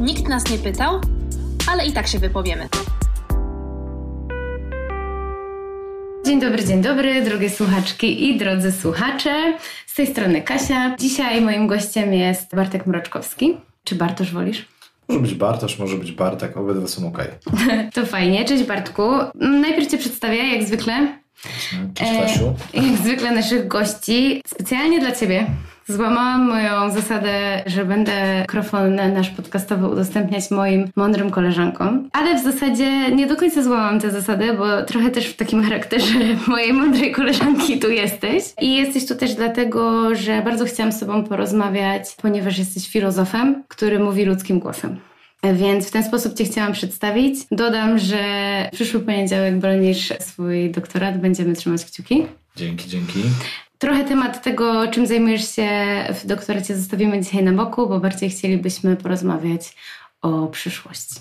Nikt 0.00 0.28
nas 0.28 0.50
nie 0.50 0.58
pytał, 0.58 1.00
ale 1.72 1.86
i 1.86 1.92
tak 1.92 2.06
się 2.06 2.18
wypowiemy. 2.18 2.68
Dzień 6.26 6.40
dobry, 6.40 6.64
dzień 6.64 6.82
dobry, 6.82 7.22
drogie 7.22 7.50
słuchaczki 7.50 8.30
i 8.30 8.38
drodzy 8.38 8.72
słuchacze. 8.72 9.58
Z 9.86 9.94
tej 9.94 10.06
strony 10.06 10.42
Kasia. 10.42 10.96
Dzisiaj 10.96 11.40
moim 11.40 11.66
gościem 11.66 12.12
jest 12.12 12.56
Bartek 12.56 12.86
Mroczkowski. 12.86 13.56
Czy 13.84 13.94
Bartosz 13.94 14.32
wolisz? 14.32 14.68
Może 15.08 15.20
być 15.20 15.34
Bartosz, 15.34 15.78
może 15.78 15.96
być 15.96 16.12
Bartek, 16.12 16.56
obydwa 16.56 16.88
są 16.88 17.08
ok. 17.08 17.18
to 17.94 18.06
fajnie. 18.06 18.44
Cześć 18.44 18.64
Bartku. 18.64 19.02
Najpierw 19.34 19.90
Cię 19.90 19.98
przedstawię, 19.98 20.56
jak 20.56 20.66
zwykle. 20.66 21.18
Cześć 21.94 22.12
Kasiu. 22.20 22.54
E, 22.74 22.86
jak 22.86 22.96
zwykle 22.96 23.32
naszych 23.32 23.68
gości. 23.68 24.42
Specjalnie 24.46 25.00
dla 25.00 25.12
Ciebie 25.12 25.46
Złamałam 25.88 26.48
moją 26.48 26.90
zasadę, 26.90 27.62
że 27.66 27.84
będę 27.84 28.40
mikrofon 28.40 28.94
nasz 28.94 29.30
podcastowy 29.30 29.88
udostępniać 29.88 30.50
moim 30.50 30.88
mądrym 30.96 31.30
koleżankom, 31.30 32.08
ale 32.12 32.40
w 32.40 32.44
zasadzie 32.44 33.10
nie 33.10 33.26
do 33.26 33.36
końca 33.36 33.62
złamałam 33.62 34.00
tę 34.00 34.10
zasadę, 34.10 34.54
bo 34.54 34.82
trochę 34.82 35.10
też 35.10 35.26
w 35.26 35.36
takim 35.36 35.62
charakterze 35.62 36.18
mojej 36.46 36.72
mądrej 36.72 37.12
koleżanki 37.12 37.78
tu 37.78 37.90
jesteś. 37.90 38.44
I 38.60 38.76
jesteś 38.76 39.06
tu 39.06 39.14
też 39.14 39.34
dlatego, 39.34 40.14
że 40.14 40.42
bardzo 40.42 40.64
chciałam 40.64 40.92
z 40.92 41.00
Tobą 41.00 41.24
porozmawiać, 41.24 42.16
ponieważ 42.22 42.58
jesteś 42.58 42.88
filozofem, 42.88 43.62
który 43.68 43.98
mówi 43.98 44.24
ludzkim 44.24 44.58
głosem. 44.58 44.96
Więc 45.52 45.88
w 45.88 45.90
ten 45.90 46.04
sposób 46.04 46.34
Cię 46.34 46.44
chciałam 46.44 46.72
przedstawić. 46.72 47.36
Dodam, 47.50 47.98
że 47.98 48.18
przyszły 48.72 49.00
poniedziałek 49.00 49.58
bronisz 49.58 50.12
swój 50.20 50.70
doktorat. 50.70 51.20
Będziemy 51.20 51.54
trzymać 51.54 51.84
kciuki. 51.84 52.26
Dzięki, 52.56 52.88
dzięki. 52.88 53.22
Trochę 53.84 54.04
temat 54.04 54.42
tego, 54.42 54.88
czym 54.88 55.06
zajmujesz 55.06 55.54
się 55.54 55.68
w 56.14 56.26
doktoracie 56.26 56.76
zostawimy 56.76 57.20
dzisiaj 57.20 57.42
na 57.42 57.52
boku, 57.52 57.88
bo 57.88 58.00
bardziej 58.00 58.30
chcielibyśmy 58.30 58.96
porozmawiać 58.96 59.76
o 60.22 60.46
przyszłości. 60.46 61.14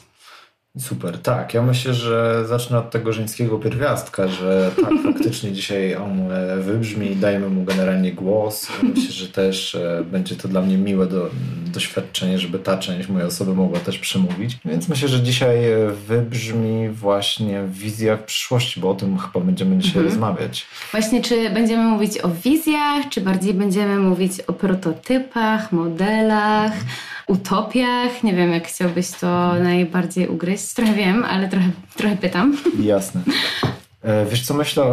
Super, 0.79 1.17
tak. 1.19 1.53
Ja 1.53 1.61
myślę, 1.61 1.93
że 1.93 2.43
zacznę 2.47 2.77
od 2.77 2.91
tego 2.91 3.13
żeńskiego 3.13 3.59
pierwiastka, 3.59 4.27
że 4.27 4.71
tak, 4.81 4.93
faktycznie 5.13 5.51
dzisiaj 5.51 5.95
on 5.95 6.31
e, 6.31 6.57
wybrzmi, 6.57 7.15
dajmy 7.15 7.49
mu 7.49 7.63
generalnie 7.63 8.13
głos. 8.13 8.67
Myślę, 8.83 9.11
że 9.11 9.27
też 9.27 9.75
e, 9.75 10.03
będzie 10.11 10.35
to 10.35 10.47
dla 10.47 10.61
mnie 10.61 10.77
miłe 10.77 11.05
do, 11.05 11.29
doświadczenie, 11.73 12.39
żeby 12.39 12.59
ta 12.59 12.77
część 12.77 13.09
mojej 13.09 13.27
osoby 13.27 13.53
mogła 13.55 13.79
też 13.79 13.99
przemówić. 13.99 14.57
Więc 14.65 14.89
myślę, 14.89 15.07
że 15.07 15.21
dzisiaj 15.21 15.71
e, 15.71 15.91
wybrzmi 16.07 16.89
właśnie 16.89 17.63
w 17.63 17.73
wizjach 17.73 18.25
przyszłości, 18.25 18.79
bo 18.79 18.89
o 18.89 18.95
tym 18.95 19.17
chyba 19.17 19.45
będziemy 19.45 19.77
dzisiaj 19.77 20.01
mhm. 20.01 20.05
rozmawiać. 20.05 20.65
Właśnie, 20.91 21.21
czy 21.21 21.49
będziemy 21.49 21.83
mówić 21.83 22.17
o 22.17 22.29
wizjach, 22.29 23.09
czy 23.09 23.21
bardziej 23.21 23.53
będziemy 23.53 23.99
mówić 23.99 24.31
o 24.47 24.53
prototypach, 24.53 25.71
modelach, 25.71 26.73
mhm 26.73 26.85
utopiach. 27.27 28.23
Nie 28.23 28.33
wiem, 28.33 28.51
jak 28.51 28.67
chciałbyś 28.67 29.11
to 29.11 29.53
najbardziej 29.53 30.27
ugryźć. 30.27 30.73
Trochę 30.73 30.93
wiem, 30.93 31.25
ale 31.25 31.49
trochę, 31.49 31.69
trochę 31.95 32.15
pytam. 32.15 32.57
Jasne. 32.79 33.21
E, 34.03 34.25
wiesz 34.25 34.45
co, 34.45 34.53
myślę, 34.53 34.85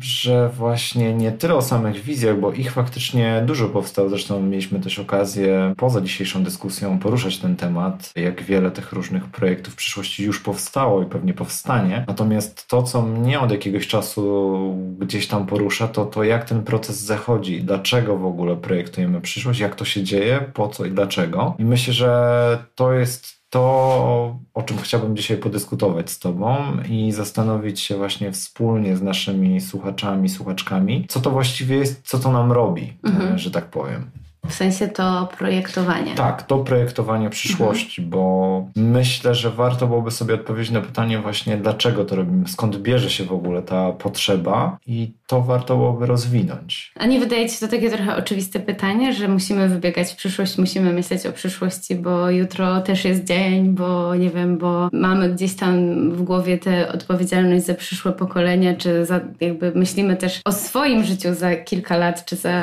że 0.00 0.48
właśnie 0.48 1.14
nie 1.14 1.32
tyle 1.32 1.54
o 1.54 1.62
samych 1.62 2.00
wizjach, 2.00 2.40
bo 2.40 2.52
ich 2.52 2.72
faktycznie 2.72 3.42
dużo 3.46 3.68
powstało. 3.68 4.08
Zresztą 4.08 4.42
mieliśmy 4.42 4.80
też 4.80 4.98
okazję 4.98 5.74
poza 5.76 6.00
dzisiejszą 6.00 6.44
dyskusją 6.44 6.98
poruszać 6.98 7.38
ten 7.38 7.56
temat, 7.56 8.12
jak 8.16 8.42
wiele 8.42 8.70
tych 8.70 8.92
różnych 8.92 9.24
projektów 9.24 9.74
w 9.74 9.76
przyszłości 9.76 10.24
już 10.24 10.40
powstało 10.40 11.02
i 11.02 11.06
pewnie 11.06 11.34
powstanie. 11.34 12.04
Natomiast 12.08 12.68
to, 12.68 12.82
co 12.82 13.02
mnie 13.02 13.40
od 13.40 13.50
jakiegoś 13.50 13.86
czasu 13.86 14.58
gdzieś 14.98 15.26
tam 15.26 15.46
porusza, 15.46 15.88
to 15.88 16.06
to 16.06 16.24
jak 16.24 16.44
ten 16.44 16.62
proces 16.62 17.00
zachodzi, 17.00 17.62
dlaczego 17.62 18.18
w 18.18 18.26
ogóle 18.26 18.56
projektujemy 18.56 19.20
przyszłość, 19.20 19.60
jak 19.60 19.74
to 19.74 19.84
się 19.84 20.02
dzieje, 20.02 20.40
po 20.54 20.68
co 20.68 20.84
i 20.84 20.90
dlaczego. 20.90 21.54
I 21.58 21.64
myślę, 21.64 21.94
że 21.94 22.58
to 22.74 22.92
jest 22.92 23.37
to, 23.50 24.38
o 24.54 24.62
czym 24.62 24.78
chciałbym 24.78 25.16
dzisiaj 25.16 25.36
podyskutować 25.36 26.10
z 26.10 26.18
Tobą 26.18 26.56
i 26.88 27.12
zastanowić 27.12 27.80
się 27.80 27.96
właśnie 27.96 28.32
wspólnie 28.32 28.96
z 28.96 29.02
naszymi 29.02 29.60
słuchaczami, 29.60 30.28
słuchaczkami, 30.28 31.06
co 31.08 31.20
to 31.20 31.30
właściwie 31.30 31.76
jest, 31.76 32.08
co 32.08 32.18
to 32.18 32.32
nam 32.32 32.52
robi, 32.52 32.98
mhm. 33.04 33.38
że 33.38 33.50
tak 33.50 33.70
powiem. 33.70 34.10
W 34.46 34.54
sensie 34.54 34.88
to 34.88 35.28
projektowanie. 35.38 36.14
Tak, 36.14 36.42
to 36.42 36.58
projektowanie 36.58 37.30
przyszłości, 37.30 38.02
mhm. 38.02 38.10
bo 38.10 38.66
myślę, 38.76 39.34
że 39.34 39.50
warto 39.50 39.86
byłoby 39.86 40.10
sobie 40.10 40.34
odpowiedzieć 40.34 40.72
na 40.72 40.80
pytanie 40.80 41.18
właśnie, 41.18 41.56
dlaczego 41.56 42.04
to 42.04 42.16
robimy, 42.16 42.48
skąd 42.48 42.76
bierze 42.76 43.10
się 43.10 43.24
w 43.24 43.32
ogóle 43.32 43.62
ta 43.62 43.92
potrzeba 43.92 44.78
i 44.86 45.12
to 45.26 45.42
warto 45.42 45.76
byłoby 45.76 46.06
rozwinąć. 46.06 46.92
A 46.96 47.06
nie 47.06 47.20
wydaje 47.20 47.48
Ci 47.48 47.54
się 47.54 47.66
to 47.66 47.76
takie 47.76 47.90
trochę 47.90 48.16
oczywiste 48.16 48.60
pytanie, 48.60 49.12
że 49.12 49.28
musimy 49.28 49.68
wybiegać 49.68 50.12
w 50.12 50.16
przyszłość, 50.16 50.58
musimy 50.58 50.92
myśleć 50.92 51.26
o 51.26 51.32
przyszłości, 51.32 51.94
bo 51.94 52.30
jutro 52.30 52.80
też 52.80 53.04
jest 53.04 53.24
dzień, 53.24 53.68
bo 53.68 54.14
nie 54.14 54.30
wiem, 54.30 54.58
bo 54.58 54.88
mamy 54.92 55.30
gdzieś 55.30 55.54
tam 55.54 56.10
w 56.10 56.22
głowie 56.22 56.58
tę 56.58 56.92
odpowiedzialność 56.92 57.66
za 57.66 57.74
przyszłe 57.74 58.12
pokolenia, 58.12 58.74
czy 58.74 59.06
za, 59.06 59.20
jakby 59.40 59.72
myślimy 59.74 60.16
też 60.16 60.40
o 60.44 60.52
swoim 60.52 61.04
życiu 61.04 61.34
za 61.34 61.56
kilka 61.56 61.96
lat, 61.96 62.24
czy 62.24 62.36
za, 62.36 62.62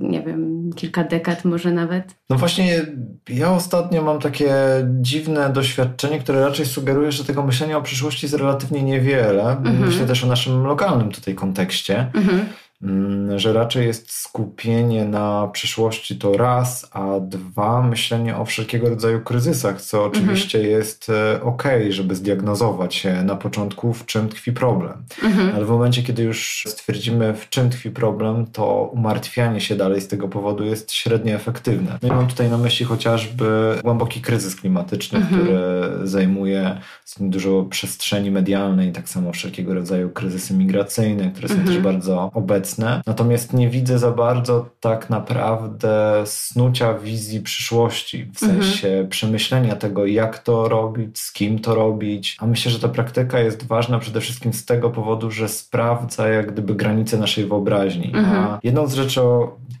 nie 0.00 0.22
wiem, 0.22 0.70
kilka 0.76 0.93
dekad 1.02 1.44
może 1.44 1.72
nawet. 1.72 2.14
No 2.30 2.36
właśnie, 2.36 2.86
ja 3.28 3.50
ostatnio 3.50 4.02
mam 4.02 4.20
takie 4.20 4.54
dziwne 5.00 5.50
doświadczenie, 5.50 6.18
które 6.18 6.40
raczej 6.40 6.66
sugeruje, 6.66 7.12
że 7.12 7.24
tego 7.24 7.42
myślenia 7.42 7.78
o 7.78 7.82
przyszłości 7.82 8.26
jest 8.26 8.34
relatywnie 8.34 8.82
niewiele. 8.82 9.50
Mhm. 9.50 9.86
Myślę 9.86 10.06
też 10.06 10.24
o 10.24 10.26
naszym 10.26 10.66
lokalnym 10.66 11.12
tutaj 11.12 11.34
kontekście. 11.34 12.10
Mhm. 12.14 12.46
Mm, 12.84 13.38
że 13.38 13.52
raczej 13.52 13.86
jest 13.86 14.12
skupienie 14.12 15.04
na 15.04 15.48
przyszłości 15.52 16.18
to 16.18 16.36
raz, 16.36 16.90
a 16.92 17.20
dwa 17.20 17.82
myślenie 17.82 18.36
o 18.36 18.44
wszelkiego 18.44 18.88
rodzaju 18.88 19.20
kryzysach, 19.20 19.82
co 19.82 20.04
mhm. 20.04 20.12
oczywiście 20.12 20.58
mhm. 20.58 20.78
jest 20.78 21.10
e, 21.10 21.42
ok, 21.42 21.62
żeby 21.90 22.14
zdiagnozować 22.14 23.06
na 23.24 23.36
początku, 23.36 23.92
w 23.92 24.06
czym 24.06 24.28
tkwi 24.28 24.52
problem. 24.52 24.92
Mhm. 25.22 25.54
Ale 25.56 25.64
w 25.64 25.68
momencie, 25.68 26.02
kiedy 26.02 26.22
już 26.22 26.64
stwierdzimy, 26.68 27.34
w 27.34 27.48
czym 27.48 27.70
tkwi 27.70 27.90
problem, 27.90 28.46
to 28.46 28.90
umartwianie 28.92 29.60
się 29.60 29.76
dalej 29.76 30.00
z 30.00 30.08
tego 30.08 30.28
powodu 30.28 30.64
jest 30.64 30.92
średnio 30.92 31.34
efektywne. 31.34 31.98
No 32.02 32.08
i 32.08 32.12
mam 32.12 32.26
tutaj 32.26 32.50
na 32.50 32.58
myśli 32.58 32.86
chociażby 32.86 33.78
głęboki 33.82 34.20
kryzys 34.20 34.56
klimatyczny, 34.56 35.18
mhm. 35.18 35.42
który 35.42 35.60
zajmuje 36.04 36.80
dużo 37.20 37.62
przestrzeni 37.62 38.30
medialnej, 38.30 38.92
tak 38.92 39.08
samo 39.08 39.32
wszelkiego 39.32 39.74
rodzaju 39.74 40.10
kryzysy 40.10 40.54
migracyjne, 40.54 41.30
które 41.30 41.48
są 41.48 41.54
też 41.54 41.76
mhm. 41.76 41.82
bardzo 41.82 42.30
obecne 42.34 42.73
obecne, 42.74 43.02
natomiast 43.06 43.52
nie 43.52 43.70
widzę 43.70 43.98
za 43.98 44.10
bardzo 44.10 44.66
tak 44.80 45.10
naprawdę 45.10 46.22
snucia 46.26 46.94
wizji 46.94 47.40
przyszłości, 47.40 48.24
w 48.34 48.42
mhm. 48.42 48.62
sensie 48.62 48.88
mhm. 48.88 49.08
przemyślenia 49.08 49.76
tego, 49.76 50.06
jak 50.06 50.38
to 50.38 50.68
robić, 50.68 51.18
z 51.18 51.32
kim 51.32 51.58
to 51.58 51.74
robić. 51.74 52.36
A 52.40 52.46
myślę, 52.46 52.72
że 52.72 52.78
ta 52.78 52.88
praktyka 52.88 53.40
jest 53.40 53.66
ważna 53.66 53.98
przede 53.98 54.20
wszystkim 54.20 54.52
z 54.52 54.64
tego 54.64 54.90
powodu, 54.90 55.30
że 55.30 55.48
sprawdza 55.48 56.28
jak 56.28 56.52
gdyby 56.52 56.74
granice 56.74 57.18
naszej 57.18 57.46
wyobraźni. 57.46 58.12
Mhm. 58.14 58.44
A 58.44 58.58
jedną 58.62 58.86
z 58.86 58.94
rzeczy, 58.94 59.20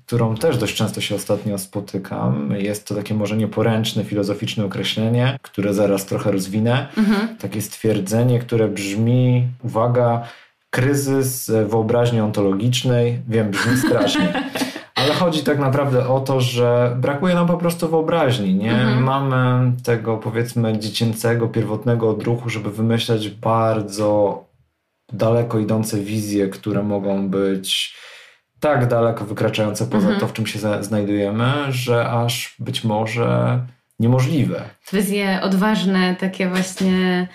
którą 0.06 0.34
też 0.34 0.58
dość 0.58 0.76
często 0.76 1.00
się 1.00 1.14
ostatnio 1.14 1.58
spotykam, 1.58 2.54
jest 2.58 2.88
to 2.88 2.94
takie 2.94 3.14
może 3.14 3.36
nieporęczne, 3.36 4.04
filozoficzne 4.04 4.64
określenie, 4.64 5.38
które 5.42 5.74
zaraz 5.74 6.06
trochę 6.06 6.32
rozwinę. 6.32 6.88
Mhm. 6.96 7.36
Takie 7.36 7.62
stwierdzenie, 7.62 8.38
które 8.38 8.68
brzmi, 8.68 9.48
uwaga, 9.62 10.22
kryzys 10.74 11.50
wyobraźni 11.66 12.20
ontologicznej. 12.20 13.20
Wiem, 13.28 13.50
brzmi 13.50 13.76
strasznie. 13.86 14.32
Ale 14.94 15.14
chodzi 15.14 15.42
tak 15.42 15.58
naprawdę 15.58 16.08
o 16.08 16.20
to, 16.20 16.40
że 16.40 16.96
brakuje 17.00 17.34
nam 17.34 17.46
po 17.46 17.56
prostu 17.56 17.88
wyobraźni. 17.88 18.54
Nie 18.54 18.72
mhm. 18.72 19.02
mamy 19.02 19.72
tego 19.82 20.16
powiedzmy 20.16 20.78
dziecięcego, 20.78 21.48
pierwotnego 21.48 22.10
odruchu, 22.10 22.50
żeby 22.50 22.70
wymyślać 22.70 23.28
bardzo 23.28 24.44
daleko 25.12 25.58
idące 25.58 25.98
wizje, 26.00 26.48
które 26.48 26.82
mogą 26.82 27.28
być 27.28 27.96
tak 28.60 28.88
daleko 28.88 29.24
wykraczające 29.24 29.86
poza 29.86 30.04
mhm. 30.04 30.20
to, 30.20 30.26
w 30.26 30.32
czym 30.32 30.46
się 30.46 30.58
znajdujemy, 30.80 31.52
że 31.68 32.10
aż 32.10 32.54
być 32.58 32.84
może 32.84 33.60
niemożliwe. 33.98 34.62
Wizje 34.92 35.40
odważne, 35.42 36.16
takie 36.16 36.48
właśnie 36.48 37.28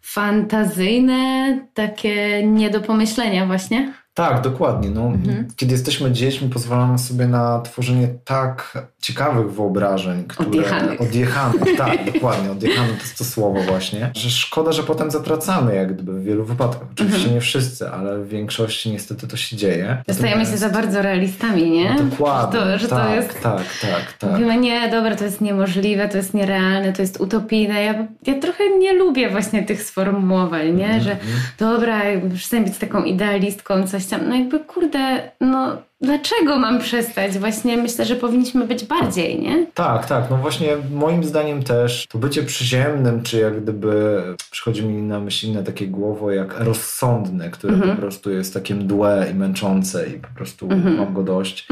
fantazyjne, 0.00 1.58
takie 1.74 2.42
nie 2.46 2.70
do 2.70 2.80
pomyślenia 2.80 3.46
właśnie. 3.46 3.92
Tak, 4.18 4.40
dokładnie. 4.40 4.90
No, 4.90 5.00
mhm. 5.06 5.48
Kiedy 5.56 5.72
jesteśmy 5.72 6.12
dziećmi, 6.12 6.48
pozwalamy 6.48 6.98
sobie 6.98 7.26
na 7.26 7.60
tworzenie 7.60 8.08
tak 8.24 8.78
ciekawych 9.00 9.52
wyobrażeń, 9.52 10.24
które... 10.24 10.48
Odjechanych. 10.48 11.00
Odjechanych, 11.00 11.76
tak, 11.78 12.12
dokładnie. 12.12 12.50
Odjechanych 12.50 12.96
to 12.96 13.02
jest 13.02 13.18
to 13.18 13.24
słowo 13.24 13.60
właśnie. 13.62 14.10
Że 14.14 14.30
szkoda, 14.30 14.72
że 14.72 14.82
potem 14.82 15.10
zatracamy 15.10 15.74
jak 15.74 15.94
gdyby 15.94 16.12
w 16.12 16.24
wielu 16.24 16.44
wypadkach. 16.44 16.88
Oczywiście 16.92 17.18
mhm. 17.18 17.34
nie 17.34 17.40
wszyscy, 17.40 17.90
ale 17.90 18.18
w 18.18 18.28
większości 18.28 18.90
niestety 18.90 19.28
to 19.28 19.36
się 19.36 19.56
dzieje. 19.56 20.02
Stajemy 20.10 20.46
się 20.46 20.56
za 20.56 20.68
bardzo 20.68 21.02
realistami, 21.02 21.70
nie? 21.70 21.94
No, 21.94 22.02
dokładnie. 22.02 22.60
Że 22.60 22.66
to, 22.68 22.78
że 22.78 22.88
tak, 22.88 23.08
to 23.08 23.14
jest... 23.14 23.42
tak, 23.42 23.62
tak, 23.80 24.12
tak. 24.18 24.30
Mówimy, 24.30 24.56
nie, 24.56 24.90
dobra, 24.90 25.16
to 25.16 25.24
jest 25.24 25.40
niemożliwe, 25.40 26.08
to 26.08 26.16
jest 26.16 26.34
nierealne, 26.34 26.92
to 26.92 27.02
jest 27.02 27.20
utopijne. 27.20 27.82
Ja, 27.82 28.06
ja 28.26 28.40
trochę 28.40 28.78
nie 28.78 28.92
lubię 28.92 29.30
właśnie 29.30 29.62
tych 29.62 29.82
sformułowań, 29.82 30.74
nie? 30.74 30.94
Mhm. 30.94 31.02
Że 31.02 31.16
dobra, 31.58 32.00
przestań 32.34 32.64
być 32.64 32.78
taką 32.78 33.04
idealistką, 33.04 33.86
coś 33.86 34.07
tam, 34.10 34.28
no 34.28 34.34
jakby 34.34 34.58
kurde, 34.58 35.30
no 35.40 35.82
dlaczego 36.00 36.58
mam 36.58 36.78
przestać? 36.78 37.38
Właśnie 37.38 37.76
myślę, 37.76 38.04
że 38.04 38.16
powinniśmy 38.16 38.66
być 38.66 38.84
bardziej, 38.84 39.40
nie? 39.40 39.66
Tak, 39.74 40.06
tak. 40.06 40.30
No 40.30 40.36
właśnie 40.36 40.68
moim 40.92 41.24
zdaniem 41.24 41.62
też 41.62 42.06
to 42.08 42.18
bycie 42.18 42.42
przyziemnym, 42.42 43.22
czy 43.22 43.38
jak 43.38 43.62
gdyby 43.62 44.22
przychodzi 44.50 44.86
mi 44.86 45.02
na 45.02 45.20
myśl 45.20 45.46
inne 45.46 45.64
takie 45.64 45.86
głowo 45.86 46.30
jak 46.30 46.60
rozsądne, 46.60 47.50
które 47.50 47.74
mhm. 47.74 47.96
po 47.96 48.00
prostu 48.00 48.30
jest 48.30 48.54
takie 48.54 48.74
mdłe 48.74 49.26
i 49.32 49.34
męczące 49.34 50.08
i 50.08 50.12
po 50.12 50.28
prostu 50.28 50.66
mhm. 50.70 50.96
mam 50.96 51.14
go 51.14 51.22
dość. 51.22 51.68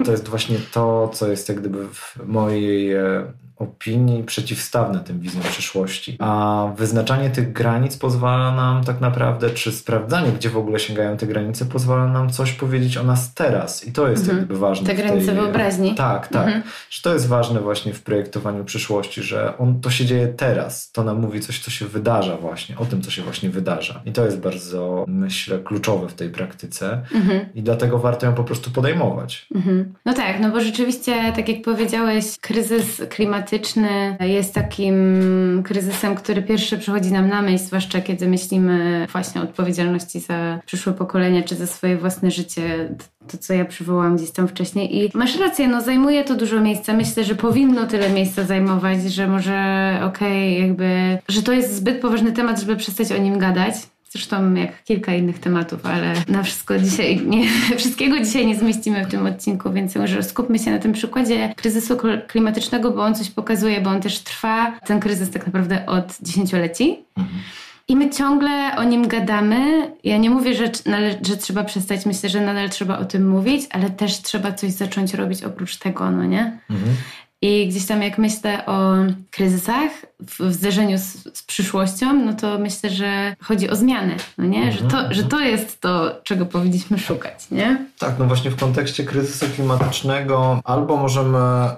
E, 0.00 0.04
to 0.04 0.10
jest 0.10 0.28
właśnie 0.28 0.56
to, 0.72 1.10
co 1.14 1.28
jest 1.28 1.48
jak 1.48 1.60
gdyby 1.60 1.88
w 1.88 2.16
mojej 2.26 2.92
e, 2.92 3.24
opinii 3.62 4.24
przeciwstawne 4.24 5.00
tym 5.00 5.20
wizjom 5.20 5.42
przyszłości. 5.42 6.16
A 6.18 6.66
wyznaczanie 6.76 7.30
tych 7.30 7.52
granic 7.52 7.96
pozwala 7.96 8.54
nam 8.54 8.84
tak 8.84 9.00
naprawdę, 9.00 9.50
czy 9.50 9.72
sprawdzanie, 9.72 10.32
gdzie 10.32 10.50
w 10.50 10.56
ogóle 10.56 10.78
sięgają 10.78 11.16
te 11.16 11.26
granice, 11.26 11.64
pozwala 11.64 12.06
nam 12.06 12.30
coś 12.30 12.52
powiedzieć 12.52 12.96
o 12.96 13.02
nas 13.02 13.21
teraz. 13.34 13.86
I 13.86 13.92
to 13.92 14.08
jest 14.08 14.22
mhm. 14.22 14.38
jakby 14.38 14.58
ważne. 14.58 14.86
Te 14.86 14.94
granice 14.94 15.26
tej... 15.26 15.34
wyobraźni. 15.34 15.94
Tak, 15.94 16.28
tak. 16.28 16.46
Mhm. 16.46 16.62
Że 16.90 17.02
to 17.02 17.12
jest 17.14 17.28
ważne 17.28 17.60
właśnie 17.60 17.94
w 17.94 18.02
projektowaniu 18.02 18.64
przyszłości, 18.64 19.22
że 19.22 19.58
on, 19.58 19.80
to 19.80 19.90
się 19.90 20.04
dzieje 20.04 20.28
teraz. 20.28 20.92
To 20.92 21.04
nam 21.04 21.20
mówi 21.20 21.40
coś, 21.40 21.60
co 21.60 21.70
się 21.70 21.86
wydarza 21.86 22.36
właśnie, 22.36 22.78
o 22.78 22.84
tym, 22.84 23.02
co 23.02 23.10
się 23.10 23.22
właśnie 23.22 23.50
wydarza. 23.50 24.02
I 24.06 24.12
to 24.12 24.24
jest 24.24 24.38
bardzo, 24.40 25.04
myślę, 25.08 25.58
kluczowe 25.58 26.08
w 26.08 26.14
tej 26.14 26.30
praktyce. 26.30 27.02
Mhm. 27.14 27.40
I 27.54 27.62
dlatego 27.62 27.98
warto 27.98 28.26
ją 28.26 28.34
po 28.34 28.44
prostu 28.44 28.70
podejmować. 28.70 29.46
Mhm. 29.54 29.94
No 30.04 30.14
tak, 30.14 30.40
no 30.40 30.50
bo 30.50 30.60
rzeczywiście, 30.60 31.32
tak 31.36 31.48
jak 31.48 31.62
powiedziałeś, 31.62 32.24
kryzys 32.40 33.02
klimatyczny 33.10 33.42
klimatyczny 33.42 34.16
jest 34.20 34.54
takim 34.54 35.62
kryzysem, 35.64 36.14
który 36.14 36.42
pierwszy 36.42 36.78
przychodzi 36.78 37.12
nam 37.12 37.28
na 37.28 37.42
myśl, 37.42 37.64
zwłaszcza 37.64 38.00
kiedy 38.00 38.28
myślimy 38.28 39.06
właśnie 39.12 39.40
o 39.40 39.44
odpowiedzialności 39.44 40.20
za 40.20 40.58
przyszłe 40.66 40.92
pokolenia 40.92 41.42
czy 41.42 41.54
za 41.54 41.66
swoje 41.66 41.96
własne 41.96 42.30
życie. 42.30 42.94
To, 43.28 43.38
co 43.38 43.54
ja 43.54 43.64
przywołałam 43.64 44.16
gdzieś 44.16 44.30
tam 44.30 44.48
wcześniej. 44.48 44.96
I 44.96 45.10
masz 45.14 45.38
rację, 45.38 45.68
no 45.68 45.80
zajmuje 45.80 46.24
to 46.24 46.34
dużo 46.34 46.60
miejsca. 46.60 46.92
Myślę, 46.92 47.24
że 47.24 47.34
powinno 47.34 47.86
tyle 47.86 48.10
miejsca 48.10 48.44
zajmować, 48.44 49.02
że 49.02 49.26
może 49.26 49.52
okej, 50.04 50.56
okay, 50.56 50.66
jakby, 50.66 51.18
że 51.28 51.42
to 51.42 51.52
jest 51.52 51.76
zbyt 51.76 52.00
poważny 52.00 52.32
temat, 52.32 52.60
żeby 52.60 52.76
przestać 52.76 53.12
o 53.12 53.16
nim 53.16 53.38
gadać. 53.38 53.74
Zresztą 54.12 54.54
jak 54.54 54.84
kilka 54.84 55.14
innych 55.14 55.38
tematów, 55.38 55.86
ale 55.86 56.14
na 56.28 56.42
wszystko 56.42 56.78
dzisiaj 56.78 57.20
nie, 57.26 57.48
wszystkiego 57.78 58.18
dzisiaj 58.18 58.46
nie 58.46 58.56
zmieścimy 58.56 59.06
w 59.06 59.10
tym 59.10 59.26
odcinku, 59.26 59.72
więc 59.72 59.96
może 59.96 60.22
skupmy 60.22 60.58
się 60.58 60.70
na 60.70 60.78
tym 60.78 60.92
przykładzie 60.92 61.54
kryzysu 61.56 61.96
klimatycznego, 62.26 62.90
bo 62.90 63.02
on 63.02 63.14
coś 63.14 63.30
pokazuje, 63.30 63.80
bo 63.80 63.90
on 63.90 64.00
też 64.00 64.18
trwa, 64.18 64.72
ten 64.86 65.00
kryzys 65.00 65.30
tak 65.30 65.46
naprawdę 65.46 65.86
od 65.86 66.18
dziesięcioleci. 66.22 66.98
Mhm. 67.16 67.38
I 67.88 67.96
my 67.96 68.10
ciągle 68.10 68.76
o 68.76 68.84
nim 68.84 69.08
gadamy. 69.08 69.92
Ja 70.04 70.16
nie 70.16 70.30
mówię, 70.30 70.54
że, 70.54 70.70
że 71.26 71.36
trzeba 71.36 71.64
przestać, 71.64 72.06
myślę, 72.06 72.28
że 72.28 72.40
nadal 72.40 72.70
trzeba 72.70 72.98
o 72.98 73.04
tym 73.04 73.28
mówić, 73.28 73.66
ale 73.70 73.90
też 73.90 74.22
trzeba 74.22 74.52
coś 74.52 74.70
zacząć 74.70 75.14
robić 75.14 75.44
oprócz 75.44 75.76
tego, 75.76 76.10
no 76.10 76.24
nie? 76.24 76.58
Mhm. 76.70 76.96
I 77.44 77.68
gdzieś 77.68 77.86
tam 77.86 78.02
jak 78.02 78.18
myślę 78.18 78.66
o 78.66 78.94
kryzysach 79.30 79.90
w 80.20 80.52
zderzeniu 80.52 80.98
z, 80.98 81.38
z, 81.38 81.42
przyszłością, 81.42 82.12
no 82.12 82.34
to 82.34 82.58
myślę, 82.58 82.90
że 82.90 83.36
chodzi 83.40 83.70
o 83.70 83.76
zmianę, 83.76 84.16
no 84.38 84.44
nie? 84.44 84.72
Że, 84.72 84.78
to, 84.78 84.84
mhm, 84.84 85.14
że 85.14 85.24
to 85.24 85.40
jest 85.40 85.80
to, 85.80 86.20
czego 86.24 86.46
powinniśmy 86.46 86.98
szukać, 86.98 87.50
nie? 87.50 87.86
Tak, 87.98 88.18
no 88.18 88.24
właśnie 88.24 88.50
w 88.50 88.56
kontekście 88.56 89.04
kryzysu 89.04 89.46
klimatycznego 89.54 90.60
albo 90.64 90.96
możemy 90.96 91.68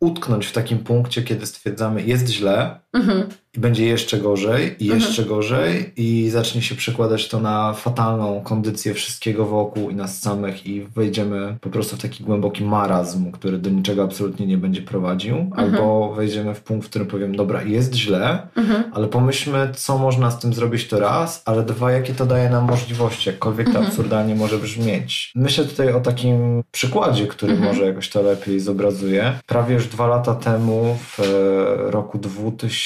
utknąć 0.00 0.46
w 0.46 0.52
takim 0.52 0.78
punkcie, 0.78 1.22
kiedy 1.22 1.46
stwierdzamy 1.46 2.02
jest 2.02 2.28
źle, 2.28 2.80
mhm 2.92 3.28
i 3.56 3.60
będzie 3.60 3.86
jeszcze 3.86 4.18
gorzej, 4.18 4.76
i 4.78 4.86
jeszcze 4.86 5.22
mhm. 5.22 5.28
gorzej, 5.28 5.92
i 5.96 6.30
zacznie 6.30 6.62
się 6.62 6.74
przekładać 6.74 7.28
to 7.28 7.40
na 7.40 7.72
fatalną 7.72 8.40
kondycję 8.40 8.94
wszystkiego 8.94 9.46
wokół 9.46 9.90
i 9.90 9.94
nas 9.94 10.20
samych, 10.20 10.66
i 10.66 10.80
wejdziemy 10.80 11.56
po 11.60 11.70
prostu 11.70 11.96
w 11.96 12.02
taki 12.02 12.24
głęboki 12.24 12.64
marazm, 12.64 13.32
który 13.32 13.58
do 13.58 13.70
niczego 13.70 14.02
absolutnie 14.02 14.46
nie 14.46 14.58
będzie 14.58 14.82
prowadził, 14.82 15.36
mhm. 15.36 15.74
albo 15.74 16.12
wejdziemy 16.14 16.54
w 16.54 16.60
punkt, 16.60 16.86
w 16.86 16.90
którym 16.90 17.08
powiem, 17.08 17.36
dobra, 17.36 17.62
jest 17.62 17.94
źle, 17.94 18.46
mhm. 18.56 18.84
ale 18.92 19.08
pomyślmy, 19.08 19.68
co 19.76 19.98
można 19.98 20.30
z 20.30 20.38
tym 20.38 20.54
zrobić 20.54 20.88
to 20.88 21.00
raz, 21.00 21.42
ale 21.44 21.62
dwa, 21.62 21.92
jakie 21.92 22.14
to 22.14 22.26
daje 22.26 22.50
nam 22.50 22.64
możliwości, 22.64 23.28
jakkolwiek 23.28 23.66
to 23.66 23.70
mhm. 23.70 23.86
absurdalnie 23.86 24.34
może 24.34 24.58
brzmieć. 24.58 25.32
Myślę 25.34 25.64
tutaj 25.64 25.92
o 25.92 26.00
takim 26.00 26.62
przykładzie, 26.70 27.26
który 27.26 27.52
mhm. 27.52 27.70
może 27.70 27.86
jakoś 27.86 28.08
to 28.08 28.22
lepiej 28.22 28.60
zobrazuje. 28.60 29.32
Prawie 29.46 29.74
już 29.74 29.86
dwa 29.86 30.06
lata 30.06 30.34
temu, 30.34 30.98
w 31.00 31.20
e, 31.20 31.90
roku 31.90 32.18
2000 32.18 32.81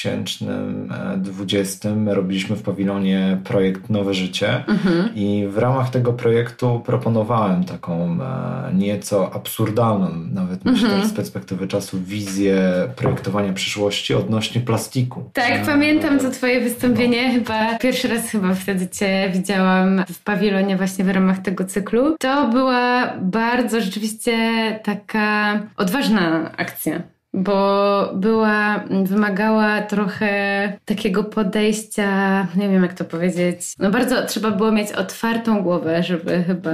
2020 1.16 1.88
robiliśmy 2.06 2.56
w 2.56 2.62
pawilonie 2.62 3.38
projekt 3.44 3.90
Nowe 3.90 4.14
Życie 4.14 4.64
mhm. 4.68 5.14
i 5.14 5.46
w 5.48 5.58
ramach 5.58 5.90
tego 5.90 6.12
projektu 6.12 6.82
proponowałem 6.86 7.64
taką 7.64 8.18
e, 8.22 8.74
nieco 8.74 9.34
absurdalną, 9.34 10.10
nawet 10.32 10.64
myślę 10.64 10.88
mhm. 10.88 11.08
z 11.08 11.12
perspektywy 11.12 11.68
czasu, 11.68 11.98
wizję 12.00 12.62
projektowania 12.96 13.52
przyszłości 13.52 14.14
odnośnie 14.14 14.60
plastiku. 14.60 15.30
Tak, 15.32 15.52
e, 15.52 15.66
pamiętam 15.66 16.18
to 16.18 16.30
twoje 16.30 16.60
wystąpienie, 16.60 17.28
no. 17.28 17.34
chyba 17.34 17.78
pierwszy 17.78 18.08
raz 18.08 18.30
chyba 18.30 18.54
wtedy 18.54 18.88
cię 18.88 19.30
widziałam 19.34 20.04
w 20.08 20.22
pawilonie 20.22 20.76
właśnie 20.76 21.04
w 21.04 21.08
ramach 21.08 21.38
tego 21.38 21.64
cyklu. 21.64 22.16
To 22.18 22.48
była 22.48 23.12
bardzo 23.22 23.80
rzeczywiście 23.80 24.36
taka 24.84 25.60
odważna 25.76 26.52
akcja 26.56 27.15
bo 27.36 28.10
była, 28.14 28.84
wymagała 29.04 29.82
trochę 29.82 30.72
takiego 30.84 31.24
podejścia, 31.24 32.42
nie 32.56 32.68
wiem 32.68 32.82
jak 32.82 32.94
to 32.94 33.04
powiedzieć. 33.04 33.60
No 33.78 33.90
bardzo 33.90 34.26
trzeba 34.26 34.50
było 34.50 34.72
mieć 34.72 34.92
otwartą 34.92 35.62
głowę, 35.62 36.02
żeby 36.02 36.42
chyba 36.42 36.70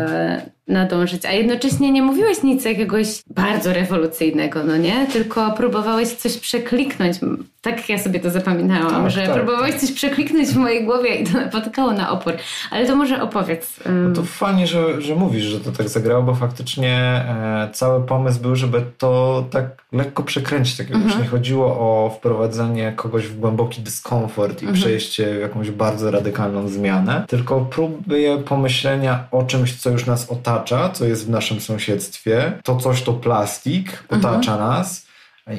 nadążyć, 0.69 1.27
a 1.27 1.33
jednocześnie 1.33 1.93
nie 1.93 2.03
mówiłeś 2.03 2.43
nic 2.43 2.65
jakiegoś 2.65 3.07
bardzo 3.27 3.73
rewolucyjnego, 3.73 4.65
no 4.65 4.77
nie? 4.77 5.07
Tylko 5.07 5.53
próbowałeś 5.53 6.09
coś 6.09 6.39
przekliknąć. 6.39 7.19
Tak 7.61 7.89
ja 7.89 7.99
sobie 7.99 8.21
to 8.21 8.31
zapamiętałam, 8.31 9.03
tak, 9.03 9.11
że 9.11 9.23
tak, 9.27 9.35
próbowałeś 9.35 9.71
tak. 9.71 9.81
coś 9.81 9.93
przekliknąć 9.93 10.49
w 10.49 10.57
mojej 10.57 10.85
głowie 10.85 11.15
i 11.15 11.27
to 11.27 11.39
napotkało 11.39 11.93
na 11.93 12.11
opór. 12.11 12.33
Ale 12.71 12.87
to 12.87 12.97
może 12.97 13.23
opowiedz. 13.23 13.81
No 13.87 14.15
to 14.15 14.23
fajnie, 14.23 14.67
że, 14.67 15.03
że 15.03 15.15
mówisz, 15.15 15.45
że 15.45 15.61
to 15.61 15.73
tak 15.73 15.89
zagrało, 15.89 16.23
bo 16.23 16.35
faktycznie 16.35 16.95
e, 16.95 17.69
cały 17.73 18.07
pomysł 18.07 18.41
był, 18.41 18.57
żeby 18.57 18.83
to 18.99 19.45
tak 19.51 19.65
lekko 19.93 20.23
przekręcić. 20.23 20.77
Tak 20.77 20.91
mhm. 20.91 21.23
nie 21.23 21.29
chodziło 21.29 21.67
o 21.67 22.11
wprowadzenie 22.17 22.93
kogoś 22.97 23.27
w 23.27 23.41
głęboki 23.41 23.83
dyskomfort 23.83 24.63
i 24.63 24.67
mhm. 24.67 24.75
przejście 24.75 25.35
w 25.35 25.41
jakąś 25.41 25.71
bardzo 25.71 26.11
radykalną 26.11 26.69
zmianę, 26.69 27.25
tylko 27.29 27.61
próbę 27.61 28.39
pomyślenia 28.45 29.25
o 29.31 29.43
czymś, 29.43 29.77
co 29.77 29.91
już 29.91 30.07
nas 30.07 30.31
otacza 30.31 30.52
otacza, 30.53 30.91
co 30.91 31.05
jest 31.05 31.27
w 31.27 31.31
naszym 31.31 31.61
sąsiedztwie. 31.61 32.59
To 32.65 32.77
coś 32.77 33.03
to 33.03 33.13
plastik, 33.13 34.05
otacza 34.09 34.53
mhm. 34.53 34.61
nas 34.71 35.12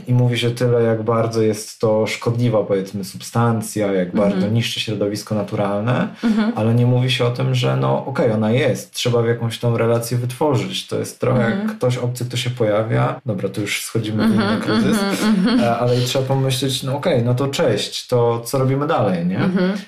i 0.08 0.14
mówi 0.14 0.38
się 0.38 0.52
tyle, 0.52 0.84
jak 0.84 1.04
bardzo 1.04 1.42
jest 1.42 1.80
to 1.80 2.08
szkodliwa, 2.08 2.64
powiedzmy, 2.64 3.04
substancja, 3.04 3.94
jak 3.94 4.10
mhm. 4.10 4.30
bardzo 4.30 4.50
niszczy 4.50 4.80
środowisko 4.80 5.36
naturalne, 5.36 6.08
mhm. 6.24 6.54
ale 6.56 6.76
nie 6.76 6.86
mówi 6.86 7.12
się 7.12 7.26
o 7.26 7.32
tym, 7.32 7.56
że 7.56 7.78
no 7.78 8.06
okej, 8.06 8.26
okay, 8.26 8.36
ona 8.36 8.52
jest, 8.52 8.92
trzeba 8.92 9.22
w 9.22 9.28
jakąś 9.28 9.60
tą 9.60 9.78
relację 9.78 10.18
wytworzyć. 10.18 10.88
To 10.88 11.00
jest 11.00 11.20
trochę 11.20 11.42
jak 11.42 11.54
mhm. 11.54 11.70
ktoś 11.78 11.98
obcy, 11.98 12.26
kto 12.26 12.38
się 12.38 12.50
pojawia, 12.50 13.22
dobra, 13.26 13.50
to 13.50 13.62
już 13.62 13.84
schodzimy 13.84 14.28
w 14.28 14.34
inny 14.34 14.44
mhm, 14.44 14.62
kryzys, 14.62 15.04
mhm, 15.24 15.60
e, 15.60 15.78
ale 15.78 16.00
i 16.00 16.04
trzeba 16.04 16.26
pomyśleć, 16.26 16.84
no 16.84 16.98
okej, 16.98 17.14
okay, 17.14 17.26
no 17.26 17.36
to 17.36 17.48
cześć, 17.48 18.08
to 18.08 18.42
co 18.46 18.58
robimy 18.58 18.88
dalej, 18.88 19.26
nie? 19.26 19.40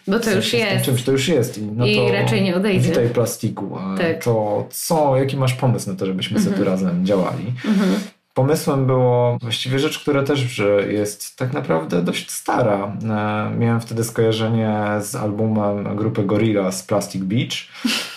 Bo 0.07 0.19
to 0.19 0.31
już 0.31 0.53
jest. 0.53 0.85
Czymś 0.85 1.03
to 1.03 1.11
już 1.11 1.27
jest. 1.27 1.57
I, 1.57 1.61
no 1.61 1.85
I 1.85 1.95
to 1.95 2.11
raczej 2.11 2.43
nie 2.43 2.55
odejdzie. 2.55 2.89
Witaj 2.89 3.09
plastiku. 3.09 3.77
Tak. 3.97 4.23
To 4.23 4.67
co, 4.71 5.17
jaki 5.17 5.37
masz 5.37 5.53
pomysł 5.53 5.89
na 5.89 5.95
to, 5.95 6.05
żebyśmy 6.05 6.39
sobie 6.39 6.57
tu 6.57 6.63
razem 6.63 7.05
działali? 7.05 7.53
Pomysłem 8.35 8.85
było 8.85 9.37
właściwie 9.41 9.79
rzecz, 9.79 9.99
która 9.99 10.23
też 10.23 10.61
jest 10.89 11.35
tak 11.35 11.53
naprawdę 11.53 12.01
dość 12.01 12.31
stara. 12.31 12.97
E, 13.03 13.57
miałem 13.57 13.81
wtedy 13.81 14.03
skojarzenie 14.03 14.79
z 15.01 15.15
albumem 15.15 15.95
grupy 15.95 16.23
Gorilla 16.23 16.71
z 16.71 16.83
Plastic 16.83 17.23
Beach 17.23 17.53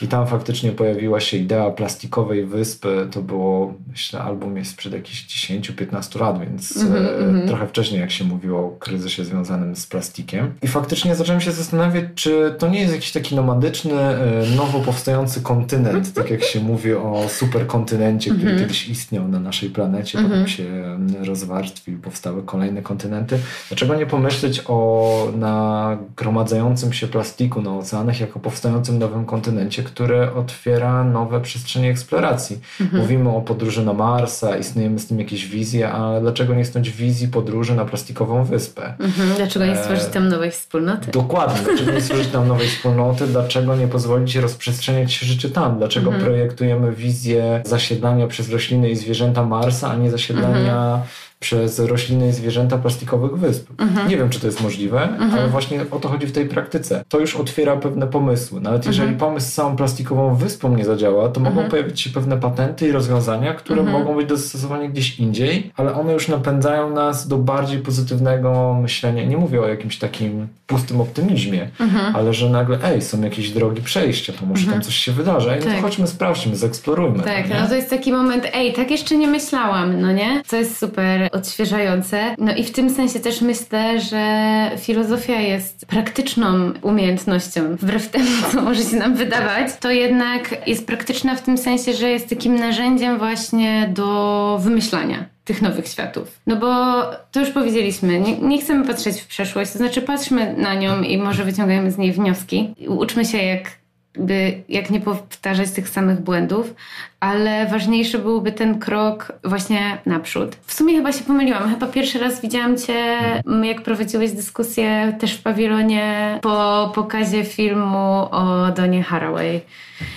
i 0.03 0.09
tam 0.09 0.27
faktycznie 0.27 0.73
pojawiła 0.73 1.21
się 1.21 1.37
idea 1.37 1.71
plastikowej 1.71 2.47
wyspy. 2.47 3.09
To 3.11 3.23
było, 3.23 3.75
myślę, 3.89 4.21
album 4.21 4.57
jest 4.57 4.71
sprzed 4.71 4.93
jakichś 4.93 5.27
10-15 5.27 6.21
lat, 6.21 6.41
więc 6.41 6.77
mm 6.77 7.05
-hmm. 7.05 7.47
trochę 7.49 7.67
wcześniej, 7.67 8.01
jak 8.01 8.11
się 8.11 8.25
mówiło 8.25 8.61
o 8.61 8.71
kryzysie 8.71 9.25
związanym 9.25 9.77
z 9.77 9.87
plastikiem. 9.87 10.55
I 10.63 10.69
faktycznie 10.69 11.15
zacząłem 11.15 11.41
się 11.41 11.53
zastanawiać, 11.53 12.05
czy 12.15 12.55
to 12.59 12.69
nie 12.69 12.81
jest 12.81 12.95
jakiś 12.95 13.13
taki 13.13 13.37
nomadyczny, 13.37 14.01
e, 14.01 14.47
nowo 14.57 14.81
powstający 14.81 15.41
kontynent, 15.41 16.13
tak 16.15 16.31
jak 16.31 16.45
się 16.45 16.61
mówi 16.61 16.95
o 16.95 17.25
superkontynencie, 17.29 18.31
który 18.31 18.47
mm 18.51 18.57
-hmm. 18.57 18.61
kiedyś 18.61 18.89
istniał 18.89 19.29
na 19.29 19.41
naszej 19.41 19.71
planecie 19.71 20.08
kontynencie, 20.13 20.19
mhm. 20.19 20.31
potem 20.31 21.21
się 21.21 21.25
rozwarstwił, 21.27 21.99
powstały 21.99 22.43
kolejne 22.43 22.83
kontynenty. 22.83 23.39
Dlaczego 23.69 23.95
nie 23.95 24.07
pomyśleć 24.07 24.63
o 24.67 25.33
nagromadzającym 25.37 26.93
się 26.93 27.07
plastiku 27.07 27.63
na 27.63 27.77
oceanach 27.77 28.21
jako 28.21 28.41
powstającym 28.41 28.99
nowym 28.99 29.25
kontynencie, 29.25 29.83
który 29.83 30.33
otwiera 30.33 31.05
nowe 31.05 31.41
przestrzenie 31.41 31.91
eksploracji? 31.91 32.61
Mhm. 32.81 33.03
Mówimy 33.03 33.31
o 33.31 33.41
podróży 33.41 33.85
na 33.85 33.93
Marsa, 33.93 34.57
istniejemy 34.57 34.99
z 34.99 35.07
tym 35.07 35.19
jakieś 35.19 35.47
wizje, 35.47 35.93
ale 35.93 36.21
dlaczego 36.21 36.55
nie 36.55 36.65
stąd 36.65 36.89
wizji 36.89 37.29
podróży 37.29 37.75
na 37.75 37.85
plastikową 37.85 38.45
wyspę? 38.45 38.95
Mhm. 39.01 39.29
Dlaczego 39.37 39.67
nie 39.67 39.77
stworzyć 39.77 40.05
e, 40.05 40.11
tam 40.11 40.29
nowej 40.29 40.51
wspólnoty? 40.51 41.11
Dokładnie. 41.11 41.65
Dlaczego 41.65 41.93
nie 41.93 42.01
stworzyć 42.01 42.29
tam 42.29 42.49
nowej 42.49 42.69
wspólnoty? 42.69 43.27
Dlaczego 43.27 43.77
nie 43.77 43.89
pozwolić 43.89 44.37
rozprzestrzeniać 44.37 45.13
się 45.13 45.27
życie 45.27 45.51
tam? 45.51 45.79
Dlaczego 45.79 46.07
mhm. 46.07 46.25
projektujemy 46.25 46.93
wizję 46.93 47.63
zasiedlania 47.65 48.27
przez 48.27 48.51
rośliny 48.51 48.91
i 48.91 48.97
zwierzęta 48.97 49.45
Marsa, 49.47 49.97
a 49.99 50.03
nie 50.03 50.11
zasiedlania 50.11 50.95
mhm 50.95 51.28
przez 51.41 51.79
rośliny 51.79 52.29
i 52.29 52.33
zwierzęta 52.33 52.79
plastikowych 52.79 53.37
wysp. 53.37 53.71
Mhm. 53.79 54.09
Nie 54.09 54.17
wiem, 54.17 54.31
czy 54.31 54.41
to 54.41 54.47
jest 54.47 54.63
możliwe, 54.63 55.03
mhm. 55.03 55.35
ale 55.35 55.49
właśnie 55.49 55.81
o 55.91 55.99
to 55.99 56.09
chodzi 56.09 56.27
w 56.27 56.33
tej 56.33 56.47
praktyce. 56.47 57.05
To 57.09 57.21
już 57.21 57.37
otwiera 57.37 57.77
pewne 57.77 58.07
pomysły. 58.07 58.61
Nawet 58.61 58.87
jeżeli 58.87 59.09
mhm. 59.09 59.19
pomysł 59.19 59.47
z 59.47 59.53
całą 59.53 59.77
plastikową 59.77 60.35
wyspą 60.35 60.77
nie 60.77 60.85
zadziała, 60.85 61.29
to 61.29 61.41
mogą 61.41 61.51
mhm. 61.51 61.71
pojawić 61.71 62.01
się 62.01 62.11
pewne 62.11 62.37
patenty 62.37 62.89
i 62.89 62.93
rozwiązania, 62.93 63.55
które 63.55 63.81
mhm. 63.81 63.99
mogą 63.99 64.17
być 64.17 64.29
dostosowane 64.29 64.89
gdzieś 64.89 65.21
indziej, 65.21 65.73
ale 65.77 65.95
one 65.95 66.13
już 66.13 66.29
napędzają 66.29 66.91
nas 66.91 67.29
do 67.29 67.39
bardziej 67.39 67.79
pozytywnego 67.79 68.79
myślenia. 68.83 69.25
Nie 69.25 69.37
mówię 69.37 69.61
o 69.61 69.69
jakimś 69.69 69.99
takim 69.99 70.49
pustym 70.67 71.01
optymizmie, 71.01 71.69
ale 72.15 72.35
że 72.35 72.51
nagle, 72.51 72.79
ej, 72.85 73.03
są 73.03 73.21
jakieś 73.21 73.51
drogi 73.51 73.83
przejścia, 73.83 74.33
to 74.33 74.47
może 74.47 74.71
tam 74.71 74.83
coś 74.83 74.95
się 74.95 75.13
wydarzy. 75.13 75.51
Ej, 75.51 75.61
no 75.61 75.67
tak. 75.67 75.77
to 75.77 75.83
chodźmy, 75.83 76.07
sprawdźmy, 76.07 76.57
zeksplorujmy. 76.57 77.23
Tak, 77.23 77.49
no, 77.49 77.55
no 77.61 77.69
to 77.69 77.75
jest 77.75 77.91
taki 77.91 78.13
moment, 78.13 78.45
ej, 78.53 78.73
tak 78.73 78.91
jeszcze 78.91 79.17
nie 79.17 79.29
myślałam, 79.29 80.01
no 80.01 80.13
nie? 80.13 80.43
Co 80.47 80.57
jest 80.57 80.79
super 80.79 81.28
odświeżające. 81.31 82.35
No 82.39 82.55
i 82.55 82.65
w 82.65 82.73
tym 82.73 82.91
sensie 82.91 83.21
też 83.21 83.41
myślę, 83.41 84.01
że 84.01 84.71
filozofia 84.79 85.41
jest 85.41 85.87
praktyczną 85.87 86.73
umiejętnością. 86.83 87.77
Wbrew 87.77 88.09
temu, 88.11 88.31
co 88.53 88.63
może 88.63 88.83
się 88.83 88.97
nam 88.97 89.15
wydawać, 89.15 89.77
to 89.81 89.91
jednak 89.91 90.69
jest 90.69 90.87
praktyczna 90.87 91.35
w 91.35 91.43
tym 91.43 91.59
sensie, 91.59 91.93
że 91.93 92.11
jest 92.11 92.29
takim 92.29 92.55
narzędziem 92.55 93.19
właśnie 93.19 93.91
do 93.95 94.59
wymyślania 94.63 95.25
tych 95.45 95.63
nowych 95.63 95.89
światów. 95.89 96.41
No 96.47 96.57
bo 96.57 97.03
to 97.33 97.41
już 97.41 97.51
powiedzieliśmy, 97.51 98.21
nie, 98.21 98.39
nie, 98.39 98.61
chcemy 98.61 98.87
patrzeć 98.87 99.21
w 99.21 99.27
przeszłość, 99.27 99.73
to 99.73 99.79
znaczy 99.79 100.03
patrzmy 100.03 100.55
na 100.59 100.75
nią 100.75 101.03
i 101.03 101.19
może 101.19 101.45
wyciągajmy 101.45 101.91
z 101.91 101.99
niej 101.99 102.13
wnioski. 102.13 102.75
Uczmy 102.89 103.25
się, 103.25 103.39
jak 103.39 103.71
by 104.19 104.63
jak 104.69 104.91
nie 104.91 105.01
powtarzać 105.01 105.71
tych 105.71 105.89
samych 105.89 106.21
błędów, 106.21 106.75
ale 107.21 107.67
ważniejszy 107.67 108.19
byłby 108.19 108.53
ten 108.53 108.79
krok 108.79 109.33
właśnie 109.45 109.99
naprzód. 110.07 110.57
W 110.67 110.73
sumie 110.73 110.95
chyba 110.97 111.13
się 111.13 111.25
pomyliłam. 111.25 111.71
Chyba 111.71 111.87
pierwszy 111.87 112.19
raz 112.19 112.41
widziałam 112.41 112.79
Cię, 112.79 113.19
jak 113.63 113.83
prowadziłeś 113.83 114.33
dyskusję 114.33 115.17
też 115.21 115.35
w 115.35 115.43
pawilonie 115.43 116.39
po 116.43 116.93
pokazie 116.95 117.45
filmu 117.45 118.29
o 118.31 118.69
Donie 118.77 119.03
Haraway. 119.03 119.61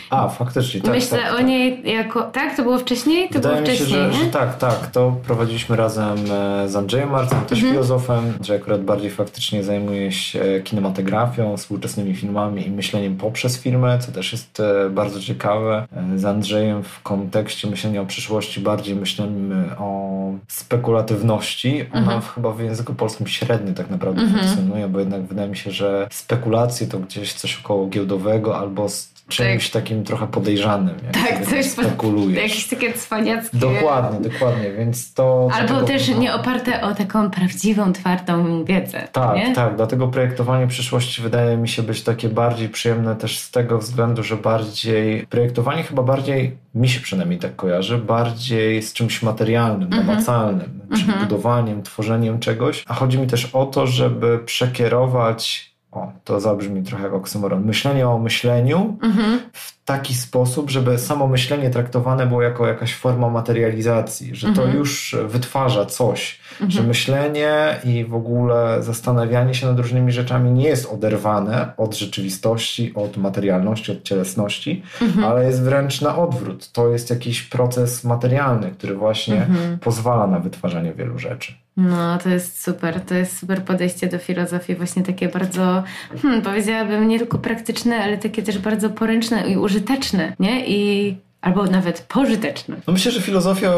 A, 0.09 0.29
faktycznie, 0.29 0.81
tak. 0.81 0.91
Myślę 0.91 1.17
tak, 1.17 1.33
o 1.33 1.37
tak. 1.37 1.45
niej 1.45 1.81
jako... 1.93 2.21
Tak? 2.21 2.55
To 2.55 2.63
było 2.63 2.77
wcześniej? 2.77 3.29
To 3.29 3.33
Wydaje 3.33 3.55
było 3.55 3.71
mi 3.71 3.77
się, 3.77 3.85
że, 3.85 4.13
że, 4.13 4.25
tak, 4.25 4.57
tak. 4.57 4.87
To 4.87 5.15
prowadziliśmy 5.27 5.75
razem 5.75 6.17
e, 6.31 6.69
z 6.69 6.75
Andrzejem 6.75 7.09
Marcem, 7.09 7.41
też 7.41 7.57
mhm. 7.57 7.73
filozofem, 7.73 8.33
że 8.41 8.55
akurat 8.55 8.83
bardziej 8.83 9.11
faktycznie 9.11 9.63
zajmuje 9.63 10.11
się 10.11 10.61
kinematografią, 10.63 11.57
współczesnymi 11.57 12.15
filmami 12.15 12.67
i 12.67 12.71
myśleniem 12.71 13.17
poprzez 13.17 13.61
filmy, 13.61 13.99
co 13.99 14.11
też 14.11 14.31
jest 14.31 14.59
e, 14.59 14.89
bardzo 14.89 15.19
ciekawe. 15.19 15.87
E, 16.13 16.17
z 16.17 16.25
Andrzejem 16.25 16.83
w 16.91 17.01
kontekście 17.03 17.67
myślenia 17.67 18.01
o 18.01 18.05
przyszłości 18.05 18.59
bardziej 18.59 18.95
myślimy 18.95 19.77
o 19.77 20.11
spekulatywności. 20.47 21.85
Ona 21.91 22.01
mhm. 22.01 22.21
chyba 22.21 22.51
w 22.51 22.59
języku 22.59 22.93
polskim 22.93 23.27
średnio 23.27 23.73
tak 23.73 23.89
naprawdę 23.89 24.21
mhm. 24.21 24.39
funkcjonuje, 24.39 24.87
bo 24.87 24.99
jednak 24.99 25.21
wydaje 25.21 25.49
mi 25.49 25.57
się, 25.57 25.71
że 25.71 26.07
spekulacje 26.11 26.87
to 26.87 26.99
gdzieś 26.99 27.33
coś 27.33 27.59
około 27.59 27.87
giełdowego 27.87 28.57
albo 28.57 28.87
czymś 29.31 29.69
tak. 29.69 29.83
takim 29.83 30.03
trochę 30.03 30.27
podejrzanym. 30.27 30.95
Jak 31.03 31.13
tak, 31.13 31.47
coś 31.47 31.65
spekulujesz. 31.65 32.43
Jakieś 32.43 32.67
takie 32.67 32.93
cwaniackie. 32.93 33.57
Dokładnie, 33.57 34.29
dokładnie, 34.29 34.71
więc 34.71 35.13
to... 35.13 35.49
Albo 35.53 35.81
też 35.81 36.07
nie 36.07 36.33
oparte 36.33 36.81
o 36.81 36.95
taką 36.95 37.31
prawdziwą, 37.31 37.93
twardą 37.93 38.65
wiedzę. 38.65 39.07
Tak, 39.11 39.35
nie? 39.35 39.55
tak, 39.55 39.75
dlatego 39.75 40.07
projektowanie 40.07 40.67
przyszłości 40.67 41.21
wydaje 41.21 41.57
mi 41.57 41.69
się 41.69 41.83
być 41.83 42.03
takie 42.03 42.29
bardziej 42.29 42.69
przyjemne 42.69 43.15
też 43.15 43.39
z 43.39 43.51
tego 43.51 43.77
względu, 43.77 44.23
że 44.23 44.37
bardziej, 44.37 45.27
projektowanie 45.27 45.83
chyba 45.83 46.03
bardziej, 46.03 46.57
mi 46.75 46.89
się 46.89 46.99
przynajmniej 46.99 47.39
tak 47.39 47.55
kojarzy, 47.55 47.97
bardziej 47.97 48.81
z 48.81 48.93
czymś 48.93 49.23
materialnym, 49.23 49.87
mhm. 49.87 50.07
namacalnym, 50.07 50.79
czyli 50.89 51.03
mhm. 51.03 51.19
budowaniem, 51.19 51.83
tworzeniem 51.83 52.39
czegoś, 52.39 52.83
a 52.87 52.93
chodzi 52.93 53.19
mi 53.19 53.27
też 53.27 53.45
o 53.45 53.65
to, 53.65 53.87
żeby 53.87 54.39
przekierować 54.45 55.70
o, 55.91 56.11
to 56.23 56.39
zabrzmi 56.39 56.83
trochę 56.83 57.03
jak 57.03 57.13
oksymoron, 57.13 57.65
myślenie 57.65 58.09
o 58.09 58.19
myśleniu 58.19 58.97
mhm. 59.03 59.39
w 59.53 59.85
taki 59.85 60.13
sposób, 60.13 60.69
żeby 60.69 60.97
samo 60.97 61.27
myślenie 61.27 61.69
traktowane 61.69 62.27
było 62.27 62.41
jako 62.41 62.67
jakaś 62.67 62.95
forma 62.95 63.29
materializacji, 63.29 64.35
że 64.35 64.47
to 64.47 64.61
mhm. 64.61 64.77
już 64.77 65.15
wytwarza 65.25 65.85
coś, 65.85 66.39
mhm. 66.51 66.71
że 66.71 66.83
myślenie 66.83 67.79
i 67.83 68.05
w 68.05 68.15
ogóle 68.15 68.83
zastanawianie 68.83 69.53
się 69.53 69.67
nad 69.67 69.79
różnymi 69.79 70.11
rzeczami 70.11 70.51
nie 70.51 70.67
jest 70.67 70.93
oderwane 70.93 71.71
od 71.77 71.95
rzeczywistości, 71.95 72.93
od 72.95 73.17
materialności, 73.17 73.91
od 73.91 74.03
cielesności, 74.03 74.83
mhm. 75.01 75.25
ale 75.25 75.45
jest 75.45 75.63
wręcz 75.63 76.01
na 76.01 76.17
odwrót. 76.17 76.71
To 76.71 76.89
jest 76.89 77.09
jakiś 77.09 77.41
proces 77.41 78.03
materialny, 78.03 78.71
który 78.71 78.95
właśnie 78.95 79.41
mhm. 79.41 79.79
pozwala 79.79 80.27
na 80.27 80.39
wytwarzanie 80.39 80.93
wielu 80.93 81.19
rzeczy. 81.19 81.60
No, 81.77 82.17
to 82.17 82.29
jest 82.29 82.63
super. 82.63 83.01
To 83.01 83.15
jest 83.15 83.37
super 83.37 83.63
podejście 83.63 84.07
do 84.07 84.17
filozofii, 84.17 84.75
właśnie 84.75 85.03
takie 85.03 85.29
bardzo, 85.29 85.83
hmm, 86.21 86.41
powiedziałabym, 86.41 87.07
nie 87.07 87.19
tylko 87.19 87.37
praktyczne, 87.37 88.03
ale 88.03 88.17
takie 88.17 88.43
też 88.43 88.59
bardzo 88.59 88.89
poręczne 88.89 89.49
i 89.49 89.57
użyteczne, 89.57 90.35
nie? 90.39 90.67
I 90.67 91.17
albo 91.41 91.63
nawet 91.63 92.01
pożyteczne. 92.01 92.75
No 92.87 92.93
myślę, 92.93 93.11
że 93.11 93.21
filozofia 93.21 93.73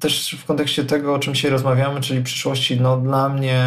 też 0.00 0.36
w 0.40 0.44
kontekście 0.44 0.84
tego, 0.84 1.14
o 1.14 1.18
czym 1.18 1.34
dzisiaj 1.34 1.50
rozmawiamy, 1.50 2.00
czyli 2.00 2.22
przyszłości, 2.22 2.80
no 2.80 2.96
dla 2.96 3.28
mnie 3.28 3.64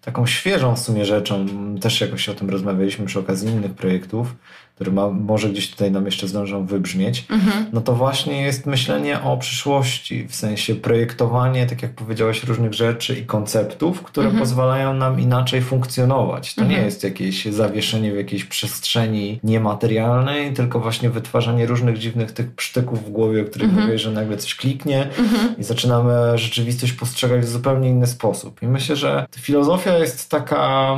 taką 0.00 0.26
świeżą 0.26 0.74
w 0.74 0.78
sumie 0.78 1.04
rzeczą, 1.04 1.46
też 1.80 2.00
jakoś 2.00 2.28
o 2.28 2.34
tym 2.34 2.50
rozmawialiśmy 2.50 3.06
przy 3.06 3.18
okazji 3.18 3.48
innych 3.48 3.74
projektów, 3.74 4.34
które 4.74 4.92
ma, 4.92 5.10
może 5.10 5.48
gdzieś 5.48 5.70
tutaj 5.70 5.90
nam 5.90 6.04
jeszcze 6.04 6.28
zdążą 6.28 6.66
wybrzmieć, 6.66 7.26
mhm. 7.30 7.66
no 7.72 7.80
to 7.80 7.94
właśnie 7.94 8.42
jest 8.42 8.66
myślenie 8.66 9.22
o 9.22 9.36
przyszłości, 9.36 10.26
w 10.28 10.34
sensie 10.34 10.74
projektowanie, 10.74 11.66
tak 11.66 11.82
jak 11.82 11.92
powiedziałeś, 11.92 12.44
różnych 12.44 12.74
rzeczy 12.74 13.18
i 13.18 13.26
konceptów, 13.26 14.02
które 14.02 14.26
mhm. 14.26 14.42
pozwalają 14.42 14.94
nam 14.94 15.20
inaczej 15.20 15.62
funkcjonować. 15.62 16.54
To 16.54 16.62
mhm. 16.62 16.80
nie 16.80 16.86
jest 16.86 17.04
jakieś 17.04 17.44
zawieszenie 17.44 18.12
w 18.12 18.16
jakiejś 18.16 18.44
przestrzeni 18.44 19.40
niematerialnej, 19.44 20.52
tylko 20.52 20.80
właśnie 20.80 21.10
wytwarzanie 21.10 21.66
różnych 21.66 21.98
dziwnych 21.98 22.32
tych 22.32 22.54
przytyków 22.54 23.04
w 23.04 23.10
głowie, 23.10 23.42
o 23.42 23.44
których 23.44 23.68
mhm. 23.68 23.86
mówię, 23.86 23.98
że 23.98 24.10
nagle 24.10 24.36
coś 24.36 24.54
kliknie 24.54 25.02
mhm. 25.18 25.58
i 25.58 25.64
zaczynamy 25.64 26.38
rzeczywistość 26.38 26.92
postrzegać 26.92 27.40
w 27.40 27.48
zupełnie 27.48 27.88
inny 27.88 28.06
sposób. 28.06 28.62
I 28.62 28.66
myślę, 28.66 28.96
że 28.96 29.26
filozofia 29.36 29.98
jest 29.98 30.30
taka 30.30 30.96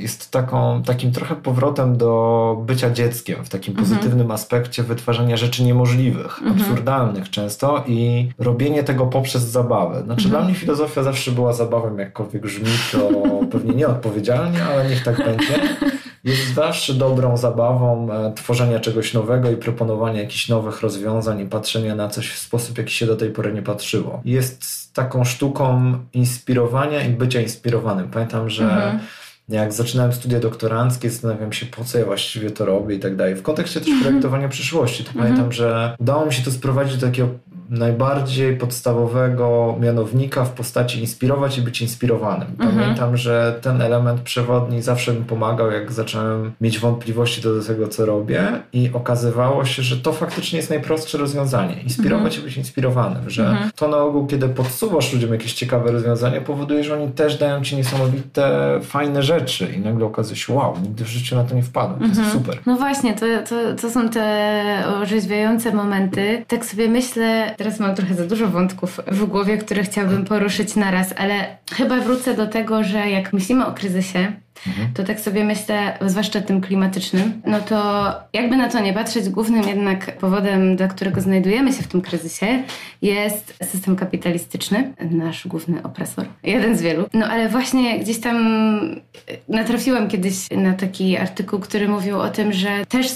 jest 0.00 0.30
taką, 0.30 0.82
takim 0.82 1.12
trochę 1.12 1.36
powrotem 1.36 1.96
do 1.96 2.62
bycia 2.66 2.90
dzieckiem 2.90 3.44
w 3.44 3.48
takim 3.48 3.78
mhm. 3.78 3.88
pozytywnym 3.88 4.30
aspekcie 4.30 4.82
wytwarzania 4.82 5.36
rzeczy 5.36 5.62
niemożliwych, 5.62 6.38
mhm. 6.42 6.60
absurdalnych 6.60 7.30
często 7.30 7.84
i 7.86 8.28
robienie 8.38 8.84
tego 8.84 9.06
poprzez 9.06 9.42
zabawę. 9.42 10.02
Znaczy 10.02 10.24
mhm. 10.24 10.30
dla 10.30 10.40
mnie 10.44 10.54
filozofia 10.54 11.02
zawsze 11.02 11.30
była 11.30 11.52
zabawą, 11.52 11.96
jakkolwiek 11.96 12.42
brzmi 12.42 12.70
to 12.92 13.10
pewnie 13.52 13.74
nieodpowiedzialnie, 13.74 14.64
ale 14.64 14.88
niech 14.88 15.04
tak 15.04 15.16
będzie. 15.16 15.60
Jest 16.24 16.54
zawsze 16.54 16.94
dobrą 16.94 17.36
zabawą 17.36 18.12
e, 18.12 18.32
tworzenia 18.32 18.80
czegoś 18.80 19.14
nowego 19.14 19.50
i 19.50 19.56
proponowania 19.56 20.20
jakichś 20.20 20.48
nowych 20.48 20.80
rozwiązań 20.80 21.40
i 21.40 21.46
patrzenia 21.46 21.94
na 21.94 22.08
coś 22.08 22.30
w 22.30 22.38
sposób, 22.38 22.78
jaki 22.78 22.94
się 22.94 23.06
do 23.06 23.16
tej 23.16 23.30
pory 23.30 23.52
nie 23.52 23.62
patrzyło. 23.62 24.20
Jest 24.24 24.64
taką 24.94 25.24
sztuką 25.24 25.92
inspirowania 26.12 27.04
i 27.04 27.10
bycia 27.10 27.40
inspirowanym. 27.40 28.10
Pamiętam, 28.10 28.50
że 28.50 28.64
mhm 28.64 29.00
jak 29.50 29.72
zaczynałem 29.72 30.12
studia 30.12 30.40
doktoranckie, 30.40 31.10
zastanawiam 31.10 31.52
się, 31.52 31.66
po 31.66 31.84
co 31.84 31.98
ja 31.98 32.04
właściwie 32.04 32.50
to 32.50 32.64
robię 32.64 32.94
i 32.94 32.98
tak 32.98 33.16
dalej. 33.16 33.34
W 33.34 33.42
kontekście 33.42 33.80
też 33.80 33.88
mhm. 33.88 34.04
projektowania 34.04 34.48
przyszłości, 34.48 35.04
to 35.04 35.10
pamiętam, 35.12 35.44
mhm. 35.44 35.52
że 35.52 35.96
udało 35.98 36.26
mi 36.26 36.32
się 36.32 36.42
to 36.42 36.50
sprowadzić 36.50 36.96
do 36.96 37.06
takiego 37.06 37.28
najbardziej 37.70 38.56
podstawowego 38.56 39.76
mianownika 39.80 40.44
w 40.44 40.52
postaci 40.52 41.00
inspirować 41.00 41.58
i 41.58 41.62
być 41.62 41.82
inspirowanym. 41.82 42.48
Mhm. 42.58 42.78
Pamiętam, 42.78 43.16
że 43.16 43.58
ten 43.62 43.82
element 43.82 44.20
przewodni 44.20 44.82
zawsze 44.82 45.12
mi 45.12 45.24
pomagał, 45.24 45.70
jak 45.70 45.92
zacząłem 45.92 46.52
mieć 46.60 46.78
wątpliwości 46.78 47.42
do 47.42 47.62
tego, 47.62 47.88
co 47.88 48.06
robię 48.06 48.42
i 48.72 48.90
okazywało 48.92 49.64
się, 49.64 49.82
że 49.82 49.96
to 49.96 50.12
faktycznie 50.12 50.56
jest 50.56 50.70
najprostsze 50.70 51.18
rozwiązanie. 51.18 51.82
Inspirować 51.82 52.38
i 52.38 52.40
być 52.40 52.56
inspirowanym, 52.56 53.30
że 53.30 53.56
to 53.76 53.88
na 53.88 53.96
ogół, 53.96 54.26
kiedy 54.26 54.48
podsuwasz 54.48 55.12
ludziom 55.12 55.32
jakieś 55.32 55.54
ciekawe 55.54 55.92
rozwiązania, 55.92 56.40
powoduje, 56.40 56.84
że 56.84 56.94
oni 56.94 57.12
też 57.12 57.38
dają 57.38 57.62
ci 57.62 57.76
niesamowite, 57.76 58.78
fajne 58.82 59.22
rzeczy 59.22 59.39
rzeczy 59.40 59.72
i 59.76 59.80
nagle 59.80 60.06
okazuje 60.06 60.36
się, 60.36 60.52
wow, 60.52 60.74
nigdy 60.82 61.04
w 61.04 61.08
życiu 61.08 61.36
na 61.36 61.44
to 61.44 61.54
nie 61.54 61.62
wpadłem. 61.62 62.12
To 62.14 62.20
jest 62.20 62.32
super. 62.32 62.58
No 62.66 62.76
właśnie, 62.76 63.14
to, 63.14 63.26
to, 63.48 63.74
to 63.82 63.90
są 63.90 64.08
te 64.08 64.84
orzeźwiające 65.02 65.72
momenty. 65.72 66.44
Tak 66.48 66.64
sobie 66.64 66.88
myślę, 66.88 67.54
teraz 67.56 67.80
mam 67.80 67.94
trochę 67.94 68.14
za 68.14 68.26
dużo 68.26 68.48
wątków 68.48 69.00
w 69.06 69.24
głowie, 69.24 69.58
które 69.58 69.82
chciałabym 69.82 70.24
poruszyć 70.24 70.76
naraz, 70.76 71.14
ale 71.16 71.56
chyba 71.72 72.00
wrócę 72.00 72.34
do 72.34 72.46
tego, 72.46 72.84
że 72.84 73.10
jak 73.10 73.32
myślimy 73.32 73.66
o 73.66 73.72
kryzysie, 73.72 74.32
Mhm. 74.66 74.88
to 74.94 75.04
tak 75.04 75.20
sobie 75.20 75.44
myślę, 75.44 75.98
zwłaszcza 76.06 76.40
tym 76.40 76.60
klimatycznym, 76.60 77.42
no 77.46 77.60
to 77.60 78.12
jakby 78.32 78.56
na 78.56 78.68
to 78.68 78.80
nie 78.80 78.92
patrzeć, 78.92 79.28
głównym 79.28 79.68
jednak 79.68 80.18
powodem, 80.18 80.76
dla 80.76 80.88
którego 80.88 81.20
znajdujemy 81.20 81.72
się 81.72 81.82
w 81.82 81.88
tym 81.88 82.00
kryzysie 82.00 82.62
jest 83.02 83.54
system 83.64 83.96
kapitalistyczny, 83.96 84.92
nasz 85.10 85.46
główny 85.46 85.82
opresor. 85.82 86.26
Jeden 86.42 86.76
z 86.76 86.82
wielu. 86.82 87.06
No 87.12 87.26
ale 87.26 87.48
właśnie 87.48 87.98
gdzieś 87.98 88.20
tam 88.20 88.36
natrafiłam 89.48 90.08
kiedyś 90.08 90.50
na 90.50 90.72
taki 90.72 91.16
artykuł, 91.16 91.60
który 91.60 91.88
mówił 91.88 92.20
o 92.20 92.28
tym, 92.28 92.52
że 92.52 92.86
też 92.86 93.10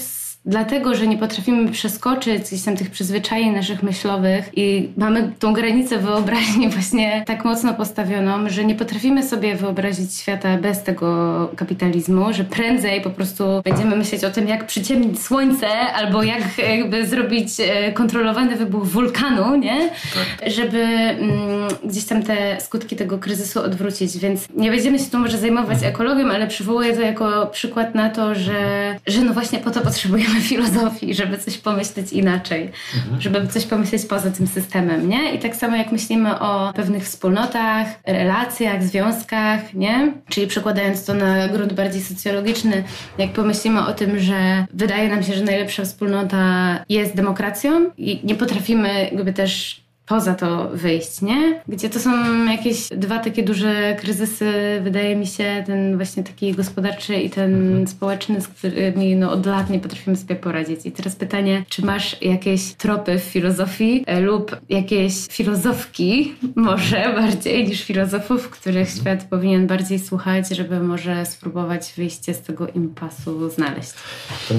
dlatego, 0.45 0.95
że 0.95 1.07
nie 1.07 1.17
potrafimy 1.17 1.71
przeskoczyć 1.71 2.43
gdzieś 2.43 2.63
tam 2.63 2.77
tych 2.77 2.89
przyzwyczajeń 2.89 3.55
naszych 3.55 3.83
myślowych 3.83 4.49
i 4.55 4.89
mamy 4.97 5.31
tą 5.39 5.53
granicę 5.53 5.97
wyobraźni 5.97 6.69
właśnie 6.75 7.23
tak 7.27 7.45
mocno 7.45 7.73
postawioną, 7.73 8.49
że 8.49 8.65
nie 8.65 8.75
potrafimy 8.75 9.23
sobie 9.23 9.55
wyobrazić 9.55 10.13
świata 10.13 10.57
bez 10.57 10.83
tego 10.83 11.49
kapitalizmu, 11.55 12.33
że 12.33 12.43
prędzej 12.43 13.01
po 13.01 13.09
prostu 13.09 13.43
będziemy 13.63 13.95
myśleć 13.95 14.23
o 14.23 14.29
tym, 14.31 14.47
jak 14.47 14.67
przyciemnić 14.67 15.21
słońce 15.21 15.67
albo 15.69 16.23
jak 16.23 16.57
jakby 16.57 17.07
zrobić 17.07 17.49
e, 17.59 17.91
kontrolowany 17.91 18.55
wybuch 18.55 18.87
wulkanu, 18.87 19.55
nie? 19.55 19.89
Tak. 19.89 20.51
Żeby 20.51 20.77
mm, 20.79 21.67
gdzieś 21.83 22.05
tam 22.05 22.23
te 22.23 22.61
skutki 22.61 22.95
tego 22.95 23.17
kryzysu 23.17 23.61
odwrócić, 23.61 24.17
więc 24.17 24.47
nie 24.55 24.71
będziemy 24.71 24.99
się 24.99 25.05
tu 25.05 25.19
może 25.19 25.37
zajmować 25.37 25.83
ekologią, 25.83 26.29
ale 26.31 26.47
przywołuję 26.47 26.95
to 26.95 27.01
jako 27.01 27.47
przykład 27.47 27.95
na 27.95 28.09
to, 28.09 28.35
że, 28.35 28.95
że 29.07 29.21
no 29.21 29.33
właśnie 29.33 29.59
po 29.59 29.71
to 29.71 29.81
potrzebujemy 29.81 30.34
filozofii, 30.49 31.13
żeby 31.13 31.37
coś 31.37 31.57
pomyśleć 31.57 32.13
inaczej, 32.13 32.71
mhm. 32.95 33.21
żeby 33.21 33.47
coś 33.47 33.65
pomyśleć 33.65 34.05
poza 34.05 34.31
tym 34.31 34.47
systemem, 34.47 35.09
nie? 35.09 35.33
I 35.33 35.39
tak 35.39 35.55
samo 35.55 35.75
jak 35.75 35.91
myślimy 35.91 36.39
o 36.39 36.73
pewnych 36.73 37.03
wspólnotach, 37.03 37.87
relacjach, 38.05 38.83
związkach, 38.83 39.73
nie? 39.73 40.13
Czyli 40.29 40.47
przekładając 40.47 41.05
to 41.05 41.13
na 41.13 41.47
grunt 41.47 41.73
bardziej 41.73 42.01
socjologiczny, 42.01 42.83
jak 43.17 43.31
pomyślimy 43.31 43.85
o 43.85 43.93
tym, 43.93 44.19
że 44.19 44.65
wydaje 44.73 45.09
nam 45.09 45.23
się, 45.23 45.33
że 45.33 45.43
najlepsza 45.43 45.83
wspólnota 45.83 46.79
jest 46.89 47.15
demokracją 47.15 47.91
i 47.97 48.19
nie 48.23 48.35
potrafimy 48.35 49.09
jakby 49.11 49.33
też 49.33 49.84
poza 50.05 50.35
to 50.35 50.69
wyjść, 50.73 51.21
nie? 51.21 51.61
Gdzie 51.67 51.89
to 51.89 51.99
są 51.99 52.45
jakieś 52.45 52.89
dwa 52.89 53.19
takie 53.19 53.43
duże 53.43 53.95
kryzysy, 53.99 54.51
wydaje 54.83 55.15
mi 55.15 55.27
się, 55.27 55.63
ten 55.65 55.97
właśnie 55.97 56.23
taki 56.23 56.53
gospodarczy 56.53 57.15
i 57.15 57.29
ten 57.29 57.55
mhm. 57.55 57.87
społeczny, 57.87 58.41
z 58.41 58.47
którymi 58.47 59.15
no, 59.15 59.31
od 59.31 59.45
lat 59.45 59.69
nie 59.69 59.79
potrafimy 59.79 60.15
sobie 60.15 60.35
poradzić. 60.35 60.85
I 60.85 60.91
teraz 60.91 61.15
pytanie, 61.15 61.63
czy 61.69 61.85
masz 61.85 62.21
jakieś 62.21 62.73
tropy 62.73 63.19
w 63.19 63.23
filozofii 63.23 64.03
e, 64.07 64.19
lub 64.19 64.57
jakieś 64.69 65.27
filozofki 65.27 66.35
może 66.55 67.13
bardziej 67.21 67.67
niż 67.67 67.83
filozofów, 67.83 68.49
których 68.49 68.87
mhm. 68.87 68.99
świat 68.99 69.29
powinien 69.29 69.67
bardziej 69.67 69.99
słuchać, 69.99 70.49
żeby 70.49 70.79
może 70.79 71.25
spróbować 71.25 71.93
wyjście 71.97 72.33
z 72.33 72.41
tego 72.41 72.67
impasu 72.67 73.49
znaleźć? 73.49 73.93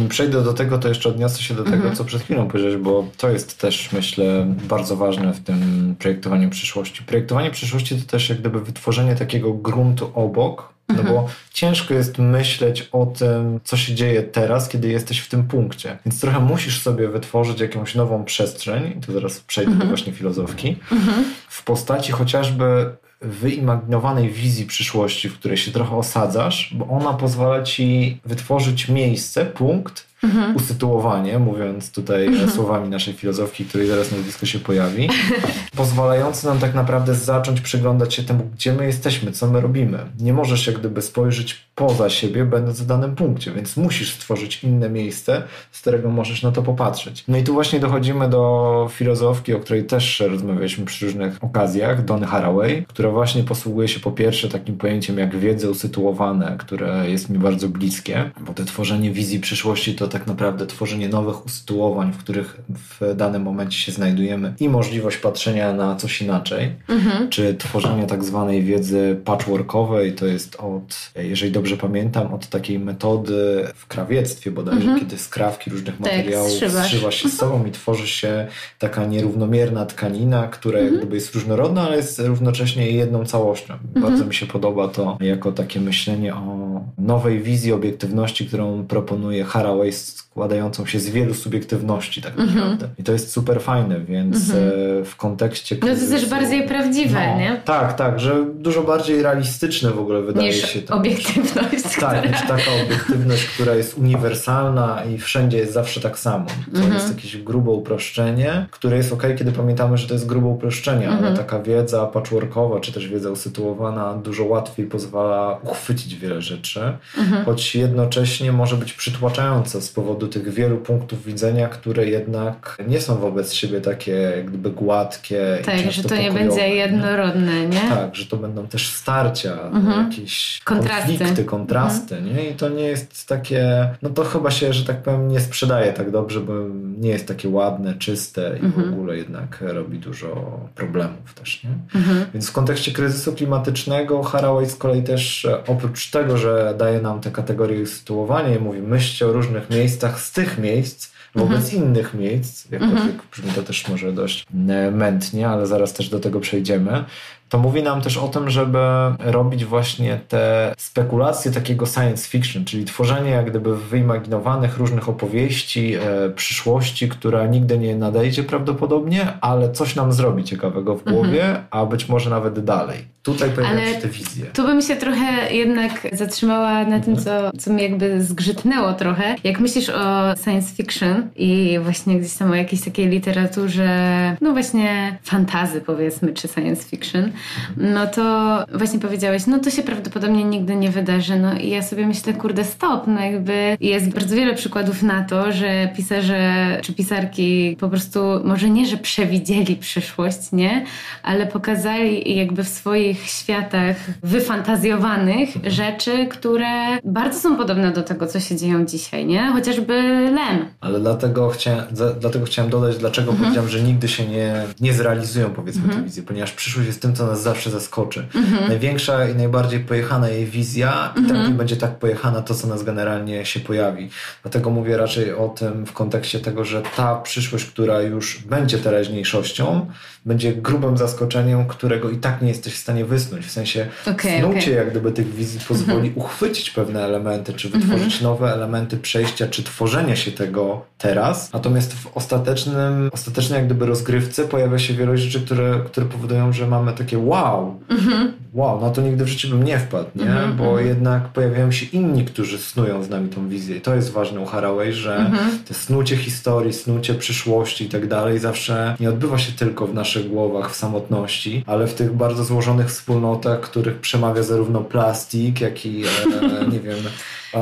Mi 0.02 0.08
przejdę 0.08 0.42
do 0.42 0.52
tego, 0.52 0.78
to 0.78 0.88
jeszcze 0.88 1.08
odniosę 1.08 1.42
się 1.42 1.54
do 1.54 1.64
tego, 1.64 1.76
mhm. 1.76 1.96
co 1.96 2.04
przed 2.04 2.22
chwilą 2.22 2.48
powiedziałeś, 2.48 2.76
bo 2.76 3.08
to 3.16 3.30
jest 3.30 3.58
też 3.58 3.92
myślę 3.92 4.46
bardzo 4.68 4.96
ważne 4.96 5.35
w 5.36 5.44
tym 5.44 5.94
projektowaniu 5.98 6.50
przyszłości. 6.50 7.02
Projektowanie 7.02 7.50
przyszłości 7.50 7.96
to 7.96 8.10
też 8.10 8.28
jak 8.28 8.40
gdyby 8.40 8.60
wytworzenie 8.60 9.14
takiego 9.14 9.52
gruntu 9.52 10.10
obok, 10.14 10.76
no 10.88 11.02
bo 11.02 11.10
mhm. 11.10 11.26
ciężko 11.52 11.94
jest 11.94 12.18
myśleć 12.18 12.88
o 12.92 13.06
tym, 13.06 13.60
co 13.64 13.76
się 13.76 13.94
dzieje 13.94 14.22
teraz, 14.22 14.68
kiedy 14.68 14.88
jesteś 14.88 15.18
w 15.18 15.28
tym 15.28 15.44
punkcie. 15.44 15.98
Więc 16.06 16.20
trochę 16.20 16.40
musisz 16.40 16.82
sobie 16.82 17.08
wytworzyć 17.08 17.60
jakąś 17.60 17.94
nową 17.94 18.24
przestrzeń, 18.24 18.94
i 18.98 19.00
tu 19.00 19.12
zaraz 19.12 19.40
przejdę 19.40 19.70
do 19.70 19.74
mhm. 19.74 19.90
właśnie 19.90 20.12
filozofki, 20.12 20.76
mhm. 20.92 21.24
w 21.48 21.64
postaci 21.64 22.12
chociażby 22.12 22.96
wyimaginowanej 23.20 24.30
wizji 24.30 24.66
przyszłości, 24.66 25.28
w 25.28 25.38
której 25.38 25.56
się 25.56 25.72
trochę 25.72 25.96
osadzasz, 25.96 26.74
bo 26.74 26.88
ona 26.88 27.12
pozwala 27.12 27.62
ci 27.62 28.20
wytworzyć 28.24 28.88
miejsce, 28.88 29.46
punkt, 29.46 30.06
mhm. 30.26 30.56
usytuowanie, 30.56 31.38
mówiąc 31.38 31.90
tutaj 31.90 32.26
mhm. 32.26 32.50
słowami 32.50 32.88
naszej 32.88 33.14
filozofki, 33.14 33.64
której 33.64 33.86
zaraz 33.86 34.12
nazwisko 34.12 34.46
się 34.46 34.58
pojawi, 34.58 35.08
pozwalający 35.76 36.46
nam 36.46 36.58
tak 36.58 36.74
naprawdę 36.74 37.14
zacząć 37.14 37.60
przyglądać 37.60 38.14
się 38.14 38.22
temu, 38.22 38.50
gdzie 38.54 38.72
my 38.72 38.86
jesteśmy, 38.86 39.32
co 39.32 39.46
my 39.46 39.60
robimy. 39.60 39.98
Nie 40.20 40.32
możesz 40.32 40.66
jak 40.66 40.78
gdyby 40.78 41.02
spojrzeć 41.02 41.66
poza 41.74 42.10
siebie, 42.10 42.44
będąc 42.44 42.80
w 42.80 42.86
danym 42.86 43.14
punkcie, 43.14 43.52
więc 43.52 43.76
musisz 43.76 44.14
stworzyć 44.14 44.64
inne 44.64 44.90
miejsce, 44.90 45.42
z 45.72 45.80
którego 45.80 46.10
możesz 46.10 46.42
na 46.42 46.52
to 46.52 46.62
popatrzeć. 46.62 47.24
No 47.28 47.36
i 47.36 47.42
tu 47.44 47.52
właśnie 47.52 47.80
dochodzimy 47.80 48.28
do 48.28 48.88
filozofki, 48.90 49.54
o 49.54 49.60
której 49.60 49.84
też 49.84 50.20
rozmawialiśmy 50.20 50.84
przy 50.84 51.06
różnych 51.06 51.44
okazjach, 51.44 52.04
Dony 52.04 52.26
Haraway, 52.26 52.84
która 52.88 53.10
właśnie 53.10 53.42
posługuje 53.42 53.88
się 53.88 54.00
po 54.00 54.12
pierwsze 54.12 54.48
takim 54.48 54.76
pojęciem 54.76 55.18
jak 55.18 55.36
wiedze 55.36 55.70
usytuowane, 55.70 56.56
które 56.58 57.10
jest 57.10 57.30
mi 57.30 57.38
bardzo 57.38 57.68
bliskie, 57.68 58.30
bo 58.40 58.54
to 58.54 58.64
tworzenie 58.64 59.10
wizji 59.10 59.40
przyszłości 59.40 59.94
to 59.94 60.08
tak 60.18 60.26
naprawdę 60.26 60.66
tworzenie 60.66 61.08
nowych 61.08 61.46
usytuowań, 61.46 62.12
w 62.12 62.16
których 62.16 62.60
w 62.68 63.14
danym 63.16 63.42
momencie 63.42 63.78
się 63.78 63.92
znajdujemy 63.92 64.54
i 64.60 64.68
możliwość 64.68 65.16
patrzenia 65.16 65.72
na 65.72 65.96
coś 65.96 66.22
inaczej, 66.22 66.72
mhm. 66.88 67.28
czy 67.28 67.54
tworzenie 67.54 68.06
tak 68.06 68.24
zwanej 68.24 68.62
wiedzy 68.62 69.20
patchworkowej, 69.24 70.12
to 70.12 70.26
jest 70.26 70.56
od, 70.56 71.10
jeżeli 71.16 71.52
dobrze 71.52 71.76
pamiętam, 71.76 72.34
od 72.34 72.46
takiej 72.46 72.78
metody 72.78 73.66
w 73.74 73.86
krawiectwie 73.86 74.50
bodajże, 74.50 74.80
mhm. 74.80 75.00
kiedy 75.00 75.18
skrawki 75.18 75.70
różnych 75.70 75.98
tak, 75.98 76.00
materiałów 76.00 76.50
zszywa 76.50 77.10
się 77.10 77.28
z 77.28 77.36
sobą 77.36 77.66
i 77.66 77.70
tworzy 77.70 78.06
się 78.06 78.46
taka 78.78 79.06
nierównomierna 79.06 79.86
tkanina, 79.86 80.48
która 80.48 80.78
mhm. 80.78 80.98
jakby 80.98 81.14
jest 81.14 81.34
różnorodna, 81.34 81.82
ale 81.82 81.96
jest 81.96 82.18
równocześnie 82.18 82.90
jedną 82.90 83.24
całością. 83.24 83.74
Mhm. 83.74 84.02
Bardzo 84.02 84.24
mi 84.24 84.34
się 84.34 84.46
podoba 84.46 84.88
to 84.88 85.18
jako 85.20 85.52
takie 85.52 85.80
myślenie 85.80 86.34
o 86.34 86.66
nowej 86.98 87.42
wizji 87.42 87.72
obiektywności, 87.72 88.46
którą 88.46 88.86
proponuje 88.86 89.44
Haraway 89.44 89.92
składającą 89.96 90.86
się 90.86 91.00
z 91.00 91.08
wielu 91.10 91.34
subiektywności 91.34 92.22
tak 92.22 92.32
mhm. 92.32 92.48
naprawdę. 92.48 92.84
Mm 92.84 92.96
-hmm. 92.96 93.00
I 93.00 93.04
to 93.04 93.12
jest 93.12 93.30
super 93.30 93.60
fajne, 93.60 94.00
więc 94.00 94.50
mm 94.50 94.70
-hmm. 94.70 95.04
w 95.04 95.16
kontekście 95.16 95.76
kryzysu... 95.76 96.10
No 96.10 96.16
to 96.16 96.20
też 96.20 96.30
bardziej 96.30 96.68
prawdziwe, 96.68 97.26
no, 97.32 97.38
nie? 97.38 97.60
Tak, 97.64 97.96
tak, 97.96 98.20
że 98.20 98.46
dużo 98.54 98.82
bardziej 98.82 99.22
realistyczne 99.22 99.90
w 99.90 99.98
ogóle 99.98 100.22
wydaje 100.22 100.48
niż 100.48 100.70
się. 100.70 100.82
To, 100.82 100.94
obiektywność. 100.94 101.96
Tak, 102.00 102.30
niż 102.30 102.40
taka 102.40 102.70
obiektywność, 102.86 103.46
która 103.46 103.74
jest 103.74 103.98
uniwersalna 103.98 105.02
i 105.14 105.18
wszędzie 105.18 105.58
jest 105.58 105.72
zawsze 105.72 106.00
tak 106.00 106.18
samo. 106.18 106.46
To 106.46 106.78
mm 106.78 106.90
-hmm. 106.90 106.94
jest 106.94 107.08
jakieś 107.08 107.36
grube 107.36 107.70
uproszczenie, 107.70 108.66
które 108.70 108.96
jest 108.96 109.12
ok, 109.12 109.22
kiedy 109.38 109.52
pamiętamy, 109.52 109.98
że 109.98 110.08
to 110.08 110.14
jest 110.14 110.26
grube 110.26 110.46
uproszczenie, 110.46 111.08
ale 111.08 111.16
mhm. 111.16 111.36
taka 111.36 111.62
wiedza 111.62 112.06
patchworkowa, 112.06 112.80
czy 112.80 112.92
też 112.92 113.08
wiedza 113.08 113.30
usytuowana 113.30 114.14
dużo 114.14 114.44
łatwiej 114.44 114.86
pozwala 114.86 115.58
uchwycić 115.62 116.16
wiele 116.16 116.42
rzeczy, 116.42 116.92
mhm. 117.18 117.44
choć 117.44 117.74
jednocześnie 117.74 118.52
może 118.52 118.76
być 118.76 118.92
przytłaczająca 118.92 119.80
z 119.86 119.92
powodu 119.92 120.28
tych 120.28 120.48
wielu 120.48 120.76
punktów 120.76 121.24
widzenia, 121.24 121.68
które 121.68 122.06
jednak 122.06 122.78
nie 122.88 123.00
są 123.00 123.16
wobec 123.16 123.52
siebie 123.52 123.80
takie 123.80 124.44
gdyby 124.46 124.70
gładkie. 124.70 125.58
Tak, 125.64 125.92
że 125.92 126.02
to 126.02 126.16
nie 126.16 126.32
będzie 126.32 126.68
jednorodne, 126.68 127.66
nie? 127.66 127.80
Tak, 127.80 128.14
że 128.14 128.26
to 128.26 128.36
będą 128.36 128.66
też 128.66 128.88
starcia, 128.88 129.52
mhm. 129.52 130.04
jakieś 130.04 130.60
kontrasty. 130.64 131.18
konflikty, 131.18 131.44
kontrasty, 131.44 132.16
mhm. 132.16 132.36
nie? 132.36 132.50
I 132.50 132.54
to 132.54 132.68
nie 132.68 132.82
jest 132.82 133.28
takie, 133.28 133.88
no 134.02 134.10
to 134.10 134.24
chyba 134.24 134.50
się, 134.50 134.72
że 134.72 134.84
tak 134.84 135.02
powiem, 135.02 135.28
nie 135.28 135.40
sprzedaje 135.40 135.92
tak 135.92 136.10
dobrze, 136.10 136.40
bo 136.40 136.52
nie 136.98 137.08
jest 137.08 137.28
takie 137.28 137.48
ładne, 137.48 137.94
czyste 137.94 138.58
i 138.62 138.64
mhm. 138.64 138.90
w 138.90 138.92
ogóle 138.92 139.16
jednak 139.16 139.58
robi 139.60 139.98
dużo 139.98 140.60
problemów 140.74 141.34
też, 141.34 141.64
nie? 141.64 142.00
Mhm. 142.00 142.26
Więc 142.34 142.50
w 142.50 142.52
kontekście 142.52 142.92
kryzysu 142.92 143.32
klimatycznego 143.32 144.22
Haraway 144.22 144.66
z 144.66 144.76
kolei 144.76 145.02
też 145.02 145.46
oprócz 145.66 146.10
tego, 146.10 146.36
że 146.36 146.74
daje 146.78 147.00
nam 147.00 147.20
te 147.20 147.30
kategorie 147.30 147.86
sytuowania 147.86 148.56
i 148.56 148.58
mówi 148.58 148.82
myślcie 148.82 149.26
o 149.26 149.32
różnych 149.32 149.70
miejscach 149.76 150.20
z 150.20 150.32
tych 150.32 150.58
miejsc 150.58 151.16
wobec 151.36 151.64
mhm. 151.64 151.82
innych 151.82 152.14
miejsc, 152.14 152.70
jakkolwiek 152.70 152.98
mhm. 152.98 153.20
brzmi 153.32 153.50
to 153.52 153.62
też 153.62 153.88
może 153.88 154.12
dość 154.12 154.46
e, 154.68 154.90
mętnie, 154.90 155.48
ale 155.48 155.66
zaraz 155.66 155.92
też 155.92 156.08
do 156.08 156.20
tego 156.20 156.40
przejdziemy, 156.40 157.04
to 157.48 157.58
mówi 157.58 157.82
nam 157.82 158.00
też 158.00 158.16
o 158.16 158.28
tym, 158.28 158.50
żeby 158.50 158.78
robić 159.18 159.64
właśnie 159.64 160.20
te 160.28 160.74
spekulacje 160.78 161.50
takiego 161.52 161.86
science 161.86 162.28
fiction, 162.28 162.64
czyli 162.64 162.84
tworzenie 162.84 163.30
jak 163.30 163.50
gdyby 163.50 163.76
wyimaginowanych 163.76 164.78
różnych 164.78 165.08
opowieści 165.08 165.94
e, 165.94 166.30
przyszłości, 166.30 167.08
która 167.08 167.46
nigdy 167.46 167.78
nie 167.78 167.96
nadejdzie 167.96 168.42
prawdopodobnie, 168.42 169.32
ale 169.40 169.72
coś 169.72 169.94
nam 169.94 170.12
zrobi 170.12 170.44
ciekawego 170.44 170.96
w 170.96 171.04
głowie, 171.04 171.44
mhm. 171.44 171.64
a 171.70 171.86
być 171.86 172.08
może 172.08 172.30
nawet 172.30 172.64
dalej. 172.64 173.16
Tutaj 173.22 173.50
pojawiają 173.50 173.94
się 173.94 174.00
te 174.00 174.08
wizje. 174.08 174.46
Tu 174.46 174.62
bym 174.62 174.82
się 174.82 174.96
trochę 174.96 175.54
jednak 175.54 176.06
zatrzymała 176.12 176.84
na 176.84 177.00
tym, 177.00 177.16
co, 177.16 177.50
co 177.58 177.72
mi 177.72 177.82
jakby 177.82 178.22
zgrzytnęło 178.22 178.92
trochę. 178.92 179.36
Jak 179.44 179.60
myślisz 179.60 179.88
o 179.88 180.36
science 180.44 180.74
fiction 180.74 181.28
i 181.36 181.78
właśnie 181.82 182.18
gdzieś 182.18 182.34
tam 182.34 182.50
o 182.50 182.54
jakiejś 182.54 182.84
takiej 182.84 183.08
literaturze, 183.08 184.36
no 184.40 184.52
właśnie 184.52 185.18
fantazy 185.22 185.80
powiedzmy, 185.80 186.32
czy 186.32 186.48
science 186.48 186.88
fiction, 186.88 187.32
no 187.76 188.06
to 188.06 188.64
właśnie 188.74 188.98
powiedziałeś, 188.98 189.46
no 189.46 189.58
to 189.58 189.70
się 189.70 189.82
prawdopodobnie 189.82 190.44
nigdy 190.44 190.76
nie 190.76 190.90
wydarzy. 190.90 191.38
No 191.38 191.54
i 191.54 191.68
ja 191.68 191.82
sobie 191.82 192.06
myślę, 192.06 192.34
kurde, 192.34 192.64
stop, 192.64 193.06
no 193.06 193.20
jakby 193.20 193.76
jest 193.80 194.08
bardzo 194.08 194.36
wiele 194.36 194.54
przykładów 194.54 195.02
na 195.02 195.24
to, 195.24 195.52
że 195.52 195.88
pisarze 195.96 196.78
czy 196.82 196.92
pisarki 196.92 197.76
po 197.80 197.88
prostu 197.88 198.20
może 198.44 198.70
nie, 198.70 198.86
że 198.86 198.96
przewidzieli 198.96 199.76
przyszłość, 199.76 200.52
nie? 200.52 200.84
Ale 201.22 201.46
pokazali 201.46 202.36
jakby 202.36 202.64
w 202.64 202.68
swoich 202.68 203.26
światach 203.26 203.96
wyfantazjowanych 204.22 205.48
rzeczy, 205.64 206.26
które 206.26 206.98
bardzo 207.04 207.40
są 207.40 207.56
podobne 207.56 207.92
do 207.92 208.02
tego, 208.02 208.26
co 208.26 208.40
się 208.40 208.56
dzieją 208.56 208.86
dzisiaj, 208.86 209.26
nie? 209.26 209.52
Chociażby 209.52 210.02
Lem. 210.34 210.66
Ale 210.80 211.00
dlatego 211.00 211.48
chciałem, 211.48 211.84
dlatego 212.20 212.46
chciałem 212.46 212.70
dodać, 212.70 212.98
dlaczego 212.98 213.30
mhm. 213.30 213.44
powiedziałem, 213.44 213.70
że 213.70 213.82
nigdy 213.82 214.08
się 214.08 214.26
nie, 214.26 214.62
nie 214.80 214.92
zrealizują, 214.92 215.50
powiedzmy, 215.50 215.82
mhm. 215.82 216.00
te 216.00 216.06
wizje, 216.06 216.22
ponieważ 216.22 216.52
przyszłość 216.52 216.86
jest 216.86 217.02
tym, 217.02 217.14
co 217.14 217.25
nas 217.26 217.42
zawsze 217.42 217.70
zaskoczy. 217.70 218.26
Mhm. 218.34 218.68
Największa 218.68 219.28
i 219.28 219.34
najbardziej 219.34 219.80
pojechana 219.80 220.28
jej 220.28 220.46
wizja 220.46 221.12
i 221.16 221.18
mhm. 221.18 221.40
tak 221.40 221.50
nie 221.50 221.54
będzie 221.54 221.76
tak 221.76 221.98
pojechana 221.98 222.42
to, 222.42 222.54
co 222.54 222.66
nas 222.66 222.82
generalnie 222.82 223.44
się 223.44 223.60
pojawi. 223.60 224.10
Dlatego 224.42 224.70
mówię 224.70 224.96
raczej 224.96 225.34
o 225.34 225.48
tym 225.48 225.86
w 225.86 225.92
kontekście 225.92 226.40
tego, 226.40 226.64
że 226.64 226.82
ta 226.96 227.16
przyszłość, 227.16 227.64
która 227.64 228.00
już 228.00 228.38
będzie 228.38 228.78
teraźniejszością, 228.78 229.86
będzie 230.26 230.52
grubym 230.52 230.96
zaskoczeniem, 230.96 231.66
którego 231.66 232.10
i 232.10 232.16
tak 232.16 232.42
nie 232.42 232.48
jesteś 232.48 232.74
w 232.74 232.78
stanie 232.78 233.04
wysnuć. 233.04 233.46
W 233.46 233.50
sensie 233.50 233.86
okay, 234.02 234.40
snucie 234.40 234.58
okay. 234.58 234.74
jak 234.74 234.90
gdyby 234.90 235.12
tych 235.12 235.34
wizji 235.34 235.60
pozwoli 235.68 236.08
mhm. 236.08 236.18
uchwycić 236.18 236.70
pewne 236.70 237.04
elementy, 237.04 237.52
czy 237.52 237.68
wytworzyć 237.68 238.14
mhm. 238.14 238.22
nowe 238.22 238.52
elementy 238.52 238.96
przejścia, 238.96 239.46
czy 239.48 239.62
tworzenia 239.62 240.16
się 240.16 240.32
tego 240.32 240.84
teraz. 240.98 241.52
Natomiast 241.52 241.94
w 241.94 242.16
ostatecznym, 242.16 243.10
ostatecznej 243.12 243.56
jak 243.56 243.66
gdyby 243.66 243.86
rozgrywce 243.86 244.44
pojawia 244.48 244.78
się 244.78 244.94
wiele 244.94 245.18
rzeczy, 245.18 245.40
które, 245.40 245.80
które 245.86 246.06
powodują, 246.06 246.52
że 246.52 246.66
mamy 246.66 246.92
takie 246.92 247.15
wow, 247.18 247.80
mhm. 247.88 248.32
wow, 248.54 248.80
no 248.80 248.90
to 248.90 249.02
nigdy 249.02 249.24
w 249.24 249.28
życiu 249.28 249.48
bym 249.48 249.64
nie 249.64 249.78
wpadł, 249.78 250.10
nie? 250.16 250.26
Mhm, 250.26 250.56
Bo 250.56 250.64
mhm. 250.64 250.86
jednak 250.86 251.28
pojawiają 251.28 251.72
się 251.72 251.86
inni, 251.86 252.24
którzy 252.24 252.58
snują 252.58 253.02
z 253.02 253.08
nami 253.08 253.28
tą 253.28 253.48
wizję. 253.48 253.76
I 253.76 253.80
to 253.80 253.94
jest 253.94 254.12
ważne 254.12 254.40
u 254.40 254.46
Haraway, 254.46 254.92
że 254.92 255.16
mhm. 255.16 255.58
te 255.58 255.74
snucie 255.74 256.16
historii, 256.16 256.72
snucie 256.72 257.14
przyszłości 257.14 257.84
i 257.84 257.88
tak 257.88 258.08
dalej 258.08 258.38
zawsze 258.38 258.96
nie 259.00 259.08
odbywa 259.08 259.38
się 259.38 259.52
tylko 259.52 259.86
w 259.86 259.94
naszych 259.94 260.28
głowach, 260.28 260.72
w 260.72 260.76
samotności, 260.76 261.64
ale 261.66 261.86
w 261.86 261.94
tych 261.94 262.12
bardzo 262.12 262.44
złożonych 262.44 262.86
wspólnotach, 262.86 263.60
których 263.60 264.00
przemawia 264.00 264.42
zarówno 264.42 264.80
plastik, 264.80 265.60
jak 265.60 265.86
i, 265.86 266.02
e, 266.04 266.66
nie 266.72 266.80
wiem, 266.80 266.98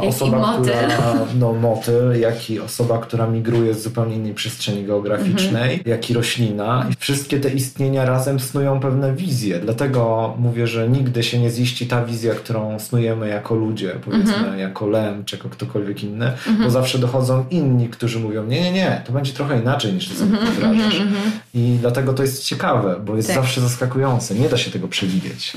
osoba, 0.01 0.59
która, 0.63 1.15
no 1.39 1.53
motyl, 1.53 2.21
jak 2.21 2.51
i 2.51 2.61
osoba, 2.61 2.99
która 2.99 3.27
migruje 3.27 3.75
z 3.75 3.83
zupełnie 3.83 4.17
innej 4.17 4.35
przestrzeni 4.35 4.85
geograficznej, 4.85 5.75
mhm. 5.75 5.81
jak 5.87 6.11
i 6.11 6.15
roślina. 6.15 6.87
I 6.91 6.95
wszystkie 6.99 7.41
te 7.41 7.51
istnienia 7.51 8.05
razem 8.05 8.41
snują 8.41 8.81
pewne 8.81 9.15
wizje. 9.15 9.59
Dlatego 9.59 10.35
mówię, 10.39 10.67
że 10.67 10.89
nigdy 10.89 11.23
się 11.23 11.39
nie 11.39 11.51
ziści 11.51 11.87
ta 11.87 12.05
wizja, 12.05 12.35
którą 12.35 12.79
snujemy 12.79 13.29
jako 13.29 13.55
ludzie, 13.55 13.95
powiedzmy 14.05 14.35
mhm. 14.35 14.59
jako 14.59 14.87
Lem, 14.87 15.25
czy 15.25 15.37
jako 15.37 15.49
ktokolwiek 15.49 16.05
inny, 16.05 16.27
mhm. 16.27 16.65
bo 16.65 16.71
zawsze 16.71 16.99
dochodzą 16.99 17.45
inni, 17.51 17.89
którzy 17.89 18.21
mówią, 18.21 18.47
nie, 18.47 18.63
nie, 18.63 18.73
nie, 18.73 19.03
to 19.07 19.13
będzie 19.13 19.33
trochę 19.33 19.61
inaczej 19.61 19.93
niż 19.93 20.09
ty 20.09 20.15
sobie 20.15 20.33
mhm. 20.33 20.55
wyobrażasz. 20.55 21.01
Mhm. 21.01 21.31
I 21.55 21.77
dlatego 21.81 22.13
to 22.13 22.23
jest 22.23 22.45
ciekawe, 22.45 23.01
bo 23.05 23.17
jest 23.17 23.29
tak. 23.29 23.37
zawsze 23.37 23.61
zaskakujące. 23.61 24.35
Nie 24.35 24.49
da 24.49 24.57
się 24.57 24.71
tego 24.71 24.89
przewidzieć. 24.89 25.53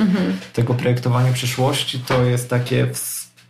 Tego 0.53 0.73
projektowanie 0.73 1.33
przyszłości 1.33 1.99
to 1.99 2.23
jest 2.23 2.49
takie 2.49 2.87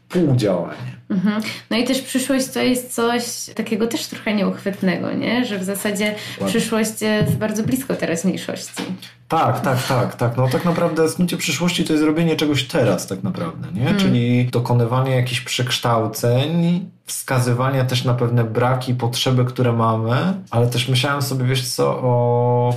współdziałanie. 0.09 0.97
Mhm. 1.09 1.41
No 1.69 1.77
i 1.77 1.83
też 1.83 2.01
przyszłość 2.01 2.47
to 2.47 2.59
jest 2.59 2.95
coś 2.95 3.23
takiego 3.55 3.87
też 3.87 4.07
trochę 4.07 4.33
nieuchwytnego, 4.33 5.13
nie? 5.13 5.45
Że 5.45 5.59
w 5.59 5.63
zasadzie 5.63 6.05
Ładnie. 6.05 6.47
przyszłość 6.47 7.01
jest 7.01 7.37
bardzo 7.37 7.63
blisko 7.63 7.95
teraźniejszości. 7.95 8.83
Tak, 9.27 9.61
tak, 9.61 9.87
tak, 9.87 10.15
tak. 10.15 10.37
No 10.37 10.47
tak 10.47 10.65
naprawdę 10.65 11.09
snucie 11.09 11.37
przyszłości 11.37 11.83
to 11.83 11.93
jest 11.93 12.05
robienie 12.05 12.35
czegoś 12.35 12.63
teraz 12.63 13.07
tak 13.07 13.23
naprawdę, 13.23 13.67
nie? 13.73 13.83
Hmm. 13.83 14.01
Czyli 14.01 14.45
dokonywanie 14.45 15.15
jakichś 15.15 15.41
przekształceń, 15.41 16.85
wskazywania 17.05 17.85
też 17.85 18.03
na 18.03 18.13
pewne 18.13 18.43
braki, 18.43 18.93
potrzeby, 18.93 19.45
które 19.45 19.73
mamy, 19.73 20.33
ale 20.51 20.67
też 20.67 20.89
myślałem 20.89 21.21
sobie, 21.21 21.45
wiesz 21.45 21.67
co, 21.67 21.87
o 21.87 22.75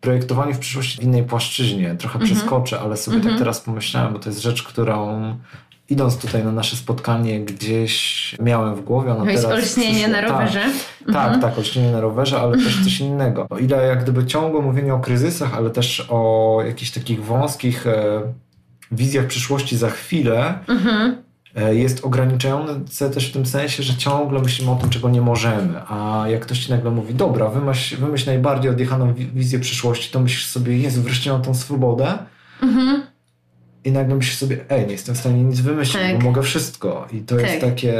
projektowaniu 0.00 0.54
w 0.54 0.58
przyszłości 0.58 0.98
w 0.98 1.02
innej 1.02 1.24
płaszczyźnie. 1.24 1.94
Trochę 1.94 2.18
mm 2.18 2.28
-hmm. 2.28 2.32
przeskoczę, 2.32 2.80
ale 2.80 2.96
sobie 2.96 3.14
mm 3.14 3.20
-hmm. 3.20 3.24
tak 3.24 3.32
mhm. 3.32 3.38
teraz 3.38 3.60
pomyślałem, 3.60 4.12
bo 4.12 4.18
to 4.18 4.28
jest 4.28 4.42
rzecz, 4.42 4.62
którą 4.62 5.36
idąc 5.88 6.18
tutaj 6.18 6.44
na 6.44 6.52
nasze 6.52 6.76
spotkanie, 6.76 7.40
gdzieś 7.40 8.36
miałem 8.42 8.74
w 8.74 8.80
głowie. 8.80 9.12
Ono 9.12 9.26
teraz 9.26 9.44
olśnienie 9.44 10.08
na 10.08 10.20
rowerze. 10.20 10.60
Tak, 11.06 11.14
tak, 11.14 11.24
mhm. 11.24 11.40
tak, 11.40 11.58
olśnienie 11.58 11.92
na 11.92 12.00
rowerze, 12.00 12.40
ale 12.40 12.56
też 12.56 12.84
coś 12.84 13.00
innego. 13.00 13.46
O 13.50 13.58
ile 13.58 13.86
jak 13.86 14.02
gdyby 14.02 14.26
ciągłe 14.26 14.62
mówienie 14.62 14.94
o 14.94 15.00
kryzysach, 15.00 15.54
ale 15.54 15.70
też 15.70 16.06
o 16.08 16.62
jakichś 16.66 16.90
takich 16.90 17.24
wąskich 17.24 17.86
e, 17.86 18.22
wizjach 18.92 19.26
przyszłości 19.26 19.76
za 19.76 19.90
chwilę, 19.90 20.58
mhm. 20.68 21.16
e, 21.56 21.74
jest 21.74 22.04
ograniczające 22.04 23.10
też 23.10 23.28
w 23.28 23.32
tym 23.32 23.46
sensie, 23.46 23.82
że 23.82 23.96
ciągle 23.96 24.40
myślimy 24.40 24.70
o 24.70 24.76
tym, 24.76 24.90
czego 24.90 25.08
nie 25.08 25.20
możemy. 25.20 25.80
A 25.88 26.24
jak 26.28 26.40
ktoś 26.40 26.58
ci 26.58 26.70
nagle 26.70 26.90
mówi, 26.90 27.14
dobra, 27.14 27.48
wymyśl, 27.48 27.96
wymyśl 27.96 28.26
najbardziej 28.26 28.70
odjechaną 28.70 29.14
wizję 29.14 29.58
przyszłości, 29.58 30.12
to 30.12 30.20
myślisz 30.20 30.46
sobie, 30.46 30.78
Jezu, 30.78 31.02
wreszcie 31.02 31.32
mam 31.32 31.42
tą 31.42 31.54
swobodę. 31.54 32.18
Mhm 32.62 33.02
i 33.88 33.92
nagle 33.92 34.14
myślisz 34.14 34.36
sobie, 34.36 34.64
ej, 34.68 34.86
nie 34.86 34.92
jestem 34.92 35.14
w 35.14 35.18
stanie 35.18 35.44
nic 35.44 35.60
wymyślić, 35.60 36.02
tak. 36.02 36.18
bo 36.18 36.24
mogę 36.24 36.42
wszystko. 36.42 37.06
I 37.12 37.20
to 37.20 37.36
tak. 37.36 37.46
jest 37.46 37.60
takie 37.60 37.94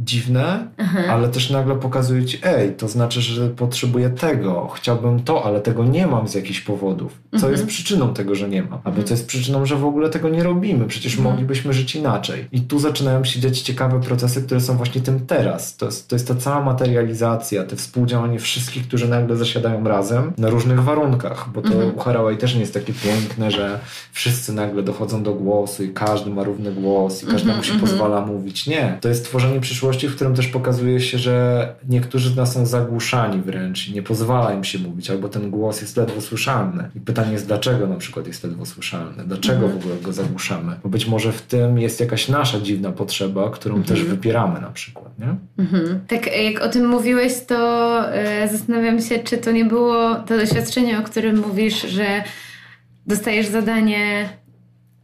dziwne, 0.00 0.68
Aha. 0.78 1.00
ale 1.08 1.28
też 1.28 1.50
nagle 1.50 1.74
pokazuje 1.76 2.24
ci, 2.24 2.38
ej, 2.42 2.72
to 2.72 2.88
znaczy, 2.88 3.20
że 3.20 3.48
potrzebuję 3.48 4.10
tego, 4.10 4.68
chciałbym 4.68 5.22
to, 5.22 5.44
ale 5.44 5.60
tego 5.60 5.84
nie 5.84 6.06
mam 6.06 6.28
z 6.28 6.34
jakichś 6.34 6.60
powodów. 6.60 7.12
Co 7.30 7.36
mhm. 7.36 7.52
jest 7.52 7.66
przyczyną 7.66 8.14
tego, 8.14 8.34
że 8.34 8.48
nie 8.48 8.62
mam? 8.62 8.72
Albo 8.72 8.88
mhm. 8.88 9.06
co 9.06 9.14
jest 9.14 9.26
przyczyną, 9.26 9.66
że 9.66 9.76
w 9.76 9.84
ogóle 9.84 10.10
tego 10.10 10.28
nie 10.28 10.42
robimy? 10.42 10.86
Przecież 10.86 11.16
mhm. 11.16 11.30
moglibyśmy 11.30 11.72
żyć 11.72 11.94
inaczej. 11.94 12.48
I 12.52 12.60
tu 12.60 12.78
zaczynają 12.78 13.24
się 13.24 13.40
dziać 13.40 13.60
ciekawe 13.60 14.00
procesy, 14.00 14.42
które 14.42 14.60
są 14.60 14.76
właśnie 14.76 15.00
tym 15.00 15.26
teraz. 15.26 15.76
To 15.76 15.86
jest, 15.86 16.08
to 16.08 16.16
jest 16.16 16.28
ta 16.28 16.34
cała 16.34 16.64
materializacja, 16.64 17.64
te 17.64 17.76
współdziałanie 17.76 18.38
wszystkich, 18.38 18.88
którzy 18.88 19.08
nagle 19.08 19.36
zasiadają 19.36 19.84
razem 19.84 20.32
na 20.38 20.50
różnych 20.50 20.82
warunkach, 20.82 21.48
bo 21.54 21.62
to 21.62 21.72
mhm. 21.72 21.94
u 21.94 21.98
Haraway 21.98 22.36
też 22.36 22.54
nie 22.54 22.60
jest 22.60 22.74
takie 22.74 22.92
piękne, 22.92 23.50
że 23.50 23.80
wszyscy 24.12 24.52
nagle 24.52 24.82
dochodzą 24.82 25.07
dochodzą 25.08 25.22
do 25.22 25.34
głosu 25.34 25.84
i 25.84 25.88
każdy 25.88 26.30
ma 26.30 26.44
równy 26.44 26.72
głos 26.72 27.22
i 27.22 27.26
każdemu 27.26 27.60
-hmm, 27.60 27.64
się 27.64 27.72
-hmm. 27.72 27.80
pozwala 27.80 28.26
mówić. 28.26 28.66
Nie. 28.66 28.98
To 29.00 29.08
jest 29.08 29.24
tworzenie 29.24 29.60
przyszłości, 29.60 30.08
w 30.08 30.14
którym 30.14 30.34
też 30.34 30.46
pokazuje 30.46 31.00
się, 31.00 31.18
że 31.18 31.68
niektórzy 31.88 32.30
z 32.30 32.36
nas 32.36 32.52
są 32.52 32.66
zagłuszani 32.66 33.42
wręcz 33.42 33.88
i 33.88 33.92
nie 33.92 34.02
pozwala 34.02 34.52
im 34.52 34.64
się 34.64 34.78
mówić, 34.78 35.10
albo 35.10 35.28
ten 35.28 35.50
głos 35.50 35.80
jest 35.80 35.96
ledwo 35.96 36.20
słyszalny. 36.20 36.90
I 36.96 37.00
pytanie 37.00 37.32
jest, 37.32 37.46
dlaczego 37.46 37.86
na 37.86 37.96
przykład 37.96 38.26
jest 38.26 38.44
ledwo 38.44 38.66
słyszalny? 38.66 39.24
Dlaczego 39.26 39.66
-hmm. 39.66 39.72
w 39.72 39.76
ogóle 39.76 39.94
go 40.02 40.12
zagłuszamy? 40.12 40.76
Bo 40.82 40.88
być 40.88 41.06
może 41.06 41.32
w 41.32 41.42
tym 41.42 41.78
jest 41.78 42.00
jakaś 42.00 42.28
nasza 42.28 42.60
dziwna 42.60 42.92
potrzeba, 42.92 43.50
którą 43.50 43.76
mhm. 43.76 43.96
też 43.96 44.08
wypieramy 44.08 44.60
na 44.60 44.70
przykład, 44.70 45.18
nie? 45.18 45.34
Mhm. 45.64 46.00
Tak, 46.08 46.36
jak 46.42 46.62
o 46.62 46.68
tym 46.68 46.88
mówiłeś, 46.88 47.32
to 47.46 48.12
e, 48.12 48.48
zastanawiam 48.48 49.00
się, 49.00 49.18
czy 49.18 49.38
to 49.38 49.52
nie 49.52 49.64
było 49.64 50.14
to 50.14 50.36
doświadczenie, 50.36 50.98
o 50.98 51.02
którym 51.02 51.38
mówisz, 51.38 51.82
że 51.82 52.22
dostajesz 53.06 53.46
zadanie 53.46 54.28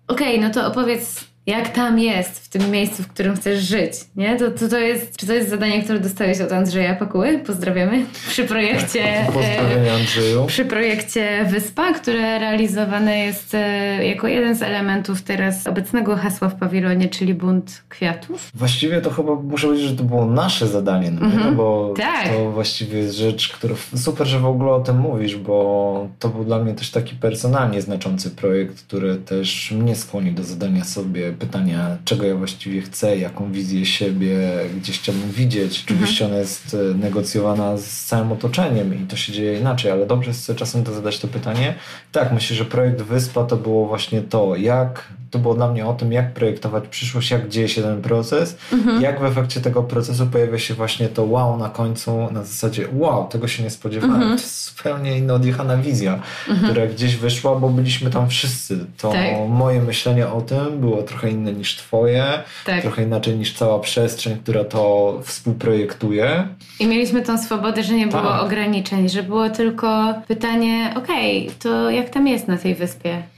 okej, 0.09 0.39
okay, 0.39 0.49
no 0.49 0.55
to 0.55 0.67
opowiedz 0.67 1.34
jak 1.47 1.69
tam 1.69 1.99
jest, 1.99 2.45
w 2.45 2.49
tym 2.49 2.71
miejscu, 2.71 3.03
w 3.03 3.09
którym 3.09 3.37
chcesz 3.37 3.63
żyć, 3.63 3.93
nie? 4.17 4.37
To, 4.37 4.51
to, 4.51 4.69
to 4.69 4.79
jest, 4.79 5.17
czy 5.17 5.27
to 5.27 5.33
jest 5.33 5.51
zadanie, 5.51 5.83
które 5.83 6.01
dostałeś 6.01 6.41
od 6.41 6.53
Andrzeja 6.53 6.95
Pakuły? 6.95 7.39
Pozdrawiamy. 7.47 8.05
Przy 8.29 8.45
projekcie... 8.45 9.27
Pozdrawiamy 9.27 9.91
e, 9.91 9.95
Andrzeju. 9.95 10.47
Przy 10.47 10.65
projekcie 10.65 11.47
Wyspa, 11.51 11.93
które 11.93 12.39
realizowane 12.39 13.19
jest 13.19 13.55
e, 13.55 14.07
jako 14.07 14.29
jeden 14.29 14.55
z 14.55 14.63
elementów 14.63 15.23
teraz 15.23 15.67
obecnego 15.67 16.17
hasła 16.17 16.49
w 16.49 16.55
pawilonie, 16.55 17.09
czyli 17.09 17.35
bunt 17.35 17.83
kwiatów. 17.89 18.51
Właściwie 18.55 19.01
to 19.01 19.11
chyba 19.11 19.35
muszę 19.35 19.67
powiedzieć, 19.67 19.89
że 19.89 19.97
to 19.97 20.05
było 20.05 20.27
nasze 20.27 20.69
zadanie, 20.69 21.11
no, 21.11 21.29
no 21.45 21.53
bo 21.53 21.95
tak. 21.97 22.29
to 22.29 22.51
właściwie 22.51 22.99
jest 22.99 23.15
rzecz, 23.15 23.49
która... 23.49 23.75
Super, 23.97 24.27
że 24.27 24.39
w 24.39 24.47
ogóle 24.47 24.73
o 24.73 24.81
tym 24.81 24.99
mówisz, 24.99 25.37
bo 25.37 26.09
to 26.19 26.29
był 26.29 26.45
dla 26.45 26.59
mnie 26.59 26.75
też 26.75 26.91
taki 26.91 27.17
personalnie 27.17 27.83
znaczący 27.83 28.31
projekt, 28.31 28.87
który 28.87 29.17
też 29.17 29.71
mnie 29.71 29.97
skłonił 29.97 30.35
do 30.35 30.45
zadania 30.45 30.85
sobie 30.85 31.34
pytania, 31.35 31.97
czego 32.05 32.27
ja 32.27 32.35
właściwie 32.35 32.83
chcę, 32.83 33.19
jaką 33.19 33.53
wizję 33.53 33.87
siebie 33.87 34.39
gdzieś 34.77 34.99
chciałbym 35.01 35.31
widzieć. 35.31 35.83
Oczywiście 35.85 36.25
mhm. 36.25 36.31
ona 36.31 36.41
jest 36.41 36.75
e, 36.75 36.95
negocjowana 36.95 37.77
z 37.77 38.05
całym 38.05 38.33
otoczeniem 38.33 39.05
i 39.05 39.07
to 39.07 39.17
się 39.17 39.33
dzieje 39.33 39.61
inaczej, 39.61 39.91
ale 39.91 40.07
dobrze 40.07 40.31
jest 40.31 40.53
czasem 40.57 40.85
to 40.85 40.95
zadać 40.95 41.19
to 41.19 41.29
pytanie. 41.29 41.75
Tak, 42.13 42.33
myślę, 42.33 42.57
że 42.57 42.65
projekt 42.65 43.03
Wyspa 43.03 43.45
to 43.45 43.57
było 43.57 43.87
właśnie 43.87 44.23
to, 44.23 44.57
jak 44.57 45.09
to 45.35 45.39
było 45.39 45.55
dla 45.55 45.69
mnie 45.69 45.87
o 45.87 45.93
tym, 45.93 46.13
jak 46.13 46.35
projektować 46.35 46.89
przyszłość, 46.89 47.31
jak 47.31 47.49
dzieje 47.49 47.69
się 47.69 47.83
ten 47.83 48.03
proces, 48.03 48.57
mhm. 48.73 49.03
jak 49.03 49.21
w 49.21 49.25
efekcie 49.25 49.61
tego 49.61 49.83
procesu 49.83 50.27
pojawia 50.27 50.59
się 50.59 50.75
właśnie 50.75 51.09
to 51.09 51.25
wow 51.25 51.57
na 51.57 51.69
końcu, 51.69 52.29
na 52.33 52.45
zasadzie 52.45 52.89
wow, 52.93 53.29
tego 53.29 53.49
się 53.49 53.63
nie 53.63 53.71
spodziewałem. 53.71 54.15
Mhm. 54.15 54.37
To 54.37 54.43
jest 54.43 54.77
zupełnie 54.77 55.19
inna 55.19 55.35
odjechana 55.35 55.77
wizja, 55.77 56.21
mhm. 56.49 56.71
która 56.71 56.87
gdzieś 56.87 57.17
wyszła, 57.17 57.57
bo 57.57 57.69
byliśmy 57.69 58.11
tam 58.11 58.29
wszyscy. 58.29 58.87
To 58.99 59.13
tak. 59.13 59.27
moje 59.49 59.83
myślenie 59.83 60.29
o 60.29 60.41
tym 60.41 60.81
było 60.81 61.03
trochę 61.03 61.31
inne 61.31 61.53
niż 61.53 61.77
twoje, 61.77 62.25
tak. 62.65 62.83
trochę 62.83 63.03
inaczej 63.03 63.37
niż 63.37 63.55
cała 63.55 63.79
przestrzeń, 63.79 64.39
która 64.43 64.65
to 64.65 65.21
współprojektuje. 65.25 66.49
I 66.81 66.87
mieliśmy 66.87 67.23
tą 67.23 67.39
swobodę, 67.39 67.83
że 67.83 67.95
nie 67.95 68.07
było 68.07 68.23
tak. 68.23 68.43
ograniczeń, 68.43 69.09
że 69.09 69.23
było 69.23 69.51
tylko 69.51 70.15
pytanie, 70.29 70.95
okej, 70.97 71.43
okay, 71.43 71.57
to 71.63 71.91
jak 71.91 72.11
tam 72.11 72.29
jest 72.29 72.49
na 72.49 72.59
tej 72.59 72.75
wyspie? 72.75 73.34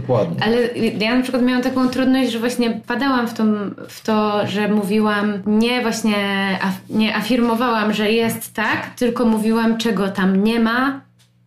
Dokładnie. 0.00 0.44
Ale 0.44 0.56
ja 0.98 1.16
na 1.16 1.22
przykład 1.22 1.42
miałam 1.42 1.62
taką 1.62 1.88
trudność, 1.88 2.32
że 2.32 2.38
właśnie 2.38 2.70
padałam 2.86 3.28
w 3.28 3.34
to, 3.34 3.44
w 3.88 4.00
to 4.00 4.46
że 4.46 4.68
mówiłam, 4.68 5.32
nie 5.46 5.82
właśnie 5.82 6.16
af, 6.62 6.74
nie 6.90 7.16
afirmowałam, 7.16 7.92
że 7.92 8.12
jest 8.12 8.54
tak, 8.54 8.94
tylko 8.94 9.24
mówiłam, 9.24 9.78
czego 9.78 10.08
tam 10.08 10.44
nie 10.44 10.60
ma, 10.60 11.00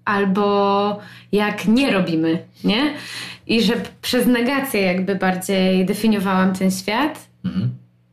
albo 0.06 1.00
jak 1.32 1.68
nie 1.68 1.92
robimy, 1.92 2.40
nie? 2.64 2.94
I 3.48 3.62
że 3.62 3.74
przez 4.02 4.28
negację 4.28 4.82
jakby 4.82 5.16
bardziej 5.16 5.86
definiowałam 5.86 6.54
ten 6.54 6.72
świat. 6.72 7.28
Mhm 7.46 7.70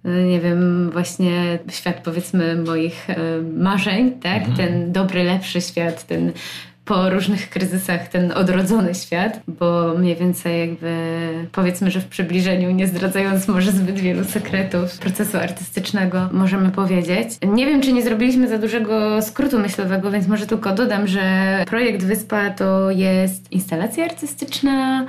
nie 0.06 0.40
wiem, 0.40 0.90
właśnie 0.90 1.58
świat 1.70 2.00
powiedzmy 2.04 2.56
moich 2.56 3.10
e, 3.10 3.16
marzeń, 3.56 4.12
tak? 4.12 4.42
Mhm. 4.48 4.56
Ten 4.56 4.92
dobry, 4.92 5.24
lepszy 5.24 5.60
świat, 5.60 6.06
ten 6.06 6.32
po 6.86 7.10
różnych 7.10 7.50
kryzysach 7.50 8.08
ten 8.08 8.32
odrodzony 8.32 8.94
świat, 8.94 9.40
bo 9.48 9.94
mniej 9.98 10.16
więcej 10.16 10.60
jakby 10.60 10.96
powiedzmy, 11.52 11.90
że 11.90 12.00
w 12.00 12.06
przybliżeniu, 12.06 12.70
nie 12.70 12.86
zdradzając 12.86 13.48
może 13.48 13.72
zbyt 13.72 13.98
wielu 13.98 14.24
sekretów 14.24 14.98
procesu 14.98 15.36
artystycznego, 15.38 16.28
możemy 16.32 16.70
powiedzieć. 16.70 17.28
Nie 17.46 17.66
wiem, 17.66 17.82
czy 17.82 17.92
nie 17.92 18.02
zrobiliśmy 18.02 18.48
za 18.48 18.58
dużego 18.58 19.22
skrótu 19.22 19.58
myślowego, 19.58 20.10
więc 20.10 20.28
może 20.28 20.46
tylko 20.46 20.72
dodam, 20.72 21.06
że 21.06 21.22
projekt 21.66 22.04
Wyspa 22.04 22.50
to 22.50 22.90
jest 22.90 23.52
instalacja 23.52 24.04
artystyczna, 24.04 25.06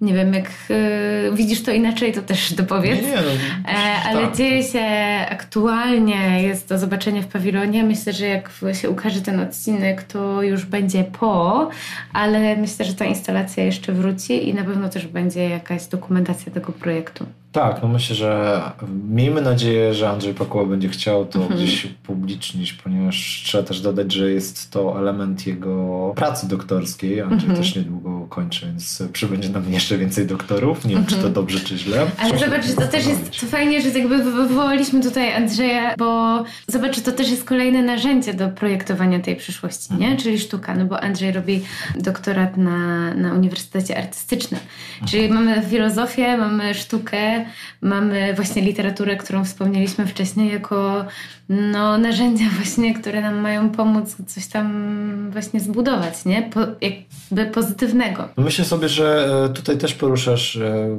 nie 0.00 0.14
wiem, 0.14 0.34
jak 0.34 0.50
y, 0.70 1.30
widzisz 1.32 1.62
to 1.62 1.70
inaczej, 1.70 2.12
to 2.12 2.22
też 2.22 2.52
dopowiedz. 2.52 3.02
Nie, 3.02 3.08
nie, 3.08 3.16
no, 3.16 3.72
e, 3.72 4.02
ale 4.08 4.26
tak. 4.26 4.36
dzieje 4.36 4.62
się 4.62 4.84
aktualnie, 5.30 6.42
jest 6.42 6.68
do 6.68 6.78
zobaczenia 6.78 7.22
w 7.22 7.26
pawilonie. 7.26 7.84
Myślę, 7.84 8.12
że 8.12 8.26
jak 8.26 8.50
się 8.72 8.90
ukaże 8.90 9.20
ten 9.20 9.40
odcinek, 9.40 10.02
to 10.02 10.42
już 10.42 10.64
będzie 10.64 11.04
po, 11.04 11.70
ale 12.12 12.56
myślę, 12.56 12.84
że 12.84 12.94
ta 12.94 13.04
instalacja 13.04 13.64
jeszcze 13.64 13.92
wróci 13.92 14.48
i 14.48 14.54
na 14.54 14.64
pewno 14.64 14.88
też 14.88 15.06
będzie 15.06 15.48
jakaś 15.48 15.86
dokumentacja 15.86 16.52
tego 16.52 16.72
projektu. 16.72 17.26
Tak, 17.52 17.82
no 17.82 17.88
myślę, 17.88 18.16
że 18.16 18.60
miejmy 19.08 19.42
nadzieję, 19.42 19.94
że 19.94 20.10
Andrzej 20.10 20.34
Pakuła 20.34 20.64
będzie 20.64 20.88
chciał 20.88 21.26
to 21.26 21.38
mhm. 21.38 21.60
gdzieś 21.60 21.84
upublicznić, 21.84 22.72
ponieważ 22.72 23.42
trzeba 23.44 23.64
też 23.64 23.80
dodać, 23.80 24.12
że 24.12 24.30
jest 24.30 24.70
to 24.70 24.98
element 25.00 25.46
jego 25.46 26.12
pracy 26.16 26.48
doktorskiej. 26.48 27.20
Andrzej 27.20 27.48
mhm. 27.50 27.56
też 27.56 27.76
niedługo 27.76 28.26
kończy, 28.28 28.66
więc 28.66 29.02
przybędzie 29.12 29.48
nam 29.48 29.72
jeszcze 29.72 29.98
więcej 29.98 30.26
doktorów. 30.26 30.84
Nie 30.84 30.94
wiem, 30.94 31.04
czy 31.04 31.10
to 31.10 31.16
mhm. 31.16 31.34
dobrze, 31.34 31.60
czy 31.60 31.78
źle. 31.78 32.06
Ale 32.18 32.38
zobacz, 32.38 32.74
to 32.74 32.86
też 32.86 33.06
jest 33.06 33.40
to 33.40 33.46
fajnie, 33.46 33.82
że 33.82 33.88
jakby 33.88 34.22
wywołaliśmy 34.22 35.02
tutaj 35.02 35.32
Andrzeja, 35.34 35.94
bo 35.98 36.44
zobacz, 36.66 37.00
to 37.00 37.12
też 37.12 37.30
jest 37.30 37.44
kolejne 37.44 37.82
narzędzie 37.82 38.34
do 38.34 38.48
projektowania 38.48 39.20
tej 39.20 39.36
przyszłości, 39.36 39.88
nie? 39.90 40.06
Mhm. 40.06 40.16
Czyli 40.16 40.38
sztuka, 40.38 40.74
no 40.74 40.84
bo 40.84 41.00
Andrzej 41.00 41.32
robi 41.32 41.62
doktorat 41.96 42.56
na, 42.56 43.14
na 43.14 43.34
Uniwersytecie 43.34 43.98
Artystycznym. 43.98 44.60
Czyli 45.08 45.24
mhm. 45.24 45.44
mamy 45.44 45.62
filozofię, 45.66 46.36
mamy 46.36 46.74
sztukę, 46.74 47.39
mamy 47.80 48.34
właśnie 48.34 48.62
literaturę, 48.62 49.16
którą 49.16 49.44
wspomnieliśmy 49.44 50.06
wcześniej, 50.06 50.52
jako 50.52 51.04
no, 51.48 51.98
narzędzia 51.98 52.44
właśnie, 52.58 52.94
które 52.94 53.20
nam 53.20 53.38
mają 53.38 53.70
pomóc 53.70 54.16
coś 54.26 54.46
tam 54.46 55.30
właśnie 55.30 55.60
zbudować, 55.60 56.24
nie? 56.24 56.42
Po, 56.42 56.60
jakby 56.60 57.52
pozytywnego. 57.52 58.28
Myślę 58.36 58.64
sobie, 58.64 58.88
że 58.88 59.28
e, 59.44 59.48
tutaj 59.48 59.78
też 59.78 59.94
poruszasz 59.94 60.56
e, 60.56 60.98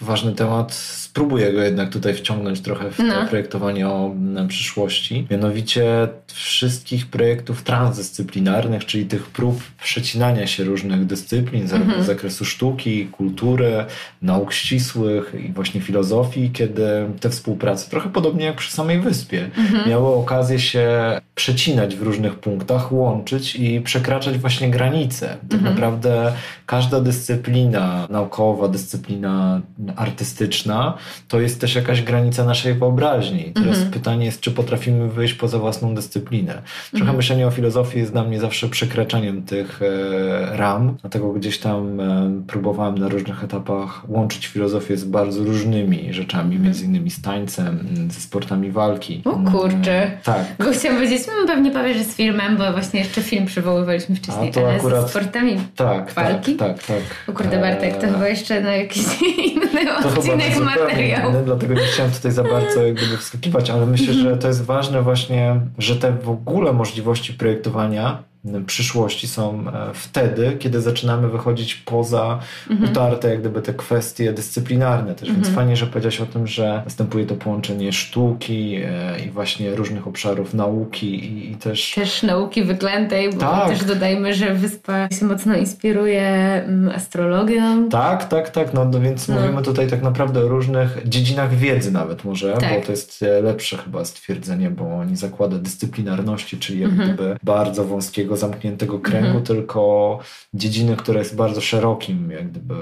ważny 0.00 0.32
temat. 0.32 0.74
Spróbuję 0.74 1.52
go 1.52 1.62
jednak 1.62 1.90
tutaj 1.90 2.14
wciągnąć 2.14 2.60
trochę 2.60 2.90
w 2.90 2.98
no. 2.98 3.26
projektowanie 3.26 3.88
o 3.88 4.14
przyszłości. 4.48 5.26
Mianowicie 5.30 6.08
wszystkich 6.32 7.06
projektów 7.06 7.62
transdyscyplinarnych, 7.62 8.86
czyli 8.86 9.06
tych 9.06 9.26
prób 9.26 9.62
przecinania 9.82 10.46
się 10.46 10.64
różnych 10.64 11.06
dyscyplin, 11.06 11.68
zarówno 11.68 11.94
mhm. 11.94 12.04
z 12.04 12.06
zakresu 12.06 12.44
sztuki, 12.44 13.06
kultury, 13.06 13.84
nauk 14.22 14.52
ścisłych 14.52 15.32
i 15.48 15.52
właśnie 15.52 15.80
filozofii, 15.82 16.50
kiedy 16.50 16.86
te 17.20 17.30
współprace, 17.30 17.90
trochę 17.90 18.10
podobnie 18.10 18.44
jak 18.44 18.56
przy 18.56 18.72
samej 18.72 19.00
wyspie, 19.00 19.50
mhm 19.58 19.82
miały 19.88 20.14
okazję 20.14 20.58
się 20.58 20.88
przecinać 21.34 21.96
w 21.96 22.02
różnych 22.02 22.34
punktach, 22.34 22.92
łączyć 22.92 23.56
i 23.56 23.80
przekraczać 23.80 24.38
właśnie 24.38 24.70
granice. 24.70 25.26
Tak 25.26 25.58
mhm. 25.58 25.64
naprawdę 25.64 26.32
każda 26.66 27.00
dyscyplina 27.00 28.06
naukowa, 28.10 28.68
dyscyplina 28.68 29.60
artystyczna 29.96 30.98
to 31.28 31.40
jest 31.40 31.60
też 31.60 31.74
jakaś 31.74 32.02
granica 32.02 32.44
naszej 32.44 32.74
wyobraźni. 32.74 33.52
Teraz 33.54 33.76
mhm. 33.76 33.90
pytanie 33.90 34.24
jest, 34.24 34.40
czy 34.40 34.50
potrafimy 34.50 35.08
wyjść 35.08 35.34
poza 35.34 35.58
własną 35.58 35.94
dyscyplinę. 35.94 36.52
Trochę 36.90 37.00
mhm. 37.00 37.16
myślenie 37.16 37.46
o 37.46 37.50
filozofii 37.50 37.98
jest 37.98 38.12
dla 38.12 38.24
mnie 38.24 38.40
zawsze 38.40 38.68
przekraczaniem 38.68 39.42
tych 39.42 39.82
e, 39.82 40.56
ram, 40.56 40.96
dlatego 41.00 41.32
gdzieś 41.32 41.58
tam 41.58 42.00
e, 42.00 42.42
próbowałem 42.46 42.98
na 42.98 43.08
różnych 43.08 43.44
etapach 43.44 44.10
łączyć 44.10 44.46
filozofię 44.46 44.96
z 44.96 45.04
bardzo 45.04 45.44
różnymi 45.44 45.71
rzeczami, 46.10 46.44
mhm. 46.44 46.62
między 46.62 46.84
innymi 46.84 47.10
z 47.10 47.22
tańcem, 47.22 47.88
ze 48.10 48.20
sportami 48.20 48.70
walki. 48.70 49.22
O 49.24 49.50
kurczę. 49.50 50.10
Tak. 50.24 50.44
Bo 50.58 50.64
chciałam 50.72 50.98
powiedzieć, 50.98 51.26
hmm, 51.26 51.46
pewnie 51.46 51.70
powiesz, 51.70 51.96
że 51.96 52.04
z 52.04 52.14
filmem, 52.14 52.56
bo 52.56 52.72
właśnie 52.72 53.00
jeszcze 53.00 53.22
film 53.22 53.46
przywoływaliśmy 53.46 54.16
wcześniej, 54.16 54.48
A 54.48 54.52
to 54.52 54.60
ale 54.60 54.76
akurat... 54.76 55.02
ze 55.02 55.08
sportami 55.08 55.56
tak, 55.76 56.12
walki. 56.12 56.56
Tak, 56.56 56.68
tak, 56.68 56.86
tak. 56.86 57.02
O 57.28 57.32
kurde 57.32 57.60
Bartek, 57.60 57.96
to 57.96 58.06
eee... 58.06 58.12
chyba 58.12 58.28
jeszcze 58.28 58.60
na 58.60 58.72
jakiś 58.72 59.04
inny 59.54 59.96
odcinek 59.96 60.60
materiał. 60.60 61.30
Inny, 61.30 61.42
dlatego 61.44 61.74
nie 61.74 61.80
chciałem 61.80 62.12
tutaj 62.12 62.32
za 62.32 62.42
bardzo 62.42 62.82
jak 62.86 62.94
gdyby 62.94 63.16
wskakiwać, 63.16 63.70
ale 63.70 63.86
myślę, 63.86 64.14
że 64.14 64.36
to 64.36 64.48
jest 64.48 64.64
ważne 64.64 65.02
właśnie, 65.02 65.60
że 65.78 65.96
te 65.96 66.12
w 66.12 66.30
ogóle 66.30 66.72
możliwości 66.72 67.32
projektowania 67.32 68.31
przyszłości 68.66 69.28
są 69.28 69.64
e, 69.68 69.94
wtedy, 69.94 70.56
kiedy 70.58 70.80
zaczynamy 70.80 71.28
wychodzić 71.28 71.74
poza 71.74 72.38
mhm. 72.70 72.90
utarte 72.90 73.28
jak 73.28 73.40
gdyby 73.40 73.62
te 73.62 73.74
kwestie 73.74 74.32
dyscyplinarne 74.32 75.14
też, 75.14 75.28
więc 75.28 75.38
mhm. 75.38 75.54
fajnie, 75.54 75.76
że 75.76 75.86
powiedziałeś 75.86 76.20
o 76.20 76.26
tym, 76.26 76.46
że 76.46 76.82
następuje 76.84 77.26
to 77.26 77.34
połączenie 77.34 77.92
sztuki 77.92 78.76
e, 78.84 79.20
i 79.26 79.30
właśnie 79.30 79.74
różnych 79.74 80.06
obszarów 80.06 80.54
nauki 80.54 81.24
i, 81.24 81.50
i 81.50 81.56
też... 81.56 81.92
Też 81.94 82.22
nauki 82.22 82.64
wyklętej, 82.64 83.32
bo 83.32 83.38
tak. 83.38 83.68
też 83.68 83.84
dodajmy, 83.84 84.34
że 84.34 84.54
Wyspa 84.54 85.08
się 85.08 85.24
mocno 85.26 85.56
inspiruje 85.56 86.22
mm, 86.66 86.94
astrologią. 86.94 87.88
Tak, 87.88 88.28
tak, 88.28 88.50
tak, 88.50 88.74
no, 88.74 88.84
no 88.84 89.00
więc 89.00 89.28
no. 89.28 89.34
mówimy 89.34 89.62
tutaj 89.62 89.88
tak 89.88 90.02
naprawdę 90.02 90.40
o 90.40 90.48
różnych 90.48 90.98
dziedzinach 91.04 91.54
wiedzy 91.54 91.92
nawet 91.92 92.24
może, 92.24 92.52
tak. 92.52 92.80
bo 92.80 92.86
to 92.86 92.92
jest 92.92 93.22
e, 93.22 93.42
lepsze 93.42 93.76
chyba 93.76 94.04
stwierdzenie, 94.04 94.70
bo 94.70 95.04
nie 95.04 95.16
zakłada 95.16 95.58
dyscyplinarności, 95.58 96.58
czyli 96.58 96.80
jak 96.80 96.90
mhm. 96.90 97.08
gdyby 97.08 97.36
bardzo 97.42 97.84
wąskiego 97.84 98.31
takiego 98.32 98.36
zamkniętego 98.36 98.98
kręgu, 98.98 99.26
mhm. 99.26 99.44
tylko 99.44 100.18
dziedziny, 100.54 100.96
która 100.96 101.18
jest 101.18 101.36
bardzo 101.36 101.60
szerokim 101.60 102.30
jak 102.30 102.50
gdyby 102.50 102.74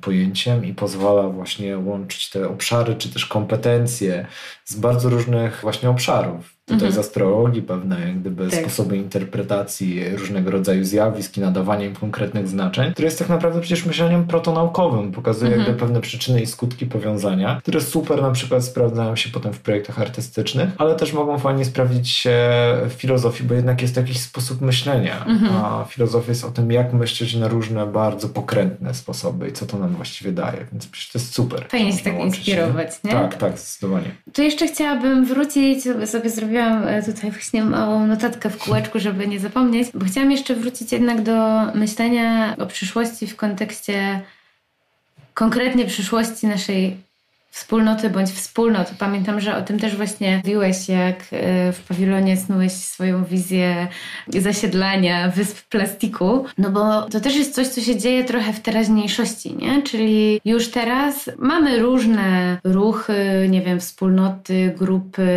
pojęciem 0.00 0.64
i 0.64 0.74
pozwala 0.74 1.28
właśnie 1.28 1.78
łączyć 1.78 2.30
te 2.30 2.48
obszary, 2.48 2.94
czy 2.96 3.08
też 3.08 3.26
kompetencje 3.26 4.26
z 4.64 4.76
bardzo 4.76 5.08
różnych 5.08 5.60
właśnie 5.62 5.90
obszarów. 5.90 6.53
Tutaj 6.64 6.88
mhm. 6.88 6.92
z 6.92 6.98
astrologii 6.98 7.62
pewne 7.62 8.00
jak 8.00 8.20
gdyby 8.20 8.50
tak. 8.50 8.60
sposoby 8.60 8.96
interpretacji 8.96 10.16
różnego 10.16 10.50
rodzaju 10.50 10.84
zjawisk 10.84 11.36
i 11.36 11.40
nadawania 11.40 11.86
im 11.86 11.94
konkretnych 11.94 12.48
znaczeń, 12.48 12.92
które 12.92 13.06
jest 13.06 13.18
tak 13.18 13.28
naprawdę 13.28 13.60
przecież 13.60 13.86
myśleniem 13.86 14.26
protonaukowym. 14.26 15.12
Pokazuje 15.12 15.50
mhm. 15.52 15.66
jakby 15.66 15.80
pewne 15.80 16.00
przyczyny 16.00 16.42
i 16.42 16.46
skutki 16.46 16.86
powiązania, 16.86 17.58
które 17.62 17.80
super 17.80 18.22
na 18.22 18.30
przykład 18.30 18.64
sprawdzają 18.64 19.16
się 19.16 19.30
potem 19.30 19.52
w 19.52 19.60
projektach 19.60 20.00
artystycznych, 20.00 20.68
ale 20.78 20.94
też 20.94 21.12
mogą 21.12 21.38
fajnie 21.38 21.64
sprawdzić 21.64 22.10
się 22.10 22.38
w 22.88 22.92
filozofii, 22.92 23.44
bo 23.44 23.54
jednak 23.54 23.82
jest 23.82 23.96
jakiś 23.96 24.20
sposób 24.20 24.60
myślenia, 24.60 25.24
mhm. 25.26 25.52
a 25.56 25.84
filozofia 25.88 26.28
jest 26.28 26.44
o 26.44 26.50
tym, 26.50 26.72
jak 26.72 26.92
myśleć 26.92 27.34
na 27.34 27.48
różne 27.48 27.86
bardzo 27.86 28.28
pokrętne 28.28 28.94
sposoby 28.94 29.48
i 29.48 29.52
co 29.52 29.66
to 29.66 29.78
nam 29.78 29.94
właściwie 29.94 30.32
daje, 30.32 30.66
więc 30.72 30.86
przecież 30.86 31.12
to 31.12 31.18
jest 31.18 31.34
super. 31.34 31.66
Fajnie 31.68 31.92
się 31.92 32.04
tak 32.04 32.20
inspirować, 32.20 32.88
nie? 33.04 33.10
nie? 33.10 33.16
Tak, 33.16 33.34
tak, 33.34 33.58
zdecydowanie. 33.58 34.10
Tu 34.32 34.42
jeszcze 34.42 34.66
chciałabym 34.66 35.24
wrócić, 35.24 35.84
sobie 36.06 36.30
zrobić 36.30 36.53
zrobiłam 36.54 36.88
e, 36.88 37.02
tutaj 37.02 37.30
właśnie 37.30 37.64
małą 37.64 38.06
notatkę 38.06 38.50
w 38.50 38.58
kółeczku, 38.58 38.98
żeby 38.98 39.28
nie 39.28 39.40
zapomnieć, 39.40 39.88
bo 39.94 40.04
chciałam 40.04 40.30
jeszcze 40.30 40.54
wrócić 40.54 40.92
jednak 40.92 41.22
do 41.22 41.62
myślenia 41.74 42.56
o 42.58 42.66
przyszłości 42.66 43.26
w 43.26 43.36
kontekście 43.36 44.20
konkretnie 45.34 45.84
przyszłości 45.84 46.46
naszej 46.46 46.96
wspólnoty 47.54 48.10
bądź 48.10 48.30
wspólnot. 48.30 48.90
Pamiętam, 48.98 49.40
że 49.40 49.56
o 49.56 49.62
tym 49.62 49.78
też 49.78 49.96
właśnie 49.96 50.36
mówiłeś, 50.36 50.88
jak 50.88 51.16
e, 51.16 51.72
w 51.72 51.80
pawilonie 51.88 52.36
snułeś 52.36 52.72
swoją 52.72 53.24
wizję 53.24 53.88
zasiedlania 54.28 55.28
wysp 55.28 55.68
plastiku. 55.68 56.44
No 56.58 56.70
bo 56.70 57.02
to 57.02 57.20
też 57.20 57.36
jest 57.36 57.54
coś, 57.54 57.68
co 57.68 57.80
się 57.80 57.96
dzieje 57.96 58.24
trochę 58.24 58.52
w 58.52 58.60
teraźniejszości, 58.60 59.56
nie? 59.56 59.82
Czyli 59.82 60.40
już 60.44 60.70
teraz 60.70 61.30
mamy 61.38 61.78
różne 61.78 62.58
ruchy, 62.64 63.46
nie 63.50 63.62
wiem, 63.62 63.80
wspólnoty, 63.80 64.74
grupy, 64.78 65.28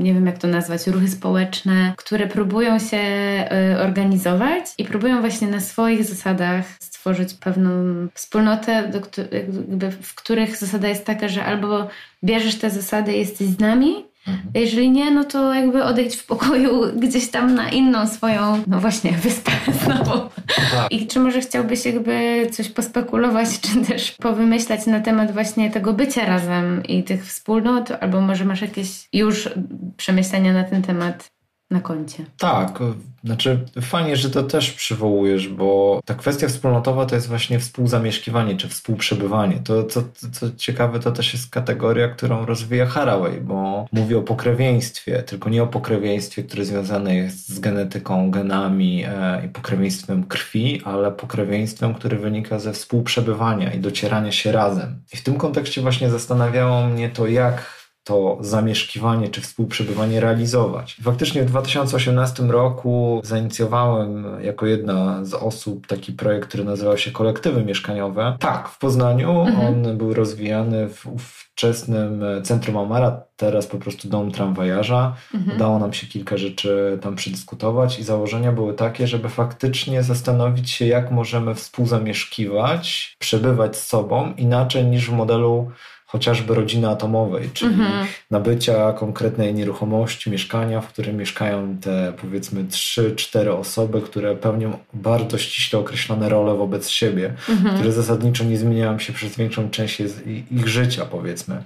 nie 0.00 0.14
wiem 0.14 0.26
jak 0.26 0.38
to 0.38 0.48
nazwać, 0.48 0.86
ruchy 0.86 1.08
społeczne, 1.08 1.92
które 1.96 2.26
próbują 2.26 2.78
się 2.78 2.96
e, 2.98 3.78
organizować 3.82 4.64
i 4.78 4.84
próbują 4.84 5.20
właśnie 5.20 5.48
na 5.48 5.60
swoich 5.60 6.04
zasadach 6.04 6.64
stworzyć 7.02 7.34
pewną 7.34 7.70
wspólnotę, 8.14 8.88
do, 8.88 8.98
jakby, 9.36 9.90
w 9.90 10.14
których 10.14 10.56
zasada 10.56 10.88
jest 10.88 11.04
taka, 11.04 11.28
że 11.28 11.44
albo 11.44 11.88
bierzesz 12.24 12.58
te 12.58 12.70
zasady, 12.70 13.12
jesteś 13.12 13.48
z 13.48 13.58
nami, 13.58 14.04
Mhm. 14.26 14.50
Jeżeli 14.54 14.90
nie, 14.90 15.10
no 15.10 15.24
to 15.24 15.54
jakby 15.54 15.84
odejdź 15.84 16.16
w 16.16 16.26
pokoju 16.26 16.82
gdzieś 17.02 17.30
tam 17.30 17.54
na 17.54 17.70
inną 17.70 18.06
swoją, 18.06 18.62
no 18.66 18.80
właśnie, 18.80 19.12
wyspę 19.22 19.52
znowu. 19.84 20.28
Tak. 20.70 20.92
I 20.92 21.06
czy 21.06 21.20
może 21.20 21.40
chciałbyś 21.40 21.84
jakby 21.84 22.46
coś 22.52 22.68
pospekulować, 22.68 23.48
czy 23.60 23.84
też 23.84 24.12
powymyślać 24.12 24.86
na 24.86 25.00
temat 25.00 25.32
właśnie 25.32 25.70
tego 25.70 25.92
bycia 25.92 26.26
razem 26.26 26.82
i 26.82 27.02
tych 27.02 27.26
wspólnot, 27.26 27.90
albo 28.00 28.20
może 28.20 28.44
masz 28.44 28.62
jakieś 28.62 29.08
już 29.12 29.48
przemyślenia 29.96 30.52
na 30.52 30.64
ten 30.64 30.82
temat 30.82 31.31
na 31.72 31.80
koncie? 31.80 32.24
Tak, 32.38 32.78
znaczy, 33.24 33.58
fajnie, 33.80 34.16
że 34.16 34.30
to 34.30 34.42
też 34.42 34.70
przywołujesz, 34.72 35.48
bo 35.48 36.00
ta 36.04 36.14
kwestia 36.14 36.48
wspólnotowa 36.48 37.06
to 37.06 37.14
jest 37.14 37.28
właśnie 37.28 37.58
współzamieszkiwanie 37.58 38.56
czy 38.56 38.68
współprzebywanie. 38.68 39.60
To, 39.64 39.84
co, 39.84 40.02
co 40.32 40.46
ciekawe, 40.56 41.00
to 41.00 41.12
też 41.12 41.32
jest 41.32 41.50
kategoria, 41.50 42.08
którą 42.08 42.46
rozwija 42.46 42.86
Haraway, 42.86 43.40
bo 43.40 43.86
mówi 43.92 44.14
o 44.14 44.22
pokrewieństwie, 44.22 45.22
tylko 45.22 45.50
nie 45.50 45.62
o 45.62 45.66
pokrewieństwie, 45.66 46.42
które 46.42 46.64
związane 46.64 47.16
jest 47.16 47.48
z 47.48 47.58
genetyką, 47.58 48.30
genami 48.30 49.04
e, 49.04 49.46
i 49.46 49.48
pokrewieństwem 49.48 50.24
krwi, 50.24 50.82
ale 50.84 51.12
pokrewieństwem, 51.12 51.94
które 51.94 52.16
wynika 52.16 52.58
ze 52.58 52.72
współprzebywania 52.72 53.72
i 53.72 53.78
docierania 53.78 54.32
się 54.32 54.52
razem. 54.52 55.00
I 55.12 55.16
w 55.16 55.22
tym 55.22 55.34
kontekście 55.34 55.80
właśnie 55.80 56.10
zastanawiało 56.10 56.86
mnie 56.86 57.10
to, 57.10 57.26
jak 57.26 57.81
to 58.04 58.38
zamieszkiwanie 58.40 59.28
czy 59.28 59.40
współprzebywanie 59.40 60.20
realizować. 60.20 60.96
Faktycznie 61.02 61.42
w 61.42 61.46
2018 61.46 62.42
roku 62.42 63.20
zainicjowałem 63.24 64.26
jako 64.40 64.66
jedna 64.66 65.24
z 65.24 65.34
osób 65.34 65.86
taki 65.86 66.12
projekt, 66.12 66.48
który 66.48 66.64
nazywał 66.64 66.98
się 66.98 67.10
Kolektywy 67.10 67.64
Mieszkaniowe. 67.64 68.36
Tak, 68.40 68.68
w 68.68 68.78
Poznaniu 68.78 69.40
mhm. 69.40 69.68
on 69.68 69.98
był 69.98 70.14
rozwijany 70.14 70.88
w 70.88 71.06
ówczesnym 71.06 72.24
Centrum 72.42 72.76
Amara, 72.76 73.22
teraz 73.36 73.66
po 73.66 73.78
prostu 73.78 74.08
dom 74.08 74.32
tramwajarza. 74.32 75.16
Mhm. 75.34 75.56
Udało 75.56 75.78
nam 75.78 75.92
się 75.92 76.06
kilka 76.06 76.36
rzeczy 76.36 76.98
tam 77.02 77.16
przedyskutować 77.16 77.98
i 77.98 78.04
założenia 78.04 78.52
były 78.52 78.74
takie, 78.74 79.06
żeby 79.06 79.28
faktycznie 79.28 80.02
zastanowić 80.02 80.70
się, 80.70 80.86
jak 80.86 81.10
możemy 81.10 81.54
współzamieszkiwać, 81.54 83.16
przebywać 83.18 83.76
z 83.76 83.86
sobą 83.86 84.34
inaczej 84.36 84.84
niż 84.84 85.10
w 85.10 85.12
modelu 85.12 85.70
chociażby 86.12 86.54
rodziny 86.54 86.88
atomowej, 86.88 87.50
czyli 87.54 87.74
mhm. 87.74 88.06
nabycia 88.30 88.92
konkretnej 88.92 89.54
nieruchomości, 89.54 90.30
mieszkania, 90.30 90.80
w 90.80 90.88
którym 90.88 91.16
mieszkają 91.16 91.76
te 91.80 92.12
powiedzmy 92.20 92.64
3-4 92.64 93.48
osoby, 93.48 94.02
które 94.02 94.36
pełnią 94.36 94.78
bardzo 94.94 95.38
ściśle 95.38 95.78
określone 95.78 96.28
role 96.28 96.54
wobec 96.54 96.88
siebie, 96.88 97.34
mhm. 97.48 97.74
które 97.74 97.92
zasadniczo 97.92 98.44
nie 98.44 98.58
zmieniają 98.58 98.98
się 98.98 99.12
przez 99.12 99.36
większą 99.36 99.70
część 99.70 100.02
ich 100.50 100.68
życia, 100.68 101.04
powiedzmy. 101.04 101.62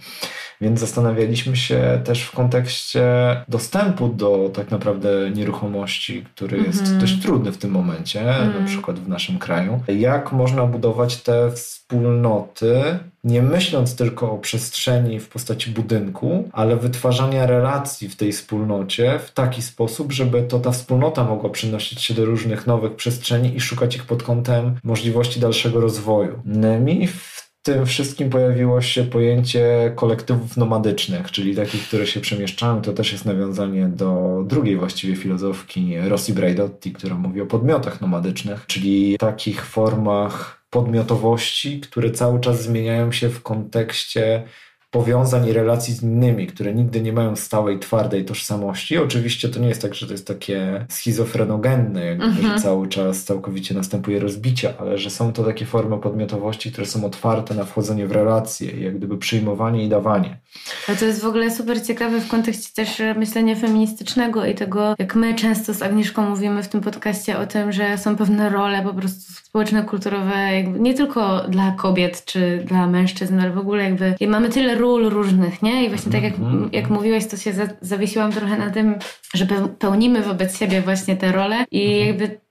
Więc 0.61 0.81
zastanawialiśmy 0.81 1.57
się 1.57 2.01
też 2.05 2.23
w 2.23 2.33
kontekście 2.33 3.05
dostępu 3.49 4.09
do 4.09 4.51
tak 4.55 4.71
naprawdę 4.71 5.31
nieruchomości, 5.31 6.25
który 6.35 6.59
jest 6.59 6.81
mhm. 6.81 6.99
dość 6.99 7.23
trudny 7.23 7.53
w 7.53 7.59
tym 7.59 7.71
momencie, 7.71 8.25
na 8.61 8.67
przykład 8.67 8.99
w 8.99 9.09
naszym 9.09 9.39
kraju. 9.39 9.81
Jak 9.89 10.33
można 10.33 10.67
budować 10.67 11.17
te 11.17 11.51
wspólnoty, 11.51 12.99
nie 13.27 13.43
myśląc 13.43 13.97
tylko 13.97 14.33
o 14.33 14.39
przestrzeni 14.39 15.21
w 15.21 15.29
postaci 15.29 15.71
budynku, 15.71 16.49
ale 16.53 16.77
wytwarzania 16.77 17.47
relacji 17.47 18.09
w 18.09 18.17
tej 18.17 18.33
wspólnocie 18.33 19.19
w 19.19 19.31
taki 19.31 19.63
sposób, 19.63 20.13
żeby 20.13 20.43
to 20.43 20.59
ta 20.59 20.71
wspólnota 20.71 21.25
mogła 21.25 21.51
przenosić 21.51 22.03
się 22.03 22.15
do 22.15 22.25
różnych 22.25 22.67
nowych 22.67 22.97
przestrzeni 22.97 23.57
i 23.57 23.61
szukać 23.61 23.97
ich 23.97 24.05
pod 24.05 24.23
kątem 24.23 24.75
możliwości 24.85 25.41
dalszego 25.41 25.81
rozwoju. 25.81 26.43
Mi 26.81 27.07
w 27.07 27.47
tym 27.63 27.87
wszystkim 27.87 28.31
pojawiło 28.31 28.81
się 28.81 29.05
pojęcie 29.05 29.93
kolektywów 29.97 30.57
nomadycznych, 30.57 31.31
czyli 31.31 31.57
takich, 31.57 31.89
które 31.89 32.07
się 32.07 32.21
przemieszczają. 32.21 32.83
To 32.83 32.93
też 32.93 33.13
jest 33.13 33.25
nawiązanie 33.25 33.89
do 33.89 34.43
drugiej 34.47 34.77
właściwie 34.77 35.17
filozofki 35.17 35.97
Rossi 35.99 36.33
Braidotti, 36.33 36.93
która 36.93 37.15
mówi 37.15 37.41
o 37.41 37.47
podmiotach 37.47 38.01
nomadycznych, 38.01 38.65
czyli 38.67 39.19
takich 39.19 39.65
formach 39.65 40.66
podmiotowości, 40.77 41.81
które 41.81 42.11
cały 42.11 42.41
czas 42.41 42.63
zmieniają 42.63 43.13
się 43.13 43.29
w 43.29 43.43
kontekście 43.43 44.43
powiązań 44.97 45.49
i 45.49 45.53
relacji 45.53 45.95
z 45.95 46.03
innymi, 46.03 46.47
które 46.47 46.75
nigdy 46.75 47.01
nie 47.01 47.13
mają 47.13 47.37
stałej, 47.37 47.79
twardej 47.79 48.25
tożsamości. 48.25 48.99
Oczywiście 48.99 49.49
to 49.49 49.61
nie 49.61 49.69
jest 49.69 49.83
tak, 49.83 49.95
że 49.95 50.07
to 50.07 50.13
jest 50.13 50.27
takie 50.27 50.87
schizofrenogenne, 50.89 52.05
jakby, 52.05 52.25
mhm. 52.25 52.47
że 52.47 52.63
cały 52.63 52.89
czas 52.89 53.25
całkowicie 53.25 53.75
następuje 53.75 54.21
rozbicie, 54.21 54.75
ale 54.79 54.99
że 54.99 55.11
są 55.11 55.33
to 55.33 55.45
takie 55.45 55.67
formy 55.67 55.99
podmiotowości, 55.99 56.73
które 56.73 56.87
są 56.87 57.05
otwarte 57.05 57.55
na 57.55 57.65
wchodzenie 57.65 58.07
w 58.07 58.13
relacje, 58.13 58.81
jak 58.81 58.97
gdyby 58.97 59.19
przyjmowanie 59.19 59.85
i 59.85 59.89
dawanie. 59.89 60.39
A 60.89 60.95
to 60.95 61.05
jest 61.05 61.23
w 61.23 61.27
ogóle 61.27 61.51
super 61.51 61.83
ciekawe 61.87 62.21
w 62.21 62.29
kontekście 62.29 62.69
też 62.75 63.03
myślenia 63.17 63.57
feministycznego 63.57 64.45
i 64.45 64.55
tego, 64.55 64.95
jak 64.99 65.15
my 65.15 65.35
często 65.35 65.75
z 65.75 65.83
Agnieszką 65.83 66.31
mówimy 66.31 66.63
w 66.63 66.69
tym 66.69 66.81
podcaście 66.81 67.39
o 67.39 67.47
tym, 67.47 67.73
że 67.73 67.99
są 67.99 68.17
pewne 68.17 68.51
role 68.51 68.83
po 68.83 68.95
prostu 68.95 69.33
społeczne, 69.33 69.83
kulturowe, 69.83 70.63
nie 70.63 70.95
tylko 70.95 71.41
dla 71.49 71.71
kobiet 71.71 72.25
czy 72.25 72.63
dla 72.67 72.87
mężczyzn, 72.87 73.41
ale 73.41 73.51
w 73.51 73.59
ogóle 73.59 73.85
jakby 73.85 74.15
mamy 74.29 74.49
tyle 74.49 74.75
ról 74.75 74.86
różnych, 74.87 75.63
nie? 75.63 75.85
I 75.85 75.89
właśnie 75.89 76.13
tak 76.13 76.23
jak, 76.23 76.39
mm-hmm. 76.39 76.69
jak 76.73 76.91
mówiłeś, 76.91 77.27
to 77.27 77.37
się 77.37 77.53
za, 77.53 77.69
zawiesiłam 77.81 78.33
trochę 78.33 78.59
na 78.59 78.71
tym, 78.71 78.95
że 79.35 79.47
pełnimy 79.79 80.23
wobec 80.23 80.59
siebie 80.59 80.83
właśnie 80.83 81.17
te 81.17 81.33
role 81.33 81.65
i 81.71 81.89
mm-hmm. 81.89 82.07
jakby 82.07 82.46